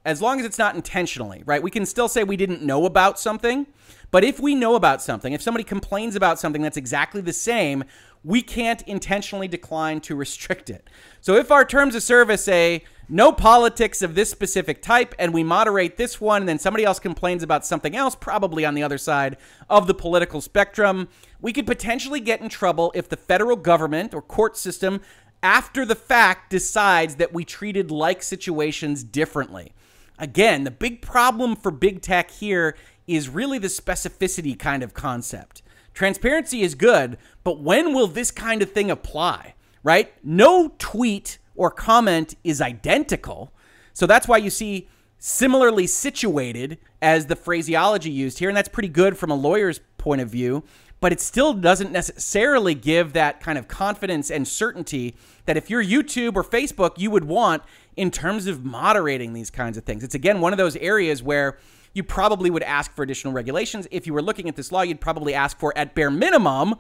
as 0.05 0.21
long 0.21 0.39
as 0.39 0.45
it's 0.45 0.59
not 0.59 0.75
intentionally, 0.75 1.43
right? 1.47 1.63
We 1.63 1.71
can 1.71 1.87
still 1.87 2.09
say 2.09 2.25
we 2.25 2.37
didn't 2.37 2.63
know 2.63 2.85
about 2.85 3.19
something, 3.19 3.67
but 4.11 4.23
if 4.23 4.39
we 4.39 4.55
know 4.55 4.75
about 4.75 5.03
something, 5.03 5.33
if 5.33 5.41
somebody 5.41 5.65
complains 5.65 6.15
about 6.15 6.39
something 6.39 6.63
that's 6.63 6.77
exactly 6.77 7.21
the 7.21 7.33
same, 7.33 7.85
we 8.25 8.41
can't 8.41 8.83
intentionally 8.83 9.47
decline 9.47 10.01
to 10.01 10.17
restrict 10.17 10.71
it. 10.71 10.89
So 11.21 11.37
if 11.37 11.51
our 11.51 11.65
terms 11.65 11.95
of 11.95 12.03
service 12.03 12.45
say 12.45 12.85
no 13.09 13.33
politics 13.33 14.01
of 14.01 14.15
this 14.15 14.31
specific 14.31 14.81
type 14.81 15.15
and 15.19 15.35
we 15.35 15.45
moderate 15.45 15.99
this 15.99 16.21
one 16.21 16.43
and 16.43 16.49
then 16.49 16.59
somebody 16.59 16.85
else 16.85 16.99
complains 16.99 17.43
about 17.43 17.67
something 17.67 17.95
else 17.95 18.15
probably 18.15 18.65
on 18.65 18.75
the 18.75 18.83
other 18.83 18.97
side 18.97 19.37
of 19.69 19.87
the 19.87 19.95
political 19.95 20.41
spectrum, 20.41 21.09
we 21.41 21.53
could 21.53 21.67
potentially 21.67 22.21
get 22.21 22.41
in 22.41 22.49
trouble 22.49 22.91
if 22.95 23.09
the 23.09 23.17
federal 23.17 23.57
government 23.57 24.15
or 24.15 24.23
court 24.23 24.57
system 24.57 25.03
after 25.43 25.85
the 25.85 25.95
fact 25.95 26.49
decides 26.49 27.17
that 27.17 27.35
we 27.35 27.45
treated 27.45 27.91
like 27.91 28.23
situations 28.23 29.05
differently. 29.05 29.75
Again, 30.19 30.65
the 30.65 30.71
big 30.71 31.03
problem 31.03 31.57
for 31.57 31.71
big 31.71 32.01
tech 32.01 32.31
here 32.31 32.75
is 33.07 33.29
really 33.29 33.59
the 33.59 33.69
specificity 33.69 34.59
kind 34.59 34.83
of 34.83 34.95
concept. 34.95 35.61
Transparency 35.95 36.63
is 36.63 36.75
good, 36.75 37.17
but 37.45 37.61
when 37.61 37.95
will 37.95 38.09
this 38.09 38.31
kind 38.31 38.63
of 38.63 38.73
thing 38.73 38.91
apply, 38.91 39.55
right? 39.83 40.13
No 40.25 40.73
tweet 40.79 41.39
or 41.57 41.71
comment 41.71 42.35
is 42.45 42.61
identical. 42.61 43.53
So 43.93 44.07
that's 44.07 44.27
why 44.27 44.39
you 44.39 44.51
see 44.51 44.89
similarly 45.19 45.87
situated 45.87 46.79
as 47.01 47.27
the 47.27 47.37
phraseology 47.37 48.11
used 48.11 48.41
here. 48.41 48.51
And 48.51 48.57
that's 48.57 48.69
pretty 48.69 48.89
good 48.89 49.17
from 49.17 49.31
a 49.31 49.35
lawyer's 49.35 49.81
point 49.97 50.21
of 50.21 50.29
view, 50.29 50.65
but 51.01 51.13
it 51.13 51.21
still 51.21 51.55
doesn't 51.55 51.93
necessarily 51.93 52.75
give 52.75 53.13
that 53.13 53.41
kind 53.41 53.57
of 53.57 53.69
confidence 53.69 54.31
and 54.31 54.47
certainty 54.47 55.15
that 55.47 55.57
if 55.57 55.71
you're 55.71 55.83
YouTube 55.83 56.35
or 56.35 56.45
Facebook, 56.45 56.99
you 56.99 57.11
would 57.11 57.25
want 57.25 57.63
in 57.97 58.11
terms 58.11 58.47
of 58.47 58.65
moderating 58.65 59.33
these 59.33 59.51
kinds 59.51 59.79
of 59.79 59.85
things. 59.85 60.03
It's 60.03 60.15
again 60.15 60.41
one 60.41 60.53
of 60.53 60.57
those 60.59 60.77
areas 60.77 61.23
where 61.23 61.59
you 61.95 62.03
probably 62.03 62.51
would 62.51 62.63
ask 62.63 62.93
for 62.93 63.03
additional 63.03 63.33
regulations. 63.33 63.89
If 63.91 64.07
you 64.07 64.13
were 64.13 64.23
looking 64.23 64.49
at 64.49 64.57
this 64.57 64.71
law, 64.71 64.83
you'd 64.83 65.01
probably 65.01 65.33
ask 65.33 65.59
for, 65.59 65.77
at 65.79 65.95
bare 65.95 66.11
minimum, 66.11 66.75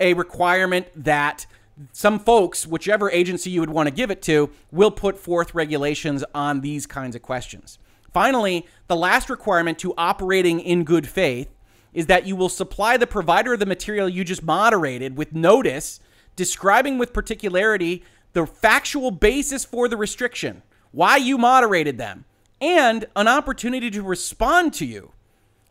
a 0.00 0.14
requirement 0.14 0.86
that 0.96 1.46
some 1.92 2.18
folks, 2.18 2.66
whichever 2.66 3.10
agency 3.10 3.50
you 3.50 3.60
would 3.60 3.70
want 3.70 3.88
to 3.88 3.94
give 3.94 4.10
it 4.10 4.22
to, 4.22 4.50
will 4.70 4.90
put 4.90 5.18
forth 5.18 5.54
regulations 5.54 6.24
on 6.34 6.60
these 6.60 6.86
kinds 6.86 7.16
of 7.16 7.22
questions. 7.22 7.78
Finally, 8.12 8.66
the 8.88 8.96
last 8.96 9.30
requirement 9.30 9.78
to 9.78 9.94
operating 9.96 10.60
in 10.60 10.84
good 10.84 11.06
faith 11.06 11.48
is 11.92 12.06
that 12.06 12.26
you 12.26 12.36
will 12.36 12.48
supply 12.48 12.96
the 12.96 13.06
provider 13.06 13.54
of 13.54 13.60
the 13.60 13.66
material 13.66 14.08
you 14.08 14.24
just 14.24 14.42
moderated 14.42 15.16
with 15.16 15.34
notice 15.34 16.00
describing 16.36 16.98
with 16.98 17.12
particularity 17.12 18.02
the 18.32 18.46
factual 18.46 19.10
basis 19.10 19.64
for 19.64 19.88
the 19.88 19.96
restriction, 19.96 20.62
why 20.90 21.16
you 21.16 21.36
moderated 21.36 21.98
them, 21.98 22.24
and 22.62 23.04
an 23.16 23.26
opportunity 23.26 23.90
to 23.90 24.02
respond 24.02 24.72
to 24.74 24.86
you 24.86 25.12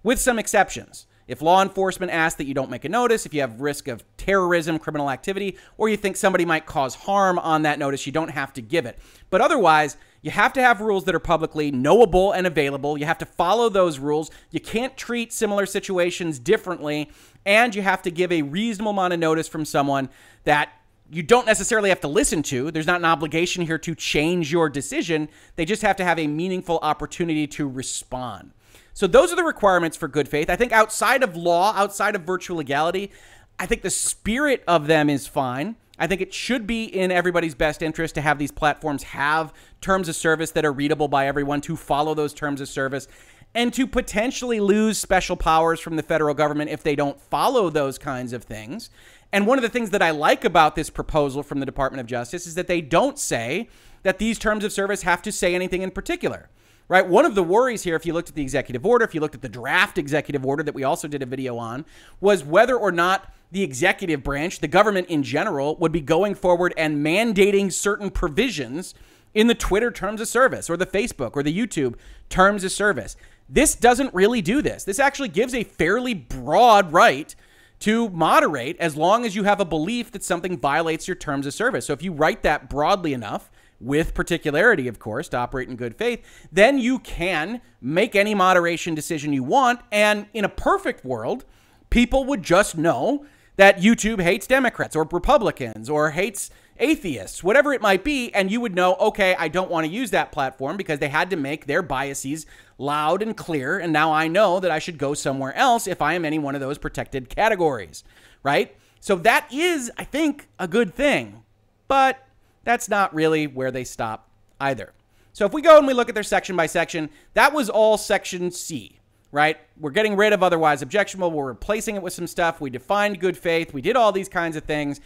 with 0.03 0.19
some 0.19 0.37
exceptions. 0.37 1.07
If 1.25 1.41
law 1.41 1.61
enforcement 1.61 2.11
asks 2.11 2.37
that 2.39 2.45
you 2.45 2.53
don't 2.53 2.69
make 2.69 2.83
a 2.83 2.89
notice, 2.89 3.25
if 3.25 3.33
you 3.33 3.39
have 3.39 3.61
risk 3.61 3.87
of 3.87 4.03
terrorism, 4.17 4.77
criminal 4.77 5.09
activity, 5.09 5.55
or 5.77 5.87
you 5.87 5.95
think 5.95 6.17
somebody 6.17 6.43
might 6.43 6.65
cause 6.65 6.93
harm 6.93 7.39
on 7.39 7.61
that 7.61 7.79
notice, 7.79 8.05
you 8.05 8.11
don't 8.11 8.31
have 8.31 8.51
to 8.53 8.61
give 8.61 8.85
it. 8.85 8.99
But 9.29 9.39
otherwise, 9.39 9.95
you 10.21 10.31
have 10.31 10.51
to 10.53 10.61
have 10.61 10.81
rules 10.81 11.05
that 11.05 11.15
are 11.15 11.19
publicly 11.19 11.71
knowable 11.71 12.33
and 12.33 12.45
available. 12.45 12.97
You 12.97 13.05
have 13.05 13.19
to 13.19 13.25
follow 13.25 13.69
those 13.69 13.97
rules. 13.97 14.29
You 14.49 14.59
can't 14.59 14.97
treat 14.97 15.31
similar 15.31 15.65
situations 15.65 16.37
differently. 16.37 17.09
And 17.45 17.73
you 17.73 17.81
have 17.81 18.01
to 18.01 18.11
give 18.11 18.33
a 18.33 18.41
reasonable 18.41 18.91
amount 18.91 19.13
of 19.13 19.19
notice 19.19 19.47
from 19.47 19.63
someone 19.63 20.09
that 20.43 20.73
you 21.12 21.24
don't 21.24 21.45
necessarily 21.45 21.89
have 21.89 21.99
to 22.01 22.07
listen 22.07 22.41
to. 22.43 22.72
There's 22.72 22.88
not 22.88 23.01
an 23.01 23.05
obligation 23.05 23.66
here 23.66 23.78
to 23.80 23.93
change 23.93 24.51
your 24.51 24.70
decision. 24.70 25.28
They 25.57 25.66
just 25.66 25.82
have 25.82 25.97
to 25.97 26.05
have 26.05 26.18
a 26.18 26.28
meaningful 26.28 26.80
opportunity 26.82 27.47
to 27.47 27.68
respond. 27.68 28.51
So 28.93 29.07
those 29.07 29.32
are 29.32 29.36
the 29.36 29.43
requirements 29.43 29.97
for 29.97 30.07
good 30.07 30.30
faith. 30.30 30.49
I 30.49 30.55
think 30.55 30.72
outside 30.72 31.22
of 31.22 31.36
law, 31.36 31.74
outside 31.76 32.16
of 32.16 32.24
virtual 32.24 32.57
legality, 32.57 33.12
I 33.59 33.66
think 33.66 33.82
the 33.82 33.89
spirit 33.89 34.64
of 34.68 34.88
them 34.88 35.09
is 35.09 35.28
fine. 35.28 35.76
I 35.99 36.07
think 36.07 36.22
it 36.22 36.34
should 36.34 36.66
be 36.66 36.86
in 36.86 37.12
everybody's 37.12 37.55
best 37.55 37.82
interest 37.82 38.16
to 38.16 38.22
have 38.22 38.39
these 38.39 38.51
platforms 38.51 39.03
have 39.03 39.53
terms 39.82 40.09
of 40.09 40.16
service 40.16 40.51
that 40.51 40.66
are 40.66 40.72
readable 40.72 41.07
by 41.07 41.28
everyone, 41.28 41.62
to 41.62 41.76
follow 41.76 42.14
those 42.14 42.34
terms 42.34 42.59
of 42.59 42.70
service, 42.70 43.07
and 43.53 43.74
to 43.74 43.86
potentially 43.86 44.59
lose 44.59 44.97
special 44.97 45.36
powers 45.36 45.80
from 45.80 45.97
the 45.97 46.03
federal 46.03 46.34
government 46.34 46.72
if 46.72 46.84
they 46.84 46.95
don't 46.95 47.20
follow 47.20 47.70
those 47.70 47.97
kinds 47.97 48.34
of 48.34 48.43
things. 48.43 48.89
And 49.34 49.47
one 49.47 49.57
of 49.57 49.61
the 49.61 49.69
things 49.69 49.91
that 49.91 50.01
I 50.01 50.11
like 50.11 50.43
about 50.43 50.75
this 50.75 50.89
proposal 50.89 51.43
from 51.43 51.59
the 51.59 51.65
Department 51.65 52.01
of 52.01 52.07
Justice 52.07 52.45
is 52.45 52.55
that 52.55 52.67
they 52.67 52.82
don't 52.82 53.17
say 53.17 53.69
that 54.03 54.17
these 54.17 54.38
terms 54.38 54.63
of 54.63 54.73
service 54.73 55.03
have 55.03 55.21
to 55.21 55.32
say 55.32 55.55
anything 55.55 55.82
in 55.82 55.91
particular 55.91 56.49
right? 56.91 57.07
One 57.07 57.23
of 57.23 57.36
the 57.36 57.43
worries 57.43 57.84
here, 57.84 57.95
if 57.95 58.05
you 58.05 58.11
looked 58.11 58.27
at 58.27 58.36
the 58.36 58.41
executive 58.41 58.86
order, 58.86 59.05
if 59.05 59.15
you 59.15 59.21
looked 59.21 59.34
at 59.34 59.41
the 59.41 59.47
draft 59.47 59.97
executive 59.97 60.45
order 60.45 60.61
that 60.61 60.75
we 60.75 60.84
also 60.84 61.07
did 61.07 61.23
a 61.23 61.25
video 61.25 61.57
on, 61.57 61.86
was 62.19 62.43
whether 62.43 62.75
or 62.75 62.91
not 62.91 63.34
the 63.49 63.63
executive 63.63 64.23
branch, 64.23 64.59
the 64.59 64.67
government 64.67 65.07
in 65.07 65.23
general, 65.23 65.77
would 65.77 65.93
be 65.93 66.01
going 66.01 66.36
forward 66.36 66.73
and 66.75 66.97
mandating 66.97 67.71
certain 67.71 68.09
provisions 68.09 68.93
in 69.34 69.47
the 69.47 69.55
Twitter 69.55 69.89
terms 69.89 70.19
of 70.19 70.27
service 70.27 70.69
or 70.69 70.75
the 70.75 70.86
Facebook 70.86 71.32
or 71.38 71.43
the 71.43 71.57
YouTube 71.57 71.95
terms 72.27 72.65
of 72.65 72.73
service. 72.73 73.15
This 73.47 73.73
doesn't 73.73 74.13
really 74.13 74.41
do 74.41 74.61
this. 74.61 74.84
This 74.84 74.99
actually 74.99 75.29
gives 75.29 75.55
a 75.55 75.63
fairly 75.63 76.13
broad 76.13 76.91
right 76.91 77.34
to 77.82 78.09
moderate 78.09 78.77
as 78.79 78.95
long 78.95 79.25
as 79.25 79.36
you 79.36 79.43
have 79.43 79.59
a 79.59 79.65
belief 79.65 80.11
that 80.11 80.23
something 80.23 80.57
violates 80.57 81.07
your 81.07 81.15
terms 81.15 81.45
of 81.45 81.53
service. 81.53 81.86
So 81.86 81.93
if 81.93 82.01
you 82.01 82.13
write 82.13 82.43
that 82.43 82.69
broadly 82.69 83.13
enough, 83.13 83.51
with 83.82 84.13
particularity, 84.13 84.88
of 84.88 84.99
course, 84.99 85.27
to 85.29 85.38
operate 85.38 85.67
in 85.67 85.75
good 85.75 85.95
faith, 85.95 86.23
then 86.51 86.77
you 86.77 86.99
can 86.99 87.61
make 87.82 88.15
any 88.15 88.36
moderation 88.36 88.93
decision 88.93 89.34
you 89.34 89.43
want. 89.43 89.82
And 89.91 90.27
in 90.34 90.45
a 90.45 90.49
perfect 90.49 91.03
world, 91.03 91.45
people 91.89 92.23
would 92.25 92.43
just 92.43 92.77
know 92.77 93.25
that 93.57 93.79
YouTube 93.79 94.21
hates 94.21 94.47
Democrats 94.47 94.95
or 94.95 95.07
Republicans 95.11 95.89
or 95.89 96.11
hates 96.11 96.51
atheists, 96.82 97.43
whatever 97.43 97.71
it 97.73 97.82
might 97.82 98.03
be. 98.03 98.34
And 98.34 98.51
you 98.51 98.59
would 98.59 98.75
know, 98.75 98.95
okay, 98.95 99.36
I 99.39 99.47
don't 99.47 99.71
want 99.71 99.86
to 99.86 99.91
use 99.91 100.11
that 100.11 100.32
platform 100.32 100.75
because 100.75 100.99
they 100.99 101.07
had 101.07 101.29
to 101.29 101.38
make 101.38 101.65
their 101.67 101.82
biases 101.82 102.45
loud 102.77 103.21
and 103.21 103.38
clear. 103.38 103.77
And 103.77 103.93
now 103.93 104.11
I 104.11 104.27
know 104.27 104.59
that 104.59 104.71
I 104.71 104.79
should 104.79 104.97
go 104.97 105.13
somewhere 105.13 105.55
else 105.55 105.88
if 105.88 106.01
I 106.01 106.15
am 106.15 106.25
any 106.25 106.39
one 106.39 106.55
of 106.55 106.61
those 106.61 106.77
protected 106.77 107.29
categories, 107.29 108.03
right? 108.43 108.75
So 108.99 109.15
that 109.17 109.47
is, 109.53 109.91
I 109.97 110.03
think, 110.03 110.47
a 110.59 110.67
good 110.67 110.93
thing. 110.93 111.43
But 111.88 112.25
that's 112.63 112.89
not 112.89 113.13
really 113.13 113.47
where 113.47 113.71
they 113.71 113.84
stop 113.84 114.29
either. 114.59 114.93
So 115.34 115.45
if 115.45 115.53
we 115.53 115.61
go 115.61 115.77
and 115.77 115.88
we 115.88 115.93
look 115.93 116.09
at 116.09 116.15
their 116.15 116.23
section 116.23 116.55
by 116.55 116.65
section, 116.65 117.09
that 117.34 117.53
was 117.53 117.69
all 117.69 117.97
section 117.97 118.51
C, 118.51 118.99
right? 119.32 119.57
We're 119.79 119.91
getting 119.91 120.15
rid 120.15 120.34
of 120.34 120.43
otherwise 120.43 120.82
objectionable. 120.82 121.32
We're 121.32 121.47
replacing 121.47 121.95
it 121.95 122.01
with 122.01 122.13
some 122.13 122.27
stuff. 122.27 122.59
We 122.59 122.69
defined 122.69 123.19
good 123.19 123.38
faith. 123.38 123.73
We 123.73 123.82
did 123.82 123.95
all 123.95 124.11
these 124.11 124.29
kinds 124.29 124.55
of 124.57 124.63
things. 124.63 124.99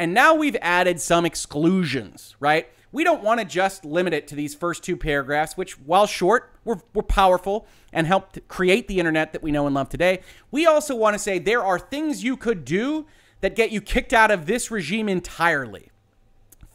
And 0.00 0.14
now 0.14 0.32
we've 0.32 0.56
added 0.62 0.98
some 0.98 1.26
exclusions, 1.26 2.34
right? 2.40 2.66
We 2.90 3.04
don't 3.04 3.22
want 3.22 3.38
to 3.40 3.44
just 3.44 3.84
limit 3.84 4.14
it 4.14 4.26
to 4.28 4.34
these 4.34 4.54
first 4.54 4.82
two 4.82 4.96
paragraphs, 4.96 5.58
which, 5.58 5.78
while 5.78 6.06
short, 6.06 6.54
were, 6.64 6.80
were 6.94 7.02
powerful 7.02 7.66
and 7.92 8.06
helped 8.06 8.48
create 8.48 8.88
the 8.88 8.98
internet 8.98 9.34
that 9.34 9.42
we 9.42 9.52
know 9.52 9.66
and 9.66 9.74
love 9.74 9.90
today. 9.90 10.22
We 10.50 10.64
also 10.64 10.96
want 10.96 11.16
to 11.16 11.18
say 11.18 11.38
there 11.38 11.62
are 11.62 11.78
things 11.78 12.24
you 12.24 12.38
could 12.38 12.64
do 12.64 13.04
that 13.42 13.54
get 13.54 13.72
you 13.72 13.82
kicked 13.82 14.14
out 14.14 14.30
of 14.30 14.46
this 14.46 14.70
regime 14.70 15.06
entirely. 15.06 15.90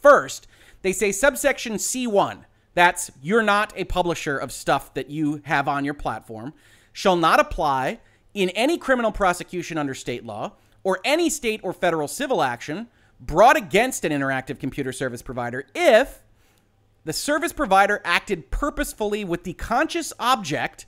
First, 0.00 0.46
they 0.82 0.92
say 0.92 1.10
subsection 1.10 1.74
C1, 1.74 2.44
that's 2.74 3.10
you're 3.20 3.42
not 3.42 3.72
a 3.74 3.82
publisher 3.82 4.38
of 4.38 4.52
stuff 4.52 4.94
that 4.94 5.10
you 5.10 5.42
have 5.46 5.66
on 5.66 5.84
your 5.84 5.94
platform, 5.94 6.54
shall 6.92 7.16
not 7.16 7.40
apply 7.40 7.98
in 8.34 8.50
any 8.50 8.78
criminal 8.78 9.10
prosecution 9.10 9.78
under 9.78 9.94
state 9.94 10.24
law 10.24 10.52
or 10.84 11.00
any 11.04 11.28
state 11.28 11.58
or 11.64 11.72
federal 11.72 12.06
civil 12.06 12.40
action 12.40 12.86
brought 13.20 13.56
against 13.56 14.04
an 14.04 14.12
interactive 14.12 14.58
computer 14.58 14.92
service 14.92 15.22
provider 15.22 15.66
if 15.74 16.22
the 17.04 17.12
service 17.12 17.52
provider 17.52 18.00
acted 18.04 18.50
purposefully 18.50 19.24
with 19.24 19.44
the 19.44 19.52
conscious 19.54 20.12
object 20.18 20.86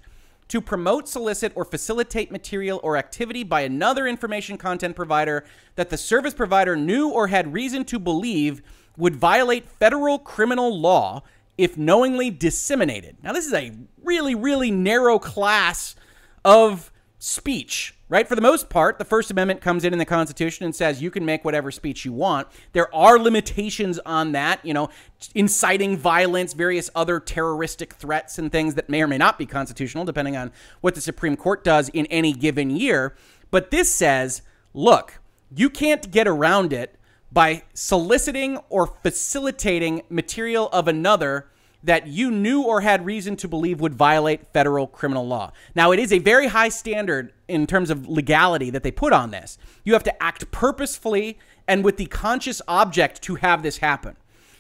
to 0.49 0.61
promote, 0.61 1.09
solicit, 1.09 1.53
or 1.55 1.65
facilitate 1.65 2.33
material 2.33 2.81
or 2.83 2.97
activity 2.97 3.45
by 3.45 3.61
another 3.61 4.07
information 4.07 4.57
content 4.57 4.97
provider 4.97 5.45
that 5.77 5.91
the 5.91 5.97
service 5.97 6.35
provider 6.35 6.75
knew 6.75 7.11
or 7.11 7.29
had 7.29 7.53
reason 7.53 7.85
to 7.85 7.99
believe 7.99 8.63
would 8.97 9.15
violate 9.15 9.69
federal 9.69 10.19
criminal 10.19 10.79
law 10.81 11.23
if 11.57 11.77
knowingly 11.77 12.31
disseminated. 12.31 13.17
Now, 13.23 13.33
this 13.33 13.47
is 13.47 13.53
a 13.53 13.73
really, 14.03 14.35
really 14.35 14.71
narrow 14.71 15.19
class 15.19 15.95
of 16.45 16.91
speech, 17.19 17.95
right? 18.09 18.27
For 18.27 18.35
the 18.35 18.41
most 18.41 18.69
part, 18.69 18.99
the 18.99 19.05
First 19.05 19.31
Amendment 19.31 19.61
comes 19.61 19.85
in 19.85 19.93
in 19.93 19.99
the 19.99 20.05
Constitution 20.05 20.65
and 20.65 20.75
says 20.75 21.03
you 21.03 21.11
can 21.11 21.25
make 21.25 21.45
whatever 21.45 21.71
speech 21.71 22.05
you 22.05 22.13
want. 22.13 22.49
There 22.73 22.95
are 22.95 23.19
limitations 23.19 23.99
on 24.01 24.33
that, 24.33 24.65
you 24.65 24.73
know, 24.73 24.89
inciting 25.35 25.97
violence, 25.97 26.55
various 26.55 26.91
other 26.95 27.21
terroristic 27.21 27.95
threats 27.95 28.39
and 28.39 28.51
things 28.51 28.75
that 28.75 28.89
may 28.89 29.03
or 29.03 29.07
may 29.07 29.19
not 29.19 29.39
be 29.39 29.47
constitutional, 29.47 30.05
depending 30.05 30.37
on 30.37 30.53
what 30.81 30.95
the 30.95 31.01
Supreme 31.01 31.37
Court 31.37 31.63
does 31.65 31.89
in 31.91 32.07
any 32.07 32.33
given 32.33 32.71
year. 32.71 33.15
But 33.51 33.71
this 33.71 33.91
says, 33.91 34.43
look, 34.73 35.21
you 35.55 35.71
can't 35.71 36.11
get 36.11 36.27
around 36.27 36.73
it 36.73 36.95
by 37.31 37.65
soliciting 37.75 38.59
or 38.71 38.87
facilitating 38.87 40.03
material 40.09 40.69
of 40.73 40.89
another 40.89 41.49
that 41.83 42.09
you 42.09 42.31
knew 42.31 42.63
or 42.63 42.81
had 42.81 43.07
reason 43.07 43.37
to 43.37 43.49
believe 43.49 43.81
would 43.81 43.95
violate 43.95 44.53
federal 44.53 44.87
criminal 44.87 45.27
law. 45.27 45.53
Now, 45.75 45.93
it 45.93 45.99
is 45.99 46.13
a 46.13 46.19
very 46.19 46.49
high 46.49 46.69
standard 46.69 47.33
in 47.47 47.67
terms 47.67 47.91
of 47.91 48.09
legality 48.09 48.71
that 48.71 48.83
they 48.83 48.91
put 48.91 49.13
on 49.13 49.31
this. 49.31 49.59
You 49.85 49.93
have 49.93 50.03
to 50.05 50.23
act 50.23 50.51
purposefully 50.51 51.39
and 51.67 51.85
with 51.85 51.97
the 51.97 52.07
conscious 52.07 52.61
object 52.67 53.23
to 53.23 53.37
have 53.37 53.63
this 53.63 53.79
happen. 53.79 54.17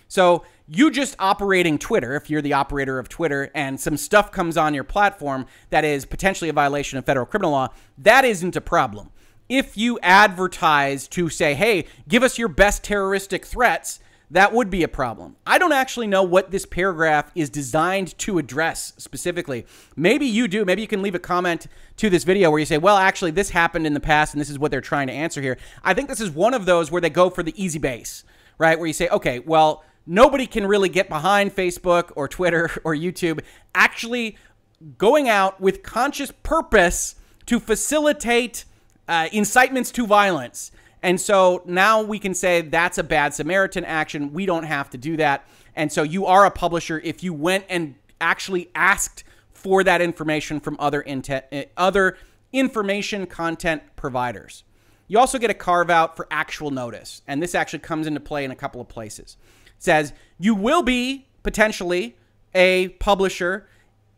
So, 0.06 0.44
you 0.70 0.90
just 0.90 1.16
operating 1.18 1.78
Twitter, 1.78 2.14
if 2.14 2.28
you're 2.28 2.42
the 2.42 2.52
operator 2.52 2.98
of 2.98 3.08
Twitter 3.08 3.50
and 3.54 3.80
some 3.80 3.96
stuff 3.96 4.30
comes 4.30 4.58
on 4.58 4.74
your 4.74 4.84
platform 4.84 5.46
that 5.70 5.82
is 5.82 6.04
potentially 6.04 6.50
a 6.50 6.52
violation 6.52 6.98
of 6.98 7.06
federal 7.06 7.24
criminal 7.24 7.52
law, 7.52 7.68
that 7.96 8.24
isn't 8.24 8.54
a 8.54 8.60
problem 8.60 9.10
if 9.48 9.76
you 9.76 9.98
advertise 10.02 11.08
to 11.08 11.28
say, 11.28 11.54
hey, 11.54 11.86
give 12.06 12.22
us 12.22 12.38
your 12.38 12.48
best 12.48 12.84
terroristic 12.84 13.44
threats, 13.44 14.00
that 14.30 14.52
would 14.52 14.68
be 14.68 14.82
a 14.82 14.88
problem. 14.88 15.36
I 15.46 15.58
don't 15.58 15.72
actually 15.72 16.06
know 16.06 16.22
what 16.22 16.50
this 16.50 16.66
paragraph 16.66 17.30
is 17.34 17.48
designed 17.48 18.16
to 18.18 18.38
address 18.38 18.92
specifically. 18.98 19.64
Maybe 19.96 20.26
you 20.26 20.48
do. 20.48 20.64
Maybe 20.64 20.82
you 20.82 20.88
can 20.88 21.02
leave 21.02 21.14
a 21.14 21.18
comment 21.18 21.66
to 21.96 22.10
this 22.10 22.24
video 22.24 22.50
where 22.50 22.60
you 22.60 22.66
say, 22.66 22.78
well, 22.78 22.98
actually, 22.98 23.30
this 23.30 23.50
happened 23.50 23.86
in 23.86 23.94
the 23.94 24.00
past 24.00 24.34
and 24.34 24.40
this 24.40 24.50
is 24.50 24.58
what 24.58 24.70
they're 24.70 24.80
trying 24.80 25.06
to 25.06 25.12
answer 25.12 25.40
here. 25.40 25.56
I 25.82 25.94
think 25.94 26.08
this 26.08 26.20
is 26.20 26.30
one 26.30 26.52
of 26.52 26.66
those 26.66 26.90
where 26.90 27.00
they 27.00 27.10
go 27.10 27.30
for 27.30 27.42
the 27.42 27.54
easy 27.62 27.78
base, 27.78 28.24
right? 28.58 28.78
Where 28.78 28.86
you 28.86 28.92
say, 28.92 29.08
okay, 29.08 29.38
well, 29.38 29.82
nobody 30.06 30.46
can 30.46 30.66
really 30.66 30.90
get 30.90 31.08
behind 31.08 31.54
Facebook 31.54 32.12
or 32.14 32.28
Twitter 32.28 32.70
or 32.84 32.94
YouTube 32.94 33.40
actually 33.74 34.36
going 34.96 35.28
out 35.28 35.60
with 35.60 35.82
conscious 35.82 36.32
purpose 36.42 37.14
to 37.46 37.58
facilitate 37.58 38.64
uh, 39.08 39.28
incitements 39.32 39.90
to 39.92 40.06
violence. 40.06 40.70
And 41.08 41.18
so 41.18 41.62
now 41.64 42.02
we 42.02 42.18
can 42.18 42.34
say 42.34 42.60
that's 42.60 42.98
a 42.98 43.02
bad 43.02 43.32
Samaritan 43.32 43.82
action. 43.86 44.34
We 44.34 44.44
don't 44.44 44.64
have 44.64 44.90
to 44.90 44.98
do 44.98 45.16
that. 45.16 45.48
And 45.74 45.90
so 45.90 46.02
you 46.02 46.26
are 46.26 46.44
a 46.44 46.50
publisher 46.50 47.00
if 47.02 47.22
you 47.22 47.32
went 47.32 47.64
and 47.70 47.94
actually 48.20 48.68
asked 48.74 49.24
for 49.54 49.82
that 49.84 50.02
information 50.02 50.60
from 50.60 50.76
other 50.78 51.00
intent, 51.00 51.46
uh, 51.50 51.62
other 51.78 52.18
information 52.52 53.24
content 53.24 53.84
providers. 53.96 54.64
You 55.06 55.18
also 55.18 55.38
get 55.38 55.48
a 55.48 55.54
carve 55.54 55.88
out 55.88 56.14
for 56.14 56.26
actual 56.30 56.70
notice, 56.70 57.22
and 57.26 57.42
this 57.42 57.54
actually 57.54 57.78
comes 57.78 58.06
into 58.06 58.20
play 58.20 58.44
in 58.44 58.50
a 58.50 58.54
couple 58.54 58.78
of 58.78 58.88
places. 58.88 59.38
It 59.64 59.82
says 59.82 60.12
you 60.38 60.54
will 60.54 60.82
be 60.82 61.26
potentially 61.42 62.18
a 62.54 62.88
publisher 63.00 63.66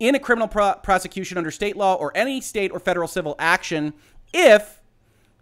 in 0.00 0.16
a 0.16 0.18
criminal 0.18 0.48
pro- 0.48 0.74
prosecution 0.74 1.38
under 1.38 1.52
state 1.52 1.76
law 1.76 1.94
or 1.94 2.10
any 2.16 2.40
state 2.40 2.72
or 2.72 2.80
federal 2.80 3.06
civil 3.06 3.36
action 3.38 3.94
if 4.34 4.79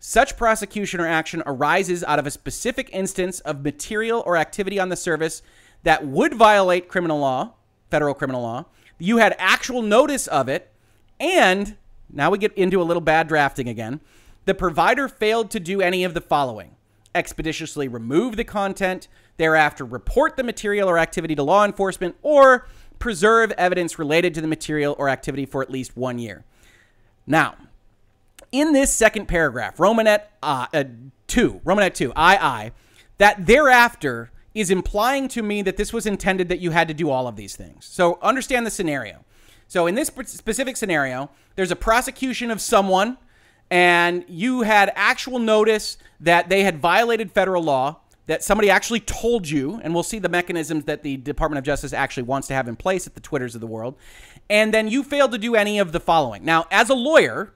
such 0.01 0.37
prosecution 0.37 1.01
or 1.01 1.07
action 1.07 1.43
arises 1.47 2.05
out 2.05 2.19
of 2.19 2.27
a 2.27 2.31
specific 2.31 2.91
instance 2.93 3.41
of 3.41 3.63
material 3.63 4.23
or 4.27 4.37
activity 4.37 4.79
on 4.79 4.89
the 4.89 4.97
service 4.97 5.43
that 5.83 6.07
would 6.07 6.35
violate 6.35 6.89
criminal 6.89 7.19
law, 7.19 7.55
federal 7.91 8.15
criminal 8.15 8.43
law. 8.43 8.67
You 8.99 9.19
had 9.19 9.35
actual 9.39 9.83
notice 9.83 10.27
of 10.27 10.49
it, 10.49 10.73
and 11.21 11.77
now 12.11 12.31
we 12.31 12.39
get 12.39 12.53
into 12.55 12.81
a 12.81 12.85
little 12.85 13.01
bad 13.01 13.29
drafting 13.29 13.69
again. 13.69 14.01
The 14.45 14.55
provider 14.55 15.09
failed 15.09 15.51
to 15.53 15.61
do 15.61 15.81
any 15.81 16.05
of 16.05 16.15
the 16.15 16.21
following 16.21 16.75
expeditiously 17.15 17.89
remove 17.89 18.37
the 18.37 18.45
content, 18.45 19.09
thereafter 19.39 19.85
report 19.85 20.37
the 20.37 20.45
material 20.45 20.89
or 20.89 20.99
activity 20.99 21.35
to 21.35 21.43
law 21.43 21.65
enforcement, 21.65 22.15
or 22.23 22.67
preserve 22.99 23.51
evidence 23.53 23.99
related 23.99 24.35
to 24.35 24.41
the 24.41 24.47
material 24.47 24.95
or 24.99 25.09
activity 25.09 25.45
for 25.45 25.63
at 25.63 25.71
least 25.71 25.97
one 25.97 26.19
year. 26.19 26.45
Now, 27.27 27.57
in 28.53 28.73
this 28.73 28.93
second 28.93 29.27
paragraph, 29.27 29.77
Romanette 29.77 30.23
uh, 30.43 30.67
uh, 30.73 30.85
2, 31.27 31.61
Romanette 31.65 31.95
2, 31.95 32.07
II, 32.07 32.73
that 33.19 33.47
thereafter 33.47 34.31
is 34.55 34.71
implying 34.71 35.29
to 35.29 35.43
me 35.43 35.63
that 35.63 35.77
this 35.77 35.93
was 35.93 36.07
intended 36.07 36.49
that 36.49 36.59
you 36.59 36.71
had 36.71 36.89
to 36.89 36.95
do 36.95 37.11
all 37.11 37.29
of 37.29 37.37
these 37.37 37.55
things. 37.55 37.85
So 37.85 38.19
understand 38.23 38.67
the 38.67 38.71
scenario. 38.71 39.25
So 39.67 39.87
in 39.87 39.95
this 39.95 40.09
specific 40.09 40.77
scenario, 40.77 41.31
there's 41.57 41.71
a 41.71 41.77
prosecution 41.77 42.51
of 42.51 42.61
someone 42.61 43.19
and 43.71 44.25
you 44.29 44.63
had 44.63 44.91
actual 44.95 45.39
notice 45.39 45.99
that 46.21 46.49
they 46.49 46.63
had 46.65 46.79
violated 46.79 47.33
federal 47.33 47.63
law, 47.63 48.01
that 48.27 48.43
somebody 48.43 48.71
actually 48.71 49.01
told 49.01 49.49
you, 49.49 49.81
and 49.83 49.95
we'll 49.95 50.03
see 50.03 50.19
the 50.19 50.29
mechanisms 50.29 50.85
that 50.85 51.03
the 51.03 51.17
Department 51.19 51.59
of 51.59 51.65
Justice 51.65 51.93
actually 51.93 52.23
wants 52.23 52.49
to 52.49 52.55
have 52.55 52.69
in 52.69 52.77
place 52.77 53.07
at 53.07 53.15
the 53.15 53.21
Twitters 53.21 53.55
of 53.55 53.61
the 53.61 53.67
world, 53.67 53.97
and 54.51 54.73
then 54.73 54.89
you 54.89 55.03
failed 55.03 55.33
to 55.33 55.39
do 55.39 55.55
any 55.55 55.79
of 55.79 55.93
the 55.93 56.01
following. 56.01 56.45
Now, 56.45 56.67
as 56.71 56.89
a 56.89 56.95
lawyer, 56.95 57.53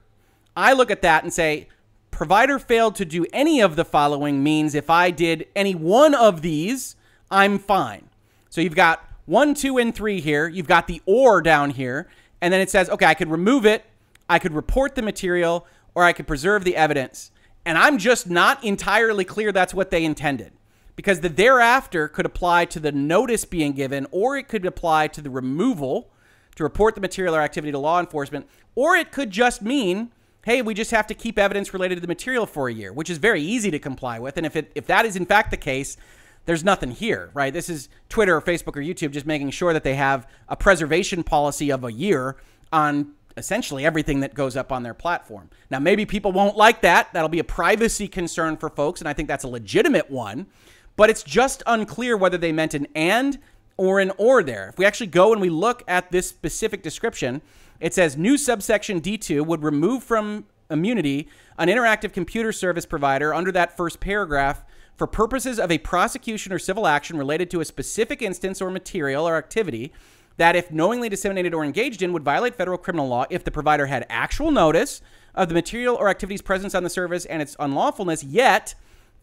I 0.55 0.73
look 0.73 0.91
at 0.91 1.01
that 1.01 1.23
and 1.23 1.33
say, 1.33 1.67
provider 2.11 2.59
failed 2.59 2.95
to 2.95 3.05
do 3.05 3.25
any 3.33 3.61
of 3.61 3.75
the 3.75 3.85
following 3.85 4.43
means 4.43 4.75
if 4.75 4.89
I 4.89 5.11
did 5.11 5.47
any 5.55 5.73
one 5.73 6.13
of 6.13 6.41
these, 6.41 6.95
I'm 7.31 7.57
fine. 7.57 8.09
So 8.49 8.61
you've 8.61 8.75
got 8.75 9.07
one, 9.25 9.55
two, 9.55 9.77
and 9.77 9.95
three 9.95 10.21
here. 10.21 10.47
You've 10.47 10.67
got 10.67 10.87
the 10.87 11.01
or 11.05 11.41
down 11.41 11.71
here. 11.71 12.07
And 12.41 12.53
then 12.53 12.61
it 12.61 12.69
says, 12.69 12.89
okay, 12.89 13.05
I 13.05 13.13
could 13.13 13.29
remove 13.29 13.65
it. 13.65 13.85
I 14.29 14.39
could 14.39 14.53
report 14.53 14.95
the 14.95 15.01
material 15.01 15.65
or 15.95 16.03
I 16.03 16.13
could 16.13 16.27
preserve 16.27 16.63
the 16.63 16.75
evidence. 16.75 17.31
And 17.65 17.77
I'm 17.77 17.97
just 17.97 18.29
not 18.29 18.63
entirely 18.63 19.25
clear 19.25 19.51
that's 19.51 19.73
what 19.73 19.89
they 19.89 20.03
intended 20.03 20.51
because 20.95 21.21
the 21.21 21.29
thereafter 21.29 22.07
could 22.07 22.25
apply 22.25 22.65
to 22.65 22.79
the 22.79 22.91
notice 22.91 23.45
being 23.45 23.73
given 23.73 24.05
or 24.11 24.37
it 24.37 24.47
could 24.47 24.65
apply 24.65 25.07
to 25.07 25.21
the 25.21 25.29
removal 25.29 26.09
to 26.55 26.63
report 26.63 26.95
the 26.95 27.01
material 27.01 27.35
or 27.35 27.41
activity 27.41 27.71
to 27.71 27.79
law 27.79 27.99
enforcement 27.99 28.47
or 28.75 28.95
it 28.95 29.11
could 29.11 29.31
just 29.31 29.61
mean 29.61 30.11
hey 30.45 30.61
we 30.61 30.73
just 30.73 30.91
have 30.91 31.07
to 31.07 31.13
keep 31.13 31.37
evidence 31.37 31.73
related 31.73 31.95
to 31.95 32.01
the 32.01 32.07
material 32.07 32.45
for 32.45 32.67
a 32.67 32.73
year 32.73 32.93
which 32.93 33.09
is 33.09 33.17
very 33.17 33.41
easy 33.41 33.71
to 33.71 33.79
comply 33.79 34.19
with 34.19 34.37
and 34.37 34.45
if 34.45 34.55
it 34.55 34.71
if 34.75 34.87
that 34.87 35.05
is 35.05 35.15
in 35.15 35.25
fact 35.25 35.51
the 35.51 35.57
case 35.57 35.97
there's 36.45 36.63
nothing 36.63 36.91
here 36.91 37.29
right 37.33 37.53
this 37.53 37.69
is 37.69 37.89
twitter 38.09 38.35
or 38.35 38.41
facebook 38.41 38.75
or 38.75 38.81
youtube 38.81 39.11
just 39.11 39.25
making 39.25 39.49
sure 39.49 39.73
that 39.73 39.83
they 39.83 39.95
have 39.95 40.27
a 40.49 40.55
preservation 40.55 41.23
policy 41.23 41.71
of 41.71 41.83
a 41.83 41.91
year 41.91 42.37
on 42.71 43.13
essentially 43.37 43.85
everything 43.85 44.19
that 44.21 44.33
goes 44.33 44.55
up 44.55 44.71
on 44.71 44.83
their 44.83 44.93
platform. 44.93 45.49
Now, 45.69 45.79
maybe 45.79 46.05
people 46.05 46.31
won't 46.31 46.57
like 46.57 46.81
that. 46.81 47.11
That'll 47.13 47.29
be 47.29 47.39
a 47.39 47.43
privacy 47.43 48.07
concern 48.07 48.57
for 48.57 48.69
folks, 48.69 49.01
and 49.01 49.07
I 49.07 49.13
think 49.13 49.27
that's 49.27 49.43
a 49.43 49.47
legitimate 49.47 50.09
one. 50.09 50.47
But 50.95 51.09
it's 51.09 51.23
just 51.23 51.63
unclear 51.65 52.15
whether 52.15 52.37
they 52.37 52.51
meant 52.51 52.73
an 52.73 52.87
and 52.93 53.39
or 53.77 53.99
an 53.99 54.11
or 54.17 54.43
there. 54.43 54.69
If 54.69 54.77
we 54.77 54.85
actually 54.85 55.07
go 55.07 55.31
and 55.31 55.41
we 55.41 55.49
look 55.49 55.83
at 55.87 56.11
this 56.11 56.27
specific 56.27 56.83
description, 56.83 57.41
it 57.83 57.93
says 57.93 58.15
new 58.15 58.37
subsection 58.37 59.01
D2 59.01 59.45
would 59.45 59.61
remove 59.61 60.03
from 60.03 60.45
immunity 60.69 61.27
an 61.57 61.67
interactive 61.67 62.13
computer 62.13 62.53
service 62.53 62.85
provider 62.85 63.33
under 63.33 63.51
that 63.51 63.75
first 63.75 63.99
paragraph 63.99 64.63
for 64.95 65.05
purposes 65.05 65.59
of 65.59 65.69
a 65.69 65.77
prosecution 65.79 66.53
or 66.53 66.59
civil 66.59 66.87
action 66.87 67.17
related 67.17 67.51
to 67.51 67.59
a 67.59 67.65
specific 67.65 68.21
instance 68.21 68.61
or 68.61 68.71
material 68.71 69.27
or 69.27 69.35
activity 69.35 69.91
that, 70.37 70.55
if 70.55 70.71
knowingly 70.71 71.09
disseminated 71.09 71.53
or 71.53 71.65
engaged 71.65 72.01
in, 72.01 72.13
would 72.13 72.23
violate 72.23 72.55
federal 72.55 72.77
criminal 72.77 73.09
law 73.09 73.25
if 73.29 73.43
the 73.43 73.51
provider 73.51 73.87
had 73.87 74.05
actual 74.09 74.49
notice 74.49 75.01
of 75.35 75.49
the 75.49 75.53
material 75.53 75.97
or 75.97 76.07
activity's 76.07 76.41
presence 76.41 76.73
on 76.73 76.83
the 76.83 76.89
service 76.89 77.25
and 77.25 77.41
its 77.41 77.57
unlawfulness, 77.57 78.23
yet 78.25 78.75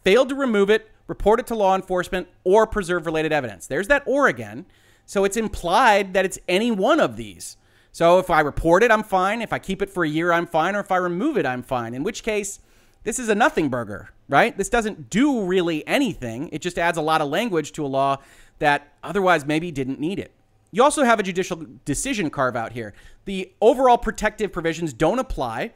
failed 0.05 0.29
to 0.29 0.35
remove 0.35 0.69
it, 0.69 0.91
report 1.07 1.41
it 1.41 1.47
to 1.47 1.55
law 1.55 1.75
enforcement, 1.75 2.29
or 2.45 2.67
preserve 2.67 3.07
related 3.07 3.33
evidence. 3.33 3.67
There's 3.67 3.89
that 3.89 4.03
or 4.05 4.29
again. 4.29 4.67
So 5.07 5.25
it's 5.25 5.39
implied 5.39 6.13
that 6.13 6.27
it's 6.27 6.39
any 6.47 6.71
one 6.71 7.01
of 7.01 7.17
these. 7.17 7.57
So 7.93 8.19
if 8.19 8.31
I 8.31 8.41
report 8.41 8.83
it, 8.83 8.91
I'm 8.91 9.03
fine. 9.03 9.43
If 9.43 9.53
I 9.53 9.59
keep 9.59 9.83
it 9.83 9.91
for 9.91 10.05
a 10.05 10.09
year, 10.09 10.33
I'm 10.33 10.47
fine. 10.47 10.77
Or 10.77 10.81
if 10.81 10.93
I 10.93 10.97
remove 10.97 11.37
it, 11.37 11.47
I'm 11.47 11.63
fine. 11.63 11.95
In 11.95 12.03
which 12.03 12.23
case, 12.23 12.61
this 13.03 13.19
is 13.19 13.29
a 13.29 13.35
nothing 13.35 13.69
burger, 13.69 14.11
right? 14.29 14.57
This 14.57 14.69
doesn't 14.69 15.11
do 15.11 15.45
really 15.45 15.87
anything. 15.87 16.49
It 16.53 16.61
just 16.63 16.79
adds 16.79 16.99
a 16.99 17.03
lot 17.03 17.21
of 17.21 17.29
language 17.29 17.73
to 17.73 17.85
a 17.85 17.89
law 17.89 18.19
that 18.59 18.93
otherwise 19.03 19.45
maybe 19.45 19.73
didn't 19.73 19.99
need 19.99 20.19
it. 20.19 20.33
You 20.71 20.85
also 20.85 21.03
have 21.03 21.19
a 21.19 21.23
judicial 21.23 21.67
decision 21.85 22.31
carve 22.31 22.55
out 22.55 22.73
here. 22.73 22.95
The 23.25 23.51
overall 23.61 23.99
protective 23.99 24.53
provisions 24.53 24.93
don't 24.93 25.19
apply 25.19 25.73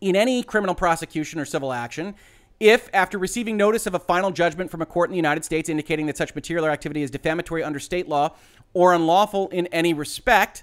in 0.00 0.14
any 0.14 0.42
criminal 0.42 0.74
prosecution 0.74 1.40
or 1.40 1.46
civil 1.46 1.72
action 1.72 2.14
if, 2.60 2.88
after 2.92 3.18
receiving 3.18 3.56
notice 3.56 3.86
of 3.86 3.94
a 3.94 3.98
final 3.98 4.30
judgment 4.30 4.70
from 4.70 4.82
a 4.82 4.86
court 4.86 5.08
in 5.08 5.12
the 5.12 5.16
United 5.16 5.44
States 5.44 5.68
indicating 5.68 6.06
that 6.06 6.16
such 6.16 6.34
material 6.34 6.66
activity 6.66 7.02
is 7.02 7.10
defamatory 7.10 7.62
under 7.62 7.78
state 7.78 8.08
law 8.08 8.34
or 8.74 8.92
unlawful 8.92 9.48
in 9.48 9.66
any 9.68 9.94
respect, 9.94 10.62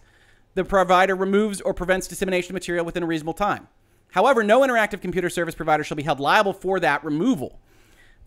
the 0.54 0.64
provider 0.64 1.16
removes 1.16 1.62
or 1.62 1.74
prevents 1.74 2.08
dissemination 2.08 2.52
of 2.52 2.56
material 2.56 2.86
within 2.86 3.04
a 3.04 3.06
reasonable 3.06 3.34
time. 3.34 3.68
However, 4.12 4.44
no 4.44 4.62
interactive 4.62 5.02
computer 5.02 5.30
service 5.30 5.56
provider 5.56 5.84
shall 5.84 5.98
be 5.98 6.04
held 6.04 6.20
liable 6.20 6.54
for 6.54 6.80
that 6.80 7.04
removal. 7.04 7.60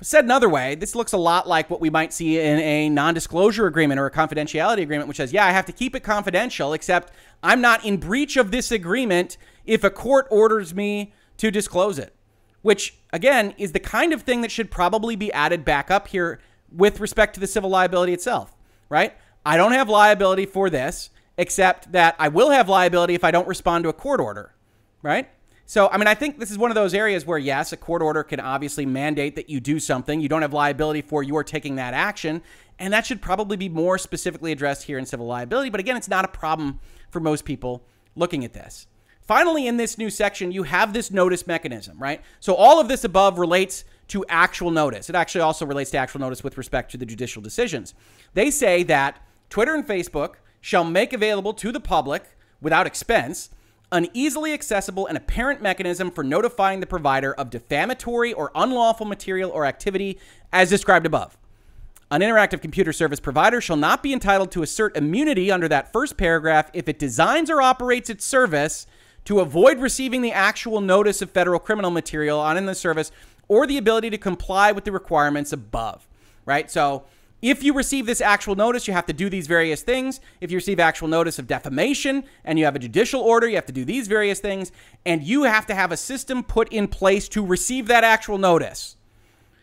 Said 0.00 0.24
another 0.24 0.48
way, 0.48 0.74
this 0.74 0.94
looks 0.94 1.12
a 1.12 1.18
lot 1.18 1.48
like 1.48 1.70
what 1.70 1.80
we 1.80 1.88
might 1.88 2.12
see 2.12 2.38
in 2.38 2.58
a 2.58 2.88
non 2.88 3.14
disclosure 3.14 3.66
agreement 3.66 4.00
or 4.00 4.06
a 4.06 4.10
confidentiality 4.10 4.82
agreement, 4.82 5.08
which 5.08 5.16
says, 5.18 5.32
yeah, 5.32 5.46
I 5.46 5.52
have 5.52 5.66
to 5.66 5.72
keep 5.72 5.94
it 5.94 6.00
confidential, 6.00 6.72
except 6.72 7.12
I'm 7.42 7.60
not 7.60 7.84
in 7.84 7.98
breach 7.98 8.36
of 8.36 8.50
this 8.50 8.72
agreement 8.72 9.36
if 9.64 9.84
a 9.84 9.90
court 9.90 10.26
orders 10.30 10.74
me 10.74 11.14
to 11.38 11.50
disclose 11.50 11.98
it. 11.98 12.14
Which, 12.62 12.98
again, 13.12 13.54
is 13.56 13.72
the 13.72 13.80
kind 13.80 14.12
of 14.12 14.22
thing 14.22 14.40
that 14.40 14.50
should 14.50 14.70
probably 14.70 15.16
be 15.16 15.32
added 15.32 15.64
back 15.64 15.90
up 15.90 16.08
here 16.08 16.40
with 16.72 16.98
respect 16.98 17.34
to 17.34 17.40
the 17.40 17.46
civil 17.46 17.70
liability 17.70 18.12
itself, 18.12 18.54
right? 18.88 19.14
I 19.46 19.56
don't 19.56 19.72
have 19.72 19.88
liability 19.88 20.46
for 20.46 20.70
this, 20.70 21.10
except 21.36 21.92
that 21.92 22.14
I 22.18 22.28
will 22.28 22.50
have 22.50 22.68
liability 22.68 23.14
if 23.14 23.24
I 23.24 23.30
don't 23.30 23.48
respond 23.48 23.84
to 23.84 23.90
a 23.90 23.92
court 23.92 24.20
order, 24.20 24.54
right? 25.02 25.28
So, 25.66 25.88
I 25.88 25.96
mean, 25.96 26.06
I 26.06 26.14
think 26.14 26.38
this 26.38 26.50
is 26.50 26.58
one 26.58 26.70
of 26.70 26.74
those 26.74 26.92
areas 26.92 27.24
where, 27.24 27.38
yes, 27.38 27.72
a 27.72 27.76
court 27.76 28.02
order 28.02 28.22
can 28.22 28.38
obviously 28.38 28.84
mandate 28.84 29.34
that 29.36 29.48
you 29.48 29.60
do 29.60 29.80
something. 29.80 30.20
You 30.20 30.28
don't 30.28 30.42
have 30.42 30.52
liability 30.52 31.00
for 31.00 31.22
you 31.22 31.36
are 31.36 31.44
taking 31.44 31.76
that 31.76 31.94
action. 31.94 32.42
And 32.78 32.92
that 32.92 33.06
should 33.06 33.22
probably 33.22 33.56
be 33.56 33.68
more 33.68 33.96
specifically 33.96 34.52
addressed 34.52 34.82
here 34.84 34.98
in 34.98 35.06
civil 35.06 35.26
liability. 35.26 35.70
But 35.70 35.80
again, 35.80 35.96
it's 35.96 36.08
not 36.08 36.24
a 36.24 36.28
problem 36.28 36.80
for 37.10 37.20
most 37.20 37.44
people 37.44 37.82
looking 38.14 38.44
at 38.44 38.52
this. 38.52 38.86
Finally, 39.22 39.66
in 39.66 39.78
this 39.78 39.96
new 39.96 40.10
section, 40.10 40.52
you 40.52 40.64
have 40.64 40.92
this 40.92 41.10
notice 41.10 41.46
mechanism, 41.46 41.98
right? 41.98 42.20
So, 42.40 42.54
all 42.54 42.78
of 42.78 42.88
this 42.88 43.04
above 43.04 43.38
relates 43.38 43.84
to 44.08 44.22
actual 44.28 44.70
notice. 44.70 45.08
It 45.08 45.16
actually 45.16 45.40
also 45.40 45.64
relates 45.64 45.90
to 45.92 45.96
actual 45.96 46.20
notice 46.20 46.44
with 46.44 46.58
respect 46.58 46.90
to 46.90 46.98
the 46.98 47.06
judicial 47.06 47.40
decisions. 47.40 47.94
They 48.34 48.50
say 48.50 48.82
that 48.82 49.24
Twitter 49.48 49.74
and 49.74 49.86
Facebook 49.86 50.34
shall 50.64 50.82
make 50.82 51.12
available 51.12 51.52
to 51.52 51.70
the 51.70 51.78
public 51.78 52.24
without 52.58 52.86
expense 52.86 53.50
an 53.92 54.08
easily 54.14 54.54
accessible 54.54 55.06
and 55.06 55.14
apparent 55.14 55.60
mechanism 55.60 56.10
for 56.10 56.24
notifying 56.24 56.80
the 56.80 56.86
provider 56.86 57.34
of 57.34 57.50
defamatory 57.50 58.32
or 58.32 58.50
unlawful 58.54 59.04
material 59.04 59.50
or 59.50 59.66
activity 59.66 60.18
as 60.54 60.70
described 60.70 61.04
above. 61.04 61.36
An 62.10 62.22
interactive 62.22 62.62
computer 62.62 62.94
service 62.94 63.20
provider 63.20 63.60
shall 63.60 63.76
not 63.76 64.02
be 64.02 64.14
entitled 64.14 64.50
to 64.52 64.62
assert 64.62 64.96
immunity 64.96 65.50
under 65.50 65.68
that 65.68 65.92
first 65.92 66.16
paragraph 66.16 66.70
if 66.72 66.88
it 66.88 66.98
designs 66.98 67.50
or 67.50 67.60
operates 67.60 68.08
its 68.08 68.24
service 68.24 68.86
to 69.26 69.40
avoid 69.40 69.80
receiving 69.80 70.22
the 70.22 70.32
actual 70.32 70.80
notice 70.80 71.20
of 71.20 71.30
federal 71.30 71.60
criminal 71.60 71.90
material 71.90 72.40
on 72.40 72.56
in 72.56 72.64
the 72.64 72.74
service 72.74 73.12
or 73.48 73.66
the 73.66 73.76
ability 73.76 74.08
to 74.08 74.16
comply 74.16 74.72
with 74.72 74.84
the 74.84 74.92
requirements 74.92 75.52
above. 75.52 76.08
Right? 76.46 76.70
So 76.70 77.04
if 77.44 77.62
you 77.62 77.74
receive 77.74 78.06
this 78.06 78.22
actual 78.22 78.56
notice, 78.56 78.88
you 78.88 78.94
have 78.94 79.04
to 79.04 79.12
do 79.12 79.28
these 79.28 79.46
various 79.46 79.82
things. 79.82 80.18
If 80.40 80.50
you 80.50 80.56
receive 80.56 80.80
actual 80.80 81.08
notice 81.08 81.38
of 81.38 81.46
defamation 81.46 82.24
and 82.42 82.58
you 82.58 82.64
have 82.64 82.74
a 82.74 82.78
judicial 82.78 83.20
order, 83.20 83.46
you 83.46 83.56
have 83.56 83.66
to 83.66 83.72
do 83.72 83.84
these 83.84 84.08
various 84.08 84.40
things. 84.40 84.72
And 85.04 85.22
you 85.22 85.42
have 85.42 85.66
to 85.66 85.74
have 85.74 85.92
a 85.92 85.96
system 85.98 86.42
put 86.42 86.72
in 86.72 86.88
place 86.88 87.28
to 87.28 87.44
receive 87.44 87.86
that 87.88 88.02
actual 88.02 88.38
notice. 88.38 88.96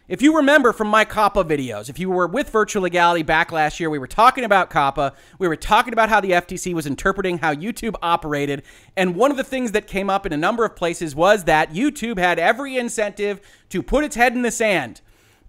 If 0.08 0.22
you 0.22 0.36
remember 0.36 0.74
from 0.74 0.90
my 0.90 1.06
COPPA 1.06 1.46
videos, 1.46 1.90
if 1.90 1.98
you 1.98 2.12
were 2.12 2.28
with 2.28 2.52
Virtual 2.52 2.84
Legality 2.84 3.24
back 3.24 3.52
last 3.52 3.80
year, 3.80 3.90
we 3.90 3.98
were 3.98 4.06
talking 4.06 4.44
about 4.44 4.70
COPPA. 4.70 5.16
We 5.40 5.48
were 5.48 5.56
talking 5.56 5.94
about 5.94 6.10
how 6.10 6.22
the 6.22 6.32
FTC 6.32 6.76
was 6.76 6.86
interpreting 6.86 7.40
how 7.40 7.56
YouTube 7.56 7.96
operated. 8.04 8.62
And 8.96 9.16
one 9.16 9.32
of 9.32 9.38
the 9.38 9.44
things 9.44 9.72
that 9.72 9.88
came 9.88 10.08
up 10.08 10.28
in 10.28 10.34
a 10.34 10.38
number 10.38 10.66
of 10.66 10.76
places 10.76 11.16
was 11.16 11.46
that 11.46 11.74
YouTube 11.74 12.20
had 12.20 12.38
every 12.38 12.78
incentive 12.78 13.42
to 13.70 13.82
put 13.82 14.04
its 14.04 14.16
head 14.16 14.34
in 14.34 14.44
the 14.44 14.52
sand 14.52 15.02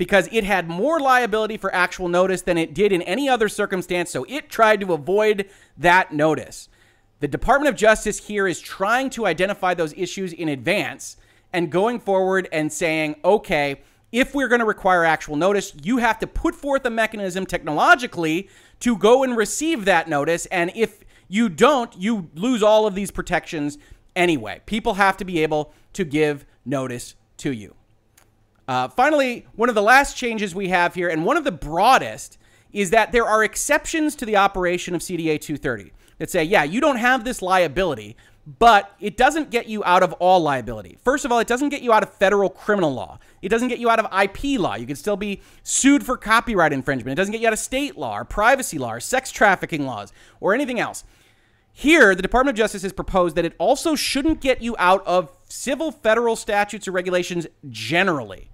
because 0.03 0.29
it 0.33 0.43
had 0.43 0.69
more 0.69 0.99
liability 0.99 1.57
for 1.57 1.73
actual 1.73 2.09
notice 2.09 2.43
than 2.43 2.59
it 2.59 2.75
did 2.75 2.91
in 2.91 3.03
any 3.03 3.29
other 3.29 3.49
circumstance, 3.49 4.11
so 4.11 4.27
it 4.29 4.51
tried 4.51 4.81
to 4.81 4.93
avoid 4.93 5.49
that 5.79 6.13
notice. 6.13 6.69
The 7.21 7.29
Department 7.29 7.69
of 7.69 7.77
Justice 7.77 8.27
here 8.27 8.49
is 8.49 8.59
trying 8.59 9.11
to 9.11 9.27
identify 9.27 9.75
those 9.75 9.95
issues 9.97 10.33
in 10.33 10.49
advance 10.49 11.19
and 11.53 11.71
going 11.71 12.01
forward 12.01 12.49
and 12.51 12.73
saying, 12.73 13.15
okay, 13.25 13.81
if 14.11 14.35
we're 14.35 14.49
going 14.49 14.59
to 14.59 14.65
require 14.65 15.05
actual 15.05 15.37
notice, 15.37 15.73
you 15.85 15.99
have 15.99 16.19
to 16.19 16.27
put 16.27 16.57
forth 16.57 16.85
a 16.85 16.91
mechanism 16.91 17.47
technologically 17.47 18.49
to 18.81 18.97
go 18.97 19.23
and 19.23 19.37
receive 19.37 19.85
that 19.85 20.09
notice. 20.09 20.47
And 20.47 20.73
if 20.75 21.05
you 21.29 21.49
don't, 21.49 21.97
you 21.97 22.29
lose 22.35 22.61
all 22.61 22.89
of 22.89 22.97
these 22.97 23.13
protections 23.13 23.79
anyway. 24.17 24.63
People 24.67 24.95
have 24.95 25.17
to 25.19 25.25
be 25.25 25.45
able 25.45 25.73
to 25.93 26.05
give 26.05 26.45
notice 26.65 27.15
to 27.37 27.53
you. 27.53 27.77
Uh, 28.73 28.89
finally, 28.89 29.45
one 29.55 29.69
of 29.69 29.75
the 29.75 29.83
last 29.83 30.17
changes 30.17 30.55
we 30.55 30.69
have 30.69 30.95
here, 30.95 31.11
and 31.11 31.27
one 31.27 31.37
of 31.37 31.45
the 31.45 31.53
broadest, 31.53 32.39
is 32.73 32.89
that 32.89 33.13
there 33.13 33.27
are 33.27 33.45
exceptions 33.45 34.17
to 34.17 34.25
the 34.25 34.35
operation 34.35 34.95
of 34.95 35.03
CDA 35.03 35.39
230 35.39 35.93
that 36.17 36.31
say, 36.31 36.43
yeah, 36.43 36.65
you 36.65 36.81
don't 36.81 36.97
have 36.97 37.23
this 37.23 37.43
liability, 37.43 38.17
but 38.59 38.97
it 38.99 39.19
doesn't 39.19 39.51
get 39.51 39.67
you 39.67 39.85
out 39.85 40.03
of 40.03 40.15
all 40.15 40.41
liability. 40.41 40.97
First 41.05 41.27
of 41.27 41.31
all, 41.31 41.39
it 41.39 41.47
doesn't 41.47 41.69
get 41.69 41.83
you 41.83 41.93
out 41.93 42.03
of 42.03 42.15
federal 42.15 42.49
criminal 42.49 42.95
law. 42.95 43.19
It 43.43 43.51
doesn't 43.51 43.69
get 43.69 43.79
you 43.79 43.91
out 43.91 44.01
of 44.01 44.07
IP 44.11 44.59
law. 44.59 44.75
You 44.75 44.87
can 44.87 44.97
still 44.97 45.19
be 45.19 45.43
sued 45.63 46.03
for 46.03 46.17
copyright 46.17 46.73
infringement. 46.73 47.13
It 47.13 47.21
doesn't 47.21 47.33
get 47.33 47.43
you 47.43 47.49
out 47.49 47.53
of 47.53 47.59
state 47.59 47.99
law 47.99 48.17
or 48.17 48.25
privacy 48.25 48.79
law 48.79 48.95
or 48.95 49.01
sex 49.01 49.31
trafficking 49.31 49.85
laws 49.85 50.15
or 50.41 50.55
anything 50.55 50.81
else. 50.81 51.05
Here, 51.75 52.15
the 52.15 52.23
Department 52.23 52.55
of 52.55 52.59
Justice 52.59 52.85
has 52.85 52.95
proposed 52.95 53.37
that 53.37 53.45
it 53.45 53.55
also 53.59 53.95
shouldn't 53.95 54.41
get 54.41 54.63
you 54.63 54.75
out 54.79 55.07
of 55.07 55.31
civil 55.47 55.93
federal 55.93 56.37
statutes 56.37 56.89
or 56.89 56.93
regulations 56.93 57.47
generally. 57.69 58.49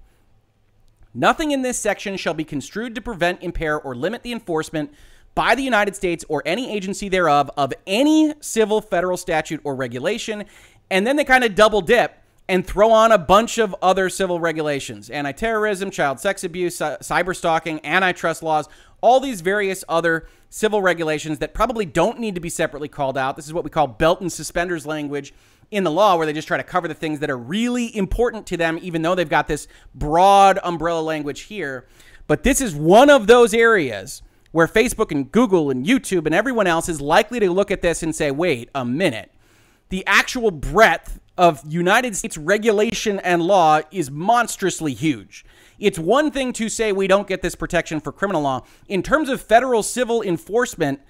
Nothing 1.19 1.51
in 1.51 1.63
this 1.63 1.77
section 1.81 2.17
shall 2.17 2.33
be 2.33 2.45
construed 2.45 2.95
to 2.95 3.01
prevent, 3.01 3.43
impair, 3.43 3.81
or 3.81 3.97
limit 3.97 4.23
the 4.23 4.31
enforcement 4.31 4.95
by 5.35 5.57
the 5.57 5.65
United 5.65 5.97
States 5.97 6.25
or 6.29 6.45
any 6.47 6.73
agency 6.73 7.09
thereof 7.09 7.51
of 7.57 7.73
any 7.89 8.35
civil 8.39 8.81
federal 8.81 9.17
statute 9.17 9.61
or 9.65 9.75
regulation. 9.75 10.45
And 10.93 11.05
then 11.05 11.17
they 11.17 11.25
kind 11.25 11.43
of 11.43 11.57
double 11.57 11.81
dip 11.81 12.23
and 12.49 12.65
throw 12.65 12.93
on 12.93 13.11
a 13.11 13.19
bunch 13.19 13.59
of 13.59 13.75
other 13.83 14.09
civil 14.09 14.39
regulations 14.39 15.11
anti 15.11 15.33
terrorism, 15.33 15.91
child 15.91 16.21
sex 16.21 16.45
abuse, 16.45 16.79
cyber 16.79 17.35
stalking, 17.35 17.85
antitrust 17.85 18.45
laws, 18.45 18.69
all 19.01 19.19
these 19.19 19.41
various 19.41 19.83
other 19.89 20.29
civil 20.51 20.81
regulations 20.81 21.41
that 21.41 21.53
probably 21.53 21.85
don't 21.85 22.21
need 22.21 22.37
to 22.37 22.41
be 22.41 22.49
separately 22.49 22.89
called 22.89 23.19
out. 23.19 23.35
This 23.35 23.47
is 23.47 23.53
what 23.53 23.65
we 23.65 23.71
call 23.71 23.89
belt 23.89 24.21
and 24.21 24.33
suspenders 24.33 24.87
language 24.87 25.35
in 25.71 25.85
the 25.85 25.91
law, 25.91 26.17
where 26.17 26.27
they 26.27 26.33
just 26.33 26.49
try 26.49 26.57
to 26.57 26.63
cover 26.63 26.89
the 26.89 26.95
things 26.95 27.21
that 27.21 27.31
are 27.31 27.39
really 27.39 27.95
important 27.97 28.47
to 28.47 28.57
them, 28.57 28.79
even 28.83 29.03
though 29.03 29.15
they've 29.15 29.29
got 29.29 29.49
this 29.49 29.69
broad 29.95 30.59
umbrella 30.63 31.01
language 31.01 31.43
here. 31.43 31.87
But 32.27 32.43
this 32.43 32.61
is 32.61 32.75
one 32.75 33.11
of 33.11 33.27
those 33.27 33.53
areas 33.55 34.23
where 34.53 34.67
Facebook 34.67 35.11
and 35.11 35.31
Google 35.31 35.71
and 35.71 35.85
YouTube 35.85 36.27
and 36.27 36.35
everyone 36.35 36.67
else 36.67 36.89
is 36.89 37.01
likely 37.01 37.39
to 37.41 37.51
look 37.51 37.71
at 37.71 37.83
this 37.83 38.03
and 38.03 38.15
say, 38.15 38.31
wait 38.31 38.71
a 38.75 38.85
minute. 38.85 39.33
The 39.91 40.05
actual 40.07 40.51
breadth 40.51 41.21
of 41.37 41.63
United 41.67 42.17
States 42.17 42.37
regulation 42.37 43.21
and 43.21 43.43
law 43.43 43.81
is 43.91 44.11
monstrously 44.11 44.93
huge. 44.93 45.45
It's 45.79 45.99
one 45.99 46.31
thing 46.31 46.53
to 46.55 46.69
say 46.69 46.93
we 46.93 47.07
don't 47.07 47.29
get 47.29 47.43
this 47.43 47.55
protection 47.55 48.01
for 48.01 48.11
criminal 48.11 48.43
law. 48.43 48.65
In 48.89 49.03
terms 49.03 49.29
of 49.29 49.41
federal 49.41 49.83
civil 49.83 50.23
enforcement, 50.23 51.01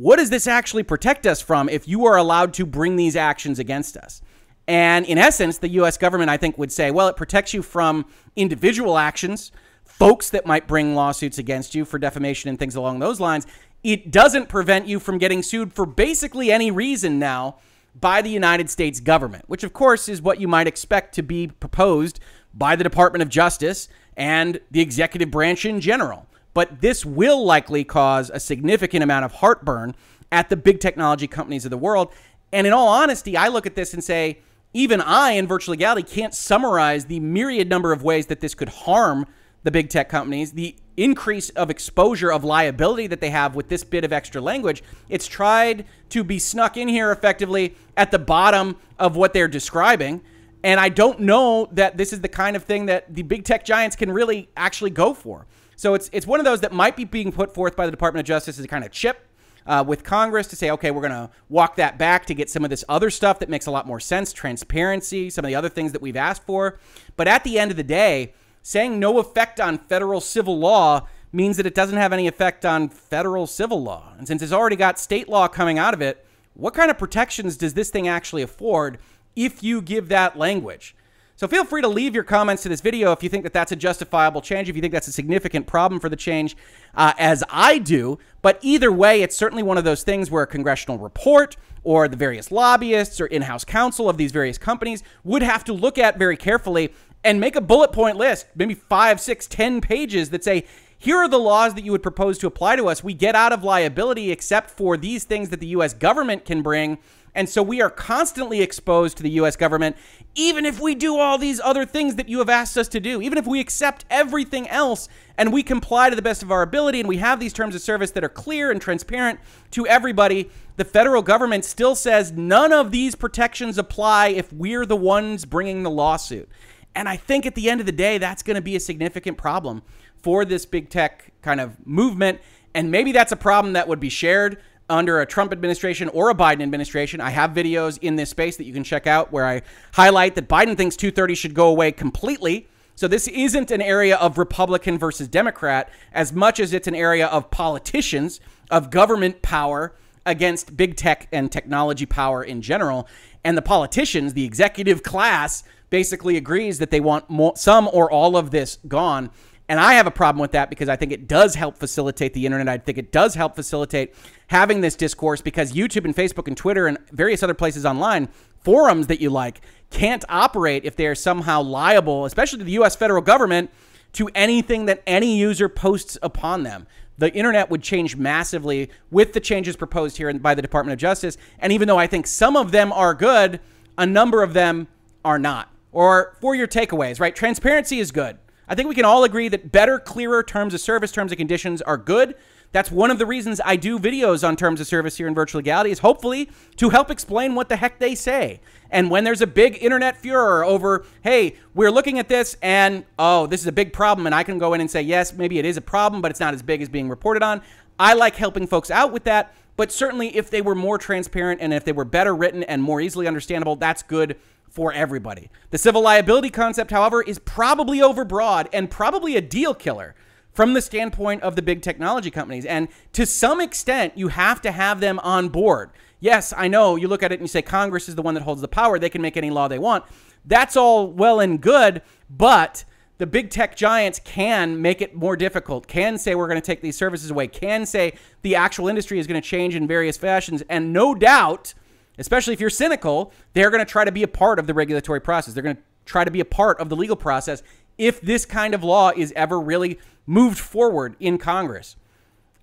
what 0.00 0.16
does 0.16 0.30
this 0.30 0.46
actually 0.46 0.82
protect 0.82 1.26
us 1.26 1.42
from 1.42 1.68
if 1.68 1.86
you 1.86 2.06
are 2.06 2.16
allowed 2.16 2.54
to 2.54 2.64
bring 2.64 2.96
these 2.96 3.16
actions 3.16 3.58
against 3.58 3.98
us? 3.98 4.22
And 4.66 5.04
in 5.04 5.18
essence, 5.18 5.58
the 5.58 5.68
US 5.80 5.98
government, 5.98 6.30
I 6.30 6.38
think, 6.38 6.56
would 6.56 6.72
say, 6.72 6.90
well, 6.90 7.08
it 7.08 7.18
protects 7.18 7.52
you 7.52 7.60
from 7.60 8.06
individual 8.34 8.96
actions, 8.96 9.52
folks 9.84 10.30
that 10.30 10.46
might 10.46 10.66
bring 10.66 10.94
lawsuits 10.94 11.36
against 11.36 11.74
you 11.74 11.84
for 11.84 11.98
defamation 11.98 12.48
and 12.48 12.58
things 12.58 12.76
along 12.76 13.00
those 13.00 13.20
lines. 13.20 13.46
It 13.84 14.10
doesn't 14.10 14.48
prevent 14.48 14.86
you 14.86 15.00
from 15.00 15.18
getting 15.18 15.42
sued 15.42 15.74
for 15.74 15.84
basically 15.84 16.50
any 16.50 16.70
reason 16.70 17.18
now 17.18 17.56
by 18.00 18.22
the 18.22 18.30
United 18.30 18.70
States 18.70 19.00
government, 19.00 19.44
which, 19.48 19.64
of 19.64 19.74
course, 19.74 20.08
is 20.08 20.22
what 20.22 20.40
you 20.40 20.48
might 20.48 20.66
expect 20.66 21.14
to 21.16 21.22
be 21.22 21.48
proposed 21.48 22.20
by 22.54 22.74
the 22.74 22.84
Department 22.84 23.20
of 23.20 23.28
Justice 23.28 23.86
and 24.16 24.60
the 24.70 24.80
executive 24.80 25.30
branch 25.30 25.66
in 25.66 25.78
general 25.78 26.26
but 26.54 26.80
this 26.80 27.04
will 27.04 27.44
likely 27.44 27.84
cause 27.84 28.30
a 28.30 28.40
significant 28.40 29.02
amount 29.02 29.24
of 29.24 29.32
heartburn 29.32 29.94
at 30.32 30.48
the 30.48 30.56
big 30.56 30.80
technology 30.80 31.26
companies 31.26 31.64
of 31.64 31.70
the 31.70 31.78
world. 31.78 32.12
And 32.52 32.66
in 32.66 32.72
all 32.72 32.88
honesty, 32.88 33.36
I 33.36 33.48
look 33.48 33.66
at 33.66 33.74
this 33.74 33.94
and 33.94 34.02
say, 34.02 34.38
even 34.72 35.00
I 35.00 35.32
in 35.32 35.46
virtual 35.46 35.72
legality 35.72 36.02
can't 36.02 36.34
summarize 36.34 37.06
the 37.06 37.20
myriad 37.20 37.68
number 37.68 37.92
of 37.92 38.02
ways 38.02 38.26
that 38.26 38.40
this 38.40 38.54
could 38.54 38.68
harm 38.68 39.26
the 39.62 39.70
big 39.70 39.90
tech 39.90 40.08
companies, 40.08 40.52
the 40.52 40.76
increase 40.96 41.50
of 41.50 41.70
exposure 41.70 42.32
of 42.32 42.44
liability 42.44 43.06
that 43.08 43.20
they 43.20 43.30
have 43.30 43.54
with 43.54 43.68
this 43.68 43.84
bit 43.84 44.04
of 44.04 44.12
extra 44.12 44.40
language. 44.40 44.82
It's 45.08 45.26
tried 45.26 45.86
to 46.10 46.24
be 46.24 46.38
snuck 46.38 46.76
in 46.76 46.88
here 46.88 47.10
effectively 47.10 47.74
at 47.96 48.10
the 48.10 48.18
bottom 48.18 48.76
of 48.98 49.16
what 49.16 49.32
they're 49.32 49.48
describing. 49.48 50.22
And 50.62 50.78
I 50.78 50.88
don't 50.88 51.20
know 51.20 51.68
that 51.72 51.96
this 51.96 52.12
is 52.12 52.20
the 52.20 52.28
kind 52.28 52.54
of 52.54 52.64
thing 52.64 52.86
that 52.86 53.14
the 53.14 53.22
big 53.22 53.44
tech 53.44 53.64
giants 53.64 53.96
can 53.96 54.10
really 54.10 54.48
actually 54.56 54.90
go 54.90 55.14
for. 55.14 55.46
So 55.80 55.94
it's 55.94 56.10
it's 56.12 56.26
one 56.26 56.40
of 56.40 56.44
those 56.44 56.60
that 56.60 56.72
might 56.72 56.94
be 56.94 57.04
being 57.04 57.32
put 57.32 57.54
forth 57.54 57.74
by 57.74 57.86
the 57.86 57.90
Department 57.90 58.20
of 58.20 58.26
Justice 58.26 58.58
as 58.58 58.64
a 58.66 58.68
kind 58.68 58.84
of 58.84 58.90
chip 58.90 59.26
uh, 59.66 59.82
with 59.86 60.04
Congress 60.04 60.46
to 60.48 60.56
say, 60.56 60.70
okay, 60.72 60.90
we're 60.90 61.00
going 61.00 61.10
to 61.10 61.30
walk 61.48 61.76
that 61.76 61.96
back 61.96 62.26
to 62.26 62.34
get 62.34 62.50
some 62.50 62.64
of 62.64 62.68
this 62.68 62.84
other 62.86 63.08
stuff 63.08 63.38
that 63.38 63.48
makes 63.48 63.64
a 63.64 63.70
lot 63.70 63.86
more 63.86 63.98
sense, 63.98 64.34
transparency, 64.34 65.30
some 65.30 65.42
of 65.42 65.48
the 65.48 65.54
other 65.54 65.70
things 65.70 65.92
that 65.92 66.02
we've 66.02 66.18
asked 66.18 66.44
for. 66.44 66.78
But 67.16 67.28
at 67.28 67.44
the 67.44 67.58
end 67.58 67.70
of 67.70 67.78
the 67.78 67.82
day, 67.82 68.34
saying 68.60 69.00
no 69.00 69.20
effect 69.20 69.58
on 69.58 69.78
federal 69.78 70.20
civil 70.20 70.58
law 70.58 71.08
means 71.32 71.56
that 71.56 71.64
it 71.64 71.74
doesn't 71.74 71.96
have 71.96 72.12
any 72.12 72.26
effect 72.26 72.66
on 72.66 72.90
federal 72.90 73.46
civil 73.46 73.82
law. 73.82 74.12
And 74.18 74.28
since 74.28 74.42
it's 74.42 74.52
already 74.52 74.76
got 74.76 74.98
state 74.98 75.30
law 75.30 75.48
coming 75.48 75.78
out 75.78 75.94
of 75.94 76.02
it, 76.02 76.26
what 76.52 76.74
kind 76.74 76.90
of 76.90 76.98
protections 76.98 77.56
does 77.56 77.72
this 77.72 77.88
thing 77.88 78.06
actually 78.06 78.42
afford 78.42 78.98
if 79.34 79.62
you 79.62 79.80
give 79.80 80.10
that 80.10 80.36
language? 80.36 80.94
So 81.40 81.48
feel 81.48 81.64
free 81.64 81.80
to 81.80 81.88
leave 81.88 82.14
your 82.14 82.22
comments 82.22 82.62
to 82.64 82.68
this 82.68 82.82
video 82.82 83.12
if 83.12 83.22
you 83.22 83.30
think 83.30 83.44
that 83.44 83.54
that's 83.54 83.72
a 83.72 83.76
justifiable 83.76 84.42
change, 84.42 84.68
if 84.68 84.76
you 84.76 84.82
think 84.82 84.92
that's 84.92 85.08
a 85.08 85.12
significant 85.12 85.66
problem 85.66 85.98
for 85.98 86.10
the 86.10 86.16
change, 86.16 86.54
uh, 86.94 87.14
as 87.16 87.42
I 87.48 87.78
do. 87.78 88.18
But 88.42 88.58
either 88.60 88.92
way, 88.92 89.22
it's 89.22 89.34
certainly 89.34 89.62
one 89.62 89.78
of 89.78 89.84
those 89.84 90.02
things 90.02 90.30
where 90.30 90.42
a 90.42 90.46
congressional 90.46 90.98
report 90.98 91.56
or 91.82 92.08
the 92.08 92.16
various 92.18 92.52
lobbyists 92.52 93.22
or 93.22 93.26
in 93.26 93.40
house 93.40 93.64
counsel 93.64 94.06
of 94.06 94.18
these 94.18 94.32
various 94.32 94.58
companies 94.58 95.02
would 95.24 95.42
have 95.42 95.64
to 95.64 95.72
look 95.72 95.96
at 95.96 96.18
very 96.18 96.36
carefully 96.36 96.92
and 97.24 97.40
make 97.40 97.56
a 97.56 97.62
bullet 97.62 97.90
point 97.90 98.18
list, 98.18 98.46
maybe 98.54 98.74
five, 98.74 99.18
six, 99.18 99.46
ten 99.46 99.80
pages 99.80 100.28
that 100.28 100.44
say, 100.44 100.66
here 100.98 101.16
are 101.16 101.28
the 101.28 101.38
laws 101.38 101.72
that 101.72 101.84
you 101.84 101.92
would 101.92 102.02
propose 102.02 102.36
to 102.36 102.46
apply 102.46 102.76
to 102.76 102.86
us. 102.86 103.02
We 103.02 103.14
get 103.14 103.34
out 103.34 103.54
of 103.54 103.64
liability 103.64 104.30
except 104.30 104.68
for 104.68 104.98
these 104.98 105.24
things 105.24 105.48
that 105.48 105.58
the 105.58 105.68
U.S. 105.68 105.94
government 105.94 106.44
can 106.44 106.60
bring 106.60 106.98
and 107.34 107.48
so 107.48 107.62
we 107.62 107.80
are 107.80 107.90
constantly 107.90 108.60
exposed 108.60 109.16
to 109.18 109.22
the 109.22 109.30
US 109.30 109.56
government, 109.56 109.96
even 110.34 110.64
if 110.64 110.80
we 110.80 110.94
do 110.94 111.16
all 111.18 111.38
these 111.38 111.60
other 111.60 111.84
things 111.84 112.16
that 112.16 112.28
you 112.28 112.38
have 112.38 112.48
asked 112.48 112.76
us 112.76 112.88
to 112.88 113.00
do, 113.00 113.22
even 113.22 113.38
if 113.38 113.46
we 113.46 113.60
accept 113.60 114.04
everything 114.10 114.68
else 114.68 115.08
and 115.38 115.52
we 115.52 115.62
comply 115.62 116.10
to 116.10 116.16
the 116.16 116.22
best 116.22 116.42
of 116.42 116.50
our 116.50 116.62
ability 116.62 117.00
and 117.00 117.08
we 117.08 117.18
have 117.18 117.40
these 117.40 117.52
terms 117.52 117.74
of 117.74 117.80
service 117.80 118.10
that 118.12 118.24
are 118.24 118.28
clear 118.28 118.70
and 118.70 118.80
transparent 118.80 119.38
to 119.70 119.86
everybody, 119.86 120.50
the 120.76 120.84
federal 120.84 121.22
government 121.22 121.64
still 121.64 121.94
says 121.94 122.32
none 122.32 122.72
of 122.72 122.90
these 122.90 123.14
protections 123.14 123.78
apply 123.78 124.28
if 124.28 124.52
we're 124.52 124.86
the 124.86 124.96
ones 124.96 125.44
bringing 125.44 125.82
the 125.82 125.90
lawsuit. 125.90 126.48
And 126.94 127.08
I 127.08 127.16
think 127.16 127.46
at 127.46 127.54
the 127.54 127.70
end 127.70 127.80
of 127.80 127.86
the 127.86 127.92
day, 127.92 128.18
that's 128.18 128.42
going 128.42 128.56
to 128.56 128.60
be 128.60 128.74
a 128.74 128.80
significant 128.80 129.38
problem 129.38 129.82
for 130.16 130.44
this 130.44 130.66
big 130.66 130.90
tech 130.90 131.32
kind 131.42 131.60
of 131.60 131.86
movement. 131.86 132.40
And 132.74 132.90
maybe 132.90 133.12
that's 133.12 133.32
a 133.32 133.36
problem 133.36 133.74
that 133.74 133.88
would 133.88 134.00
be 134.00 134.08
shared 134.08 134.60
under 134.90 135.20
a 135.20 135.26
Trump 135.26 135.52
administration 135.52 136.08
or 136.10 136.28
a 136.28 136.34
Biden 136.34 136.62
administration. 136.62 137.20
I 137.20 137.30
have 137.30 137.52
videos 137.52 137.98
in 138.02 138.16
this 138.16 138.28
space 138.30 138.56
that 138.56 138.64
you 138.64 138.72
can 138.72 138.84
check 138.84 139.06
out 139.06 139.32
where 139.32 139.46
I 139.46 139.62
highlight 139.94 140.34
that 140.34 140.48
Biden 140.48 140.76
thinks 140.76 140.96
230 140.96 141.34
should 141.34 141.54
go 141.54 141.68
away 141.68 141.92
completely. 141.92 142.68
So 142.96 143.08
this 143.08 143.28
isn't 143.28 143.70
an 143.70 143.80
area 143.80 144.16
of 144.16 144.36
Republican 144.36 144.98
versus 144.98 145.28
Democrat 145.28 145.90
as 146.12 146.34
much 146.34 146.60
as 146.60 146.74
it's 146.74 146.86
an 146.86 146.94
area 146.94 147.28
of 147.28 147.50
politicians, 147.50 148.40
of 148.70 148.90
government 148.90 149.40
power 149.40 149.94
against 150.26 150.76
big 150.76 150.96
tech 150.96 151.28
and 151.32 151.50
technology 151.50 152.04
power 152.04 152.42
in 152.42 152.60
general. 152.60 153.08
And 153.42 153.56
the 153.56 153.62
politicians, 153.62 154.34
the 154.34 154.44
executive 154.44 155.02
class, 155.02 155.64
basically 155.88 156.36
agrees 156.36 156.78
that 156.78 156.90
they 156.90 157.00
want 157.00 157.28
more, 157.30 157.56
some 157.56 157.88
or 157.92 158.10
all 158.10 158.36
of 158.36 158.50
this 158.50 158.78
gone. 158.86 159.30
And 159.70 159.78
I 159.78 159.94
have 159.94 160.08
a 160.08 160.10
problem 160.10 160.40
with 160.40 160.50
that 160.50 160.68
because 160.68 160.88
I 160.88 160.96
think 160.96 161.12
it 161.12 161.28
does 161.28 161.54
help 161.54 161.78
facilitate 161.78 162.34
the 162.34 162.44
internet. 162.44 162.68
I 162.68 162.78
think 162.78 162.98
it 162.98 163.12
does 163.12 163.36
help 163.36 163.54
facilitate 163.54 164.12
having 164.48 164.80
this 164.80 164.96
discourse 164.96 165.40
because 165.40 165.72
YouTube 165.72 166.04
and 166.04 166.12
Facebook 166.12 166.48
and 166.48 166.56
Twitter 166.56 166.88
and 166.88 166.98
various 167.12 167.44
other 167.44 167.54
places 167.54 167.86
online, 167.86 168.30
forums 168.64 169.06
that 169.06 169.20
you 169.20 169.30
like, 169.30 169.60
can't 169.90 170.24
operate 170.28 170.84
if 170.84 170.96
they 170.96 171.06
are 171.06 171.14
somehow 171.14 171.62
liable, 171.62 172.24
especially 172.24 172.58
to 172.58 172.64
the 172.64 172.72
US 172.82 172.96
federal 172.96 173.22
government, 173.22 173.70
to 174.14 174.28
anything 174.34 174.86
that 174.86 175.04
any 175.06 175.38
user 175.38 175.68
posts 175.68 176.18
upon 176.20 176.64
them. 176.64 176.88
The 177.18 177.32
internet 177.32 177.70
would 177.70 177.84
change 177.84 178.16
massively 178.16 178.90
with 179.12 179.34
the 179.34 179.40
changes 179.40 179.76
proposed 179.76 180.16
here 180.16 180.34
by 180.34 180.56
the 180.56 180.62
Department 180.62 180.94
of 180.94 180.98
Justice. 180.98 181.38
And 181.60 181.72
even 181.72 181.86
though 181.86 181.96
I 181.96 182.08
think 182.08 182.26
some 182.26 182.56
of 182.56 182.72
them 182.72 182.90
are 182.92 183.14
good, 183.14 183.60
a 183.96 184.04
number 184.04 184.42
of 184.42 184.52
them 184.52 184.88
are 185.24 185.38
not. 185.38 185.70
Or 185.92 186.36
for 186.40 186.56
your 186.56 186.66
takeaways, 186.66 187.20
right? 187.20 187.36
Transparency 187.36 188.00
is 188.00 188.10
good. 188.10 188.36
I 188.70 188.76
think 188.76 188.88
we 188.88 188.94
can 188.94 189.04
all 189.04 189.24
agree 189.24 189.48
that 189.48 189.72
better, 189.72 189.98
clearer 189.98 190.44
terms 190.44 190.74
of 190.74 190.80
service, 190.80 191.10
terms 191.10 191.32
and 191.32 191.38
conditions 191.38 191.82
are 191.82 191.96
good. 191.96 192.36
That's 192.70 192.88
one 192.88 193.10
of 193.10 193.18
the 193.18 193.26
reasons 193.26 193.60
I 193.64 193.74
do 193.74 193.98
videos 193.98 194.46
on 194.46 194.54
terms 194.54 194.80
of 194.80 194.86
service 194.86 195.16
here 195.16 195.26
in 195.26 195.34
virtual 195.34 195.58
legality 195.58 195.90
is 195.90 195.98
hopefully 195.98 196.48
to 196.76 196.90
help 196.90 197.10
explain 197.10 197.56
what 197.56 197.68
the 197.68 197.74
heck 197.74 197.98
they 197.98 198.14
say. 198.14 198.60
And 198.92 199.10
when 199.10 199.24
there's 199.24 199.40
a 199.40 199.46
big 199.48 199.82
internet 199.82 200.16
furor 200.16 200.64
over, 200.64 201.04
hey, 201.24 201.56
we're 201.74 201.90
looking 201.90 202.20
at 202.20 202.28
this 202.28 202.56
and 202.62 203.04
oh, 203.18 203.48
this 203.48 203.60
is 203.60 203.66
a 203.66 203.72
big 203.72 203.92
problem, 203.92 204.26
and 204.26 204.36
I 204.36 204.44
can 204.44 204.60
go 204.60 204.72
in 204.72 204.80
and 204.80 204.88
say, 204.88 205.02
yes, 205.02 205.32
maybe 205.32 205.58
it 205.58 205.64
is 205.64 205.76
a 205.76 205.80
problem, 205.80 206.22
but 206.22 206.30
it's 206.30 206.38
not 206.38 206.54
as 206.54 206.62
big 206.62 206.80
as 206.80 206.88
being 206.88 207.08
reported 207.08 207.42
on. 207.42 207.62
I 207.98 208.14
like 208.14 208.36
helping 208.36 208.68
folks 208.68 208.88
out 208.88 209.12
with 209.12 209.24
that, 209.24 209.52
but 209.76 209.90
certainly 209.90 210.36
if 210.36 210.48
they 210.48 210.62
were 210.62 210.76
more 210.76 210.96
transparent 210.96 211.60
and 211.60 211.74
if 211.74 211.84
they 211.84 211.92
were 211.92 212.04
better 212.04 212.36
written 212.36 212.62
and 212.62 212.84
more 212.84 213.00
easily 213.00 213.26
understandable, 213.26 213.74
that's 213.74 214.04
good 214.04 214.36
for 214.70 214.92
everybody. 214.92 215.50
The 215.70 215.78
civil 215.78 216.02
liability 216.02 216.50
concept, 216.50 216.90
however, 216.90 217.22
is 217.22 217.38
probably 217.38 217.98
overbroad 217.98 218.68
and 218.72 218.90
probably 218.90 219.36
a 219.36 219.40
deal 219.40 219.74
killer 219.74 220.14
from 220.52 220.74
the 220.74 220.82
standpoint 220.82 221.42
of 221.42 221.56
the 221.56 221.62
big 221.62 221.82
technology 221.82 222.30
companies. 222.30 222.64
And 222.64 222.88
to 223.12 223.26
some 223.26 223.60
extent, 223.60 224.16
you 224.16 224.28
have 224.28 224.60
to 224.62 224.72
have 224.72 225.00
them 225.00 225.18
on 225.20 225.48
board. 225.48 225.90
Yes, 226.18 226.52
I 226.56 226.68
know 226.68 226.96
you 226.96 227.08
look 227.08 227.22
at 227.22 227.32
it 227.32 227.36
and 227.36 227.42
you 227.42 227.48
say 227.48 227.62
Congress 227.62 228.08
is 228.08 228.14
the 228.14 228.22
one 228.22 228.34
that 228.34 228.42
holds 228.42 228.60
the 228.60 228.68
power, 228.68 228.98
they 228.98 229.10
can 229.10 229.22
make 229.22 229.36
any 229.36 229.50
law 229.50 229.68
they 229.68 229.78
want. 229.78 230.04
That's 230.44 230.76
all 230.76 231.10
well 231.10 231.40
and 231.40 231.60
good, 231.60 232.02
but 232.28 232.84
the 233.18 233.26
big 233.26 233.50
tech 233.50 233.76
giants 233.76 234.18
can 234.24 234.80
make 234.80 235.02
it 235.02 235.14
more 235.14 235.36
difficult, 235.36 235.86
can 235.86 236.16
say 236.16 236.34
we're 236.34 236.48
going 236.48 236.60
to 236.60 236.66
take 236.66 236.80
these 236.80 236.96
services 236.96 237.30
away, 237.30 237.48
can 237.48 237.84
say 237.84 238.14
the 238.42 238.54
actual 238.54 238.88
industry 238.88 239.18
is 239.18 239.26
going 239.26 239.40
to 239.40 239.46
change 239.46 239.74
in 239.74 239.86
various 239.86 240.16
fashions. 240.16 240.62
And 240.70 240.92
no 240.92 241.14
doubt, 241.14 241.74
especially 242.20 242.52
if 242.52 242.60
you're 242.60 242.70
cynical, 242.70 243.32
they're 243.54 243.70
going 243.70 243.84
to 243.84 243.90
try 243.90 244.04
to 244.04 244.12
be 244.12 244.22
a 244.22 244.28
part 244.28 244.58
of 244.58 244.66
the 244.66 244.74
regulatory 244.74 245.20
process. 245.20 245.54
They're 245.54 245.62
going 245.62 245.76
to 245.76 245.82
try 246.04 246.22
to 246.22 246.30
be 246.30 246.40
a 246.40 246.44
part 246.44 246.78
of 246.78 246.88
the 246.88 246.96
legal 246.96 247.16
process 247.16 247.62
if 247.98 248.20
this 248.20 248.44
kind 248.44 248.74
of 248.74 248.84
law 248.84 249.10
is 249.16 249.32
ever 249.34 249.58
really 249.58 249.98
moved 250.26 250.58
forward 250.58 251.16
in 251.18 251.38
Congress. 251.38 251.96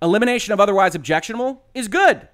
Elimination 0.00 0.52
of 0.52 0.60
otherwise 0.60 0.94
objectionable 0.94 1.62
is 1.74 1.88
good. 1.88 2.28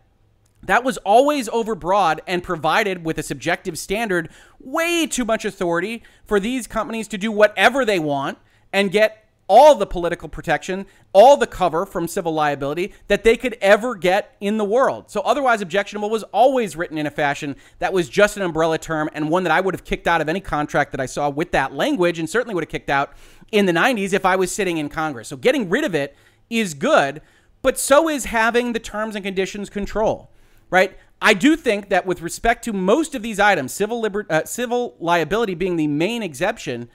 That 0.62 0.84
was 0.84 0.96
always 0.98 1.48
overbroad 1.48 2.20
and 2.26 2.42
provided 2.42 3.04
with 3.04 3.18
a 3.18 3.22
subjective 3.22 3.78
standard 3.78 4.30
way 4.60 5.06
too 5.06 5.24
much 5.24 5.44
authority 5.44 6.02
for 6.24 6.38
these 6.38 6.66
companies 6.66 7.08
to 7.08 7.18
do 7.18 7.32
whatever 7.32 7.84
they 7.84 7.98
want 7.98 8.38
and 8.72 8.90
get 8.90 9.23
all 9.46 9.74
the 9.74 9.86
political 9.86 10.28
protection, 10.28 10.86
all 11.12 11.36
the 11.36 11.46
cover 11.46 11.84
from 11.84 12.08
civil 12.08 12.32
liability 12.32 12.94
that 13.08 13.24
they 13.24 13.36
could 13.36 13.56
ever 13.60 13.94
get 13.94 14.36
in 14.40 14.56
the 14.56 14.64
world. 14.64 15.10
So, 15.10 15.20
otherwise 15.20 15.60
objectionable 15.60 16.10
was 16.10 16.22
always 16.24 16.76
written 16.76 16.98
in 16.98 17.06
a 17.06 17.10
fashion 17.10 17.56
that 17.78 17.92
was 17.92 18.08
just 18.08 18.36
an 18.36 18.42
umbrella 18.42 18.78
term 18.78 19.10
and 19.12 19.28
one 19.28 19.44
that 19.44 19.52
I 19.52 19.60
would 19.60 19.74
have 19.74 19.84
kicked 19.84 20.06
out 20.06 20.20
of 20.20 20.28
any 20.28 20.40
contract 20.40 20.92
that 20.92 21.00
I 21.00 21.06
saw 21.06 21.28
with 21.28 21.52
that 21.52 21.74
language 21.74 22.18
and 22.18 22.28
certainly 22.28 22.54
would 22.54 22.64
have 22.64 22.70
kicked 22.70 22.90
out 22.90 23.12
in 23.52 23.66
the 23.66 23.72
90s 23.72 24.12
if 24.12 24.24
I 24.24 24.36
was 24.36 24.52
sitting 24.52 24.78
in 24.78 24.88
Congress. 24.88 25.28
So, 25.28 25.36
getting 25.36 25.68
rid 25.68 25.84
of 25.84 25.94
it 25.94 26.16
is 26.50 26.74
good, 26.74 27.20
but 27.62 27.78
so 27.78 28.08
is 28.08 28.26
having 28.26 28.72
the 28.72 28.78
terms 28.78 29.14
and 29.14 29.24
conditions 29.24 29.70
control 29.70 30.30
right? 30.70 30.98
I 31.22 31.34
do 31.34 31.54
think 31.54 31.88
that 31.90 32.04
with 32.04 32.20
respect 32.20 32.64
to 32.64 32.72
most 32.72 33.14
of 33.14 33.22
these 33.22 33.38
items, 33.38 33.72
civil 33.72 34.00
liber- 34.00 34.26
uh, 34.28 34.44
civil 34.44 34.96
liability 34.98 35.54
being 35.54 35.76
the 35.76 35.86
main 35.86 36.22
exception, 36.22 36.88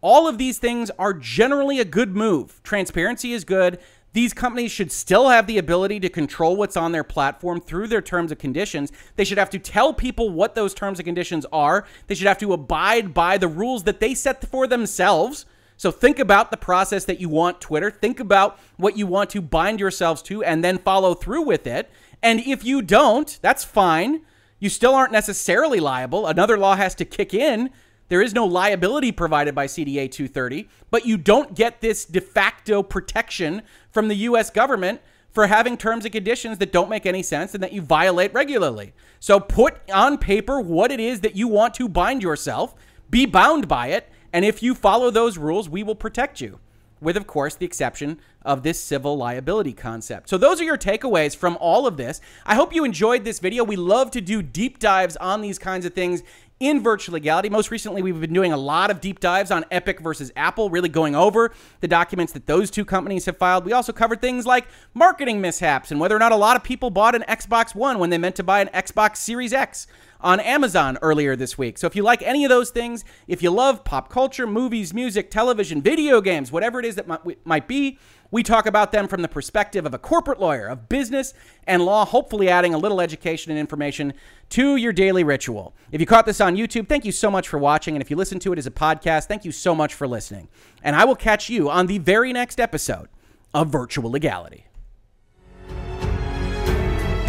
all 0.00 0.28
of 0.28 0.38
these 0.38 0.58
things 0.58 0.90
are 0.98 1.12
generally 1.12 1.80
a 1.80 1.84
good 1.84 2.16
move. 2.16 2.60
Transparency 2.62 3.32
is 3.32 3.44
good. 3.44 3.78
These 4.12 4.32
companies 4.32 4.70
should 4.70 4.90
still 4.90 5.28
have 5.28 5.46
the 5.46 5.58
ability 5.58 6.00
to 6.00 6.08
control 6.08 6.56
what's 6.56 6.76
on 6.76 6.92
their 6.92 7.04
platform 7.04 7.60
through 7.60 7.88
their 7.88 8.00
terms 8.00 8.30
and 8.30 8.40
conditions. 8.40 8.90
They 9.16 9.24
should 9.24 9.36
have 9.36 9.50
to 9.50 9.58
tell 9.58 9.92
people 9.92 10.30
what 10.30 10.54
those 10.54 10.72
terms 10.72 10.98
and 10.98 11.04
conditions 11.04 11.44
are. 11.52 11.86
They 12.06 12.14
should 12.14 12.26
have 12.26 12.38
to 12.38 12.54
abide 12.54 13.12
by 13.12 13.36
the 13.36 13.48
rules 13.48 13.84
that 13.84 14.00
they 14.00 14.14
set 14.14 14.42
for 14.48 14.66
themselves. 14.66 15.44
So 15.76 15.90
think 15.90 16.18
about 16.18 16.50
the 16.50 16.56
process 16.56 17.04
that 17.04 17.20
you 17.20 17.28
want 17.28 17.60
Twitter. 17.60 17.90
Think 17.90 18.18
about 18.18 18.58
what 18.78 18.96
you 18.96 19.06
want 19.06 19.28
to 19.30 19.42
bind 19.42 19.80
yourselves 19.80 20.22
to 20.22 20.42
and 20.42 20.64
then 20.64 20.78
follow 20.78 21.12
through 21.12 21.42
with 21.42 21.66
it. 21.66 21.90
And 22.22 22.40
if 22.40 22.64
you 22.64 22.80
don't, 22.80 23.38
that's 23.42 23.64
fine. 23.64 24.22
You 24.58 24.70
still 24.70 24.94
aren't 24.94 25.12
necessarily 25.12 25.80
liable. 25.80 26.26
Another 26.26 26.56
law 26.56 26.76
has 26.76 26.94
to 26.94 27.04
kick 27.04 27.34
in. 27.34 27.68
There 28.08 28.22
is 28.22 28.34
no 28.34 28.44
liability 28.44 29.10
provided 29.10 29.54
by 29.54 29.66
CDA 29.66 30.10
230, 30.10 30.68
but 30.90 31.06
you 31.06 31.16
don't 31.16 31.54
get 31.54 31.80
this 31.80 32.04
de 32.04 32.20
facto 32.20 32.82
protection 32.82 33.62
from 33.90 34.08
the 34.08 34.14
US 34.16 34.50
government 34.50 35.00
for 35.30 35.48
having 35.48 35.76
terms 35.76 36.04
and 36.04 36.12
conditions 36.12 36.58
that 36.58 36.72
don't 36.72 36.88
make 36.88 37.04
any 37.04 37.22
sense 37.22 37.52
and 37.52 37.62
that 37.62 37.72
you 37.72 37.82
violate 37.82 38.32
regularly. 38.32 38.94
So 39.18 39.40
put 39.40 39.78
on 39.90 40.18
paper 40.18 40.60
what 40.60 40.92
it 40.92 41.00
is 41.00 41.20
that 41.20 41.36
you 41.36 41.48
want 41.48 41.74
to 41.74 41.88
bind 41.88 42.22
yourself, 42.22 42.74
be 43.10 43.26
bound 43.26 43.68
by 43.68 43.88
it, 43.88 44.08
and 44.32 44.44
if 44.44 44.62
you 44.62 44.74
follow 44.74 45.10
those 45.10 45.36
rules, 45.36 45.68
we 45.68 45.82
will 45.82 45.94
protect 45.94 46.40
you 46.40 46.60
with, 47.00 47.16
of 47.16 47.26
course, 47.26 47.54
the 47.54 47.66
exception 47.66 48.18
of 48.42 48.62
this 48.62 48.82
civil 48.82 49.16
liability 49.16 49.72
concept. 49.72 50.28
So, 50.28 50.38
those 50.38 50.60
are 50.60 50.64
your 50.64 50.78
takeaways 50.78 51.36
from 51.36 51.58
all 51.60 51.86
of 51.86 51.96
this. 51.96 52.20
I 52.46 52.54
hope 52.54 52.74
you 52.74 52.84
enjoyed 52.84 53.24
this 53.24 53.38
video. 53.38 53.64
We 53.64 53.76
love 53.76 54.10
to 54.12 54.20
do 54.20 54.42
deep 54.42 54.78
dives 54.78 55.16
on 55.16 55.40
these 55.40 55.58
kinds 55.58 55.84
of 55.84 55.92
things 55.92 56.22
in 56.58 56.82
virtual 56.82 57.14
legality. 57.14 57.48
Most 57.48 57.70
recently, 57.70 58.02
we've 58.02 58.20
been 58.20 58.32
doing 58.32 58.52
a 58.52 58.56
lot 58.56 58.90
of 58.90 59.00
deep 59.00 59.20
dives 59.20 59.50
on 59.50 59.64
Epic 59.70 60.00
versus 60.00 60.32
Apple, 60.36 60.70
really 60.70 60.88
going 60.88 61.14
over 61.14 61.52
the 61.80 61.88
documents 61.88 62.32
that 62.32 62.46
those 62.46 62.70
two 62.70 62.84
companies 62.84 63.26
have 63.26 63.36
filed. 63.36 63.64
We 63.64 63.72
also 63.72 63.92
covered 63.92 64.20
things 64.20 64.46
like 64.46 64.66
marketing 64.94 65.40
mishaps 65.40 65.90
and 65.90 66.00
whether 66.00 66.16
or 66.16 66.18
not 66.18 66.32
a 66.32 66.36
lot 66.36 66.56
of 66.56 66.64
people 66.64 66.90
bought 66.90 67.14
an 67.14 67.24
Xbox 67.28 67.74
One 67.74 67.98
when 67.98 68.10
they 68.10 68.18
meant 68.18 68.36
to 68.36 68.42
buy 68.42 68.60
an 68.60 68.68
Xbox 68.68 69.16
Series 69.16 69.52
X 69.52 69.86
on 70.20 70.40
Amazon 70.40 70.98
earlier 71.02 71.36
this 71.36 71.56
week. 71.58 71.78
So 71.78 71.86
if 71.86 71.96
you 71.96 72.02
like 72.02 72.22
any 72.22 72.44
of 72.44 72.48
those 72.48 72.70
things, 72.70 73.04
if 73.26 73.42
you 73.42 73.50
love 73.50 73.84
pop 73.84 74.08
culture, 74.08 74.46
movies, 74.46 74.92
music, 74.94 75.30
television, 75.30 75.82
video 75.82 76.20
games, 76.20 76.50
whatever 76.50 76.80
it 76.80 76.86
is 76.86 76.96
that 76.96 77.06
might 77.44 77.68
be, 77.68 77.98
we 78.30 78.42
talk 78.42 78.66
about 78.66 78.90
them 78.90 79.06
from 79.06 79.22
the 79.22 79.28
perspective 79.28 79.86
of 79.86 79.94
a 79.94 79.98
corporate 79.98 80.40
lawyer, 80.40 80.66
of 80.66 80.88
business 80.88 81.32
and 81.66 81.84
law, 81.84 82.04
hopefully 82.04 82.48
adding 82.48 82.74
a 82.74 82.78
little 82.78 83.00
education 83.00 83.52
and 83.52 83.58
information 83.58 84.12
to 84.50 84.76
your 84.76 84.92
daily 84.92 85.22
ritual. 85.22 85.74
If 85.92 86.00
you 86.00 86.06
caught 86.06 86.26
this 86.26 86.40
on 86.40 86.56
YouTube, 86.56 86.88
thank 86.88 87.04
you 87.04 87.12
so 87.12 87.30
much 87.30 87.48
for 87.48 87.58
watching. 87.58 87.94
And 87.94 88.02
if 88.02 88.10
you 88.10 88.16
listen 88.16 88.38
to 88.40 88.52
it 88.52 88.58
as 88.58 88.66
a 88.66 88.70
podcast, 88.70 89.26
thank 89.26 89.44
you 89.44 89.52
so 89.52 89.74
much 89.74 89.94
for 89.94 90.08
listening. 90.08 90.48
And 90.82 90.96
I 90.96 91.04
will 91.04 91.14
catch 91.14 91.48
you 91.48 91.70
on 91.70 91.86
the 91.86 91.98
very 91.98 92.32
next 92.32 92.58
episode 92.58 93.08
of 93.54 93.68
Virtual 93.68 94.10
Legality. 94.10 94.66